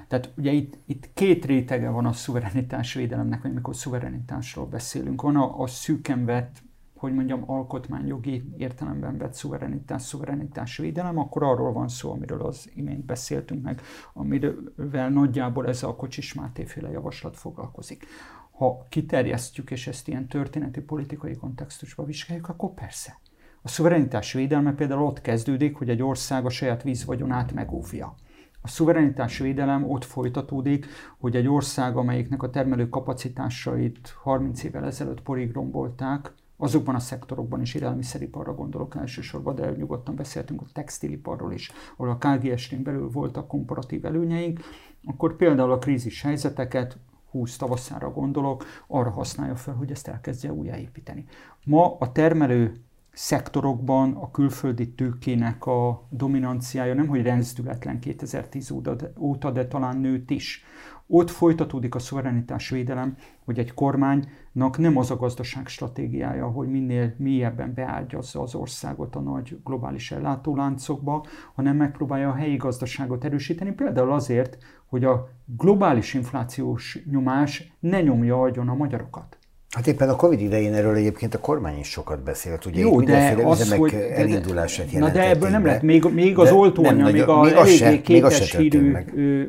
tehát 0.07 0.30
ugye 0.38 0.51
itt, 0.51 0.78
itt 0.86 1.10
két 1.14 1.45
rétege 1.45 1.89
van 1.89 2.05
a 2.05 2.14
szuverenitás 2.14 2.93
védelemnek, 2.93 3.41
vagy 3.41 3.51
amikor 3.51 3.76
szuverenitásról 3.76 4.66
beszélünk. 4.66 5.22
Van 5.22 5.36
a, 5.36 5.62
a 5.62 5.68
szűken 5.68 6.26
vett 6.26 6.68
hogy 7.00 7.14
mondjam, 7.14 7.43
alkotmányjogi 7.45 8.43
értelemben 8.58 9.18
vett 9.18 9.34
szuverenitás, 9.34 10.02
szuverenitás 10.02 10.78
védelem, 10.78 11.18
akkor 11.18 11.43
arról 11.43 11.74
van 11.74 11.88
szó, 11.88 12.12
amiről 12.12 12.41
az 12.41 12.70
imént 12.76 13.06
beszéltünk 13.06 13.64
meg, 13.64 13.82
amivel 14.14 15.10
nagyjából 15.10 15.68
ez 15.68 15.84
a 15.84 15.95
Kocsis 15.95 16.34
Máté 16.34 16.66
féle 16.66 16.89
javaslat 16.89 17.38
foglalkozik. 17.38 18.06
Ha 18.52 18.86
kiterjesztjük, 18.89 19.72
és 19.72 19.88
ezt 19.88 20.08
ilyen 20.08 20.28
történeti 20.28 20.82
politikai 20.82 21.36
kontextusba 21.36 22.04
vizsgáljuk, 22.04 22.50
akkor 22.50 22.74
persze. 22.74 23.20
A 23.62 23.68
szuverenitás 23.68 24.34
védelme 24.34 24.74
például 24.74 25.06
ott 25.06 25.22
kezdődik, 25.22 25.76
hogy 25.76 25.89
egy 25.89 26.02
ország 26.02 26.45
a 26.45 26.50
saját 26.50 26.84
vízvagyonát 26.84 27.54
megóvja. 27.54 28.16
A 28.62 28.68
szuverenitás 28.68 29.38
védelem 29.38 29.89
ott 29.89 30.04
folytatódik, 30.04 30.86
hogy 31.18 31.36
egy 31.36 31.47
ország, 31.47 31.97
amelyiknek 31.97 32.43
a 32.43 32.50
termelő 32.50 32.89
kapacitásait 32.89 34.14
30 34.24 34.64
évvel 34.64 34.86
ezelőtt 34.86 35.22
porig 35.22 35.54
rombolták, 35.54 36.34
azokban 36.62 36.95
a 36.95 36.99
szektorokban 36.99 37.62
is, 37.62 37.74
élelmiszeriparra 37.74 38.53
gondolok 38.53 38.95
elsősorban, 38.95 39.55
de 39.55 39.72
nyugodtan 39.72 40.16
beszéltünk 40.16 40.62
a 40.62 40.68
textiliparról 40.74 41.53
is, 41.53 41.72
ahol 41.97 42.10
a 42.10 42.18
KGST-n 42.18 42.84
belül 42.84 43.10
voltak 43.10 43.47
komparatív 43.47 44.05
előnyeink, 44.05 44.60
akkor 45.05 45.36
például 45.36 45.72
a 45.72 45.78
krízis 45.78 46.22
helyzeteket, 46.22 46.97
20 47.32 47.57
tavaszára 47.57 48.12
gondolok, 48.12 48.66
arra 48.88 49.10
használja 49.10 49.55
fel, 49.55 49.74
hogy 49.74 49.91
ezt 49.91 50.07
elkezdje 50.07 50.53
újjáépíteni. 50.53 51.26
Ma 51.66 51.97
a 51.99 52.12
termelő 52.12 52.84
szektorokban 53.22 54.13
a 54.13 54.32
külföldi 54.32 54.89
tőkének 54.89 55.65
a 55.65 56.07
dominanciája 56.09 56.93
nem, 56.93 57.07
hogy 57.07 57.22
rendszületlen 57.22 57.99
2010 57.99 58.74
óta, 59.17 59.51
de 59.51 59.67
talán 59.67 59.97
nőtt 59.97 60.30
is. 60.30 60.63
Ott 61.07 61.30
folytatódik 61.30 61.95
a 61.95 61.99
szuverenitás 61.99 62.70
védelem, 62.70 63.17
hogy 63.45 63.59
egy 63.59 63.74
kormánynak 63.74 64.78
nem 64.78 64.97
az 64.97 65.11
a 65.11 65.17
gazdaság 65.17 65.67
stratégiája, 65.67 66.47
hogy 66.47 66.67
minél 66.67 67.13
mélyebben 67.17 67.74
beágyazza 67.74 68.41
az 68.41 68.55
országot 68.55 69.15
a 69.15 69.20
nagy 69.20 69.59
globális 69.63 70.11
ellátóláncokba, 70.11 71.26
hanem 71.55 71.76
megpróbálja 71.76 72.30
a 72.30 72.36
helyi 72.36 72.55
gazdaságot 72.55 73.26
erősíteni, 73.26 73.72
például 73.72 74.11
azért, 74.11 74.57
hogy 74.86 75.03
a 75.03 75.30
globális 75.45 76.13
inflációs 76.13 76.99
nyomás 77.11 77.74
ne 77.80 78.01
nyomja 78.01 78.41
agyon 78.41 78.70
a 78.70 78.76
magyarokat. 78.76 79.39
Hát 79.70 79.88
éppen 79.88 80.09
a 80.09 80.15
Covid 80.15 80.41
idején 80.41 80.74
erről 80.74 80.95
egyébként 80.95 81.34
a 81.34 81.39
kormány 81.39 81.80
is 81.80 81.88
sokat 81.88 82.24
beszélt, 82.24 82.65
ugye 82.65 82.80
Jó, 82.80 82.89
itt 82.89 82.97
mindenféle 82.97 83.43
de 83.43 83.47
az, 83.47 83.74
hogy, 83.74 83.93
elindulását 83.93 84.91
Na 84.91 85.09
de 85.09 85.30
ebből 85.30 85.49
nem 85.49 85.65
lehet, 85.65 85.82
még, 85.82 86.03
még 86.03 86.38
az 86.38 86.51
oltóanyag, 86.51 87.11
még 87.11 87.22
a 87.22 87.41
még 87.41 87.51
eléggé 87.53 87.76
se, 87.76 88.01
képes 88.01 88.55
hírű 88.55 88.95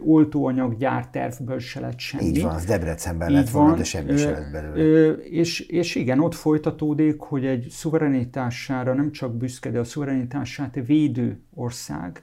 oltóanyaggyártervből 0.04 1.58
se 1.58 1.80
lett 1.80 1.98
semmi. 1.98 2.24
Így 2.24 2.42
van, 2.42 2.54
az 2.54 2.64
Debrecenben 2.64 3.32
lett 3.32 3.50
volna, 3.50 3.74
de 3.74 3.84
semmi 3.84 4.10
ö, 4.10 4.16
se 4.16 4.30
lett 4.30 4.50
belőle. 4.52 4.82
Ö, 4.82 5.10
és, 5.10 5.60
és 5.60 5.94
igen, 5.94 6.20
ott 6.20 6.34
folytatódik, 6.34 7.20
hogy 7.20 7.46
egy 7.46 7.66
szuverenitására 7.70 8.94
nem 8.94 9.12
csak 9.12 9.36
büszke, 9.36 9.70
de 9.70 9.78
a 9.78 9.84
szuverenitását 9.84 10.78
védő 10.86 11.40
ország 11.54 12.22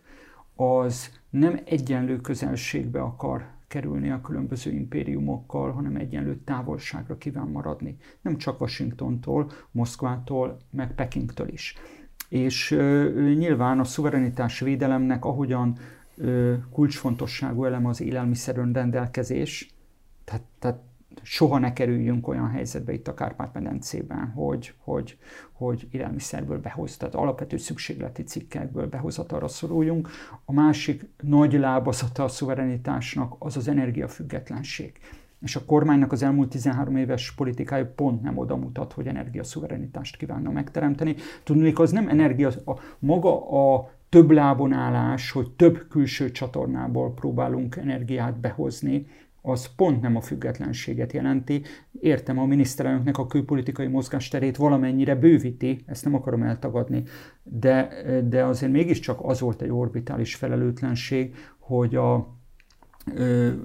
az 0.56 1.10
nem 1.30 1.60
egyenlő 1.66 2.16
közelségbe 2.16 3.00
akar 3.00 3.57
kerülni 3.68 4.10
a 4.10 4.22
különböző 4.22 4.72
impériumokkal, 4.72 5.72
hanem 5.72 5.96
egyenlő 5.96 6.36
távolságra 6.44 7.18
kíván 7.18 7.48
maradni. 7.48 7.98
Nem 8.22 8.38
csak 8.38 8.62
Washingtontól, 8.62 9.52
Moszkvától, 9.72 10.58
meg 10.72 10.96
Pekingtől 10.96 11.48
is. 11.48 11.76
És 12.30 12.72
ö, 12.72 13.12
nyilván 13.38 13.80
a 13.80 13.84
szuverenitás 13.84 14.60
védelemnek, 14.60 15.26
ahogyan 15.26 15.78
ö, 16.16 16.54
kulcsfontosságú 16.72 17.66
elem 17.66 17.86
az 17.86 18.02
élelmiszerön 18.02 18.74
rendelkezés, 18.74 19.76
tehát, 20.24 20.44
tehát 20.60 20.80
soha 21.22 21.58
ne 21.58 21.74
kerüljünk 21.74 22.28
olyan 22.28 22.50
helyzetbe 22.50 22.94
itt 22.94 23.08
a 23.08 23.14
Kárpát-medencében, 23.14 24.32
hogy, 24.36 24.74
hogy, 24.78 25.18
hogy 25.52 25.88
élelmiszerből 25.92 26.60
behoz, 26.60 26.98
tehát 26.98 27.16
alapvető 27.16 27.58
szükségleti 27.58 28.24
cikkekből 28.24 28.88
behozatalra 28.88 29.48
szoruljunk. 29.48 30.10
A 30.46 30.54
másik 30.54 31.06
nagy 31.22 31.54
lábazata 31.54 32.24
a 32.24 32.28
szuverenitásnak 32.28 33.36
az 33.40 33.58
az 33.58 33.68
energiafüggetlenség. 33.68 35.00
És 35.42 35.56
a 35.56 35.66
kormánynak 35.66 36.12
az 36.12 36.24
elmúlt 36.24 36.50
13 36.50 36.96
éves 36.96 37.32
politikája 37.32 37.92
pont 37.96 38.22
nem 38.22 38.38
oda 38.38 38.56
mutat, 38.56 38.94
hogy 38.94 39.08
energiaszuverenitást 39.08 40.18
kívánna 40.18 40.52
megteremteni. 40.52 41.16
Tudni, 41.44 41.72
az 41.76 41.92
nem 41.92 42.08
energia, 42.08 42.48
a, 42.48 42.80
maga 43.00 43.50
a 43.50 43.92
több 44.10 44.32
lábonálás, 44.32 45.32
hogy 45.32 45.52
több 45.52 45.88
külső 45.90 46.32
csatornából 46.32 47.14
próbálunk 47.14 47.76
energiát 47.76 48.40
behozni, 48.40 49.08
az 49.42 49.76
pont 49.76 50.02
nem 50.02 50.16
a 50.16 50.22
függetlenséget 50.22 51.14
jelenti. 51.14 51.62
Értem, 52.00 52.40
a 52.40 52.46
miniszterelnöknek 52.46 53.18
a 53.18 53.28
külpolitikai 53.28 53.88
mozgásterét 53.88 54.58
valamennyire 54.58 55.16
bővíti, 55.16 55.84
ezt 55.86 56.04
nem 56.04 56.16
akarom 56.16 56.44
eltagadni, 56.44 57.04
de, 57.44 57.90
de 58.28 58.44
azért 58.44 58.72
mégiscsak 58.72 59.20
az 59.22 59.40
volt 59.40 59.62
egy 59.62 59.72
orbitális 59.72 60.36
felelőtlenség, 60.36 61.36
hogy 61.60 61.96
a 61.96 62.36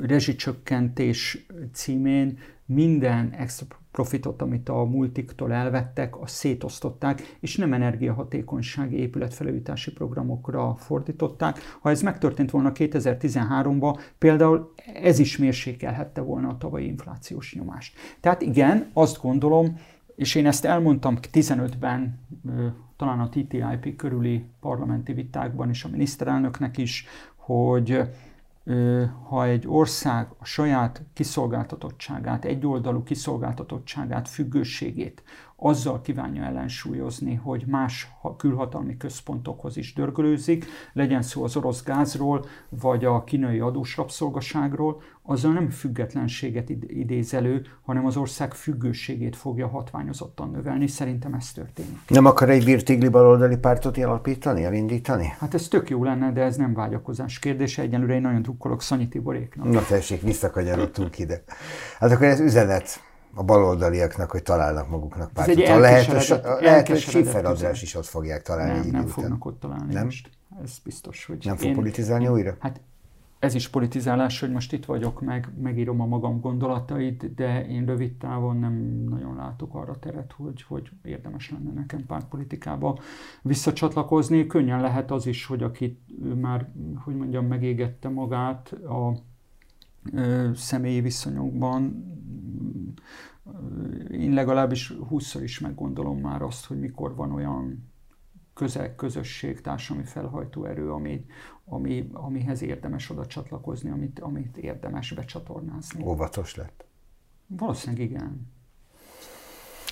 rezsicsökkentés 0.01 1.47
címén 1.73 2.39
minden 2.67 3.31
extra 3.31 3.82
profitot, 3.93 4.43
amit 4.43 4.69
a 4.69 4.85
multiktól 4.85 5.53
elvettek, 5.53 6.21
azt 6.21 6.35
szétosztották, 6.35 7.37
és 7.41 7.57
nem 7.57 7.73
energiahatékonysági 7.73 8.97
épületfelújítási 8.97 9.93
programokra 9.93 10.75
fordították. 10.75 11.59
Ha 11.81 11.91
ez 11.91 12.03
megtörtént 12.03 12.51
volna 12.51 12.73
2013-ban, 12.75 13.99
például 14.19 14.73
ez 15.03 15.19
is 15.19 15.39
mérsékelhette 15.39 16.21
volna 16.21 16.49
a 16.49 16.59
tavalyi 16.59 16.87
inflációs 16.87 17.55
nyomást. 17.55 17.95
Tehát 18.21 18.43
igen, 18.43 18.91
azt 18.93 19.21
gondolom, 19.23 19.79
és 20.17 20.35
én 20.35 20.47
ezt 20.47 20.65
elmondtam 20.65 21.17
15-ben, 21.33 22.19
talán 22.97 23.21
a 23.21 23.29
TTIP 23.29 23.97
körüli 23.97 24.45
parlamenti 24.61 25.13
vitákban 25.13 25.71
is 25.71 25.85
a 25.85 25.89
miniszterelnöknek 25.89 26.79
is, 26.79 27.07
hogy 27.37 28.01
ha 29.29 29.45
egy 29.45 29.69
ország 29.69 30.29
a 30.39 30.45
saját 30.45 31.03
kiszolgáltatottságát, 31.15 32.45
egyoldalú 32.45 33.03
kiszolgáltatottságát, 33.03 34.29
függőségét 34.29 35.23
azzal 35.63 36.01
kívánja 36.01 36.45
ellensúlyozni, 36.45 37.35
hogy 37.35 37.65
más 37.67 38.13
külhatalmi 38.37 38.97
központokhoz 38.97 39.77
is 39.77 39.95
dörgölőzik, 39.95 40.65
legyen 40.93 41.23
szó 41.23 41.45
az 41.45 41.57
orosz 41.57 41.83
gázról, 41.83 42.45
vagy 42.69 43.05
a 43.05 43.25
kínai 43.25 43.59
adós 43.59 43.97
rabszolgaságról, 43.97 45.01
azzal 45.23 45.53
nem 45.53 45.71
függetlenséget 45.71 46.69
idéz 46.87 47.35
elő, 47.35 47.67
hanem 47.83 48.07
az 48.07 48.17
ország 48.17 48.55
függőségét 48.55 49.37
fogja 49.37 49.69
hatványozottan 49.69 50.51
növelni. 50.51 50.87
Szerintem 50.87 51.35
ez 51.35 51.53
történik. 51.53 51.99
Nem 52.09 52.27
akar 52.27 52.51
egy 52.51 52.65
virtigli 52.65 53.09
baloldali 53.09 53.57
pártot 53.57 53.99
alapítani, 53.99 54.65
elindítani? 54.65 55.35
Hát 55.39 55.55
ez 55.55 55.69
tök 55.69 55.91
jó 55.91 56.05
lenne, 56.05 56.33
de 56.33 56.43
ez 56.43 56.57
nem 56.57 56.75
vágyakozás 56.75 57.39
kérdése. 57.39 57.83
Egyelőre 57.83 58.15
én 58.15 58.21
nagyon 58.21 58.43
drukkolok 58.43 58.83
Szanyi 58.83 59.09
Tiboréknak. 59.09 59.69
Na 59.69 59.85
tessék, 59.85 60.23
visszakanyarodtunk 60.23 61.19
ide. 61.19 61.43
Hát 61.99 62.11
akkor 62.11 62.27
ez 62.27 62.41
üzenet 62.41 63.11
a 63.35 63.43
baloldaliaknak, 63.43 64.31
hogy 64.31 64.43
találnak 64.43 64.89
maguknak 64.89 65.33
pártot. 65.33 65.57
Egy 65.57 65.79
lehet, 65.81 66.29
lehet, 66.61 66.89
hogy 66.89 66.99
Schiffer 66.99 67.45
András 67.45 67.83
is 67.83 67.95
ott 67.95 68.07
fogják 68.07 68.43
találni. 68.43 68.79
Nem, 68.79 68.91
nem 68.91 69.07
fognak 69.07 69.45
ott 69.45 69.61
találni 69.61 69.93
nem? 69.93 70.05
most. 70.05 70.31
Ez 70.63 70.79
biztos, 70.85 71.25
hogy 71.25 71.45
Nem 71.45 71.57
fog 71.57 71.67
én, 71.67 71.75
politizálni 71.75 72.29
újra? 72.29 72.57
Hát 72.59 72.81
ez 73.43 73.55
is 73.55 73.69
politizálás, 73.69 74.41
hogy 74.41 74.51
most 74.51 74.73
itt 74.73 74.85
vagyok, 74.85 75.21
meg 75.21 75.49
megírom 75.63 76.01
a 76.01 76.07
magam 76.07 76.41
gondolatait, 76.41 77.35
de 77.35 77.67
én 77.67 77.85
rövid 77.85 78.13
távon 78.17 78.57
nem 78.57 79.05
nagyon 79.09 79.37
látok 79.37 79.75
arra 79.75 79.99
teret, 79.99 80.33
hogy, 80.37 80.63
hogy 80.63 80.91
érdemes 81.03 81.51
lenne 81.51 81.73
nekem 81.73 82.07
pártpolitikába 82.07 82.99
visszacsatlakozni. 83.43 84.47
Könnyen 84.47 84.81
lehet 84.81 85.11
az 85.11 85.27
is, 85.27 85.47
hogy 85.47 85.63
aki 85.63 85.99
már, 86.41 86.69
hogy 87.05 87.17
mondjam, 87.17 87.47
megégette 87.47 88.09
magát 88.09 88.73
a 88.73 89.13
ö, 90.13 90.51
személyi 90.55 91.01
viszonyokban, 91.01 92.05
én 94.11 94.33
legalábbis 94.33 94.93
húszszor 95.09 95.43
is 95.43 95.61
meggondolom 95.61 96.21
már 96.21 96.43
azt, 96.43 96.67
hogy 96.67 96.79
mikor 96.79 97.15
van 97.15 97.33
olyan 97.33 97.93
közeg, 98.55 98.95
közösség, 98.95 99.61
társadalmi 99.61 100.09
felhajtó 100.09 100.65
erő, 100.65 100.93
ami, 100.93 101.27
ami, 101.65 102.09
amihez 102.13 102.63
érdemes 102.63 103.11
oda 103.11 103.27
csatlakozni, 103.27 103.91
amit, 103.91 104.21
amit 104.21 104.57
érdemes 104.57 105.13
becsatornázni. 105.13 106.05
Óvatos 106.05 106.55
lett? 106.55 106.85
Valószínűleg 107.47 108.05
igen. 108.11 108.53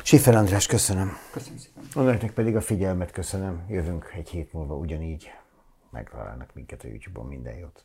Sifer 0.04 0.34
András, 0.34 0.66
köszönöm. 0.66 1.12
Köszönöm 1.32 1.58
szépen. 1.58 1.84
Önöknek 1.94 2.32
pedig 2.32 2.56
a 2.56 2.60
figyelmet 2.60 3.10
köszönöm. 3.10 3.64
Jövünk 3.68 4.12
egy 4.14 4.28
hét 4.28 4.52
múlva 4.52 4.76
ugyanígy. 4.76 5.30
Megtalálnak 5.90 6.54
minket 6.54 6.84
a 6.84 6.88
YouTube-on. 6.88 7.26
Minden 7.26 7.54
jót. 7.56 7.84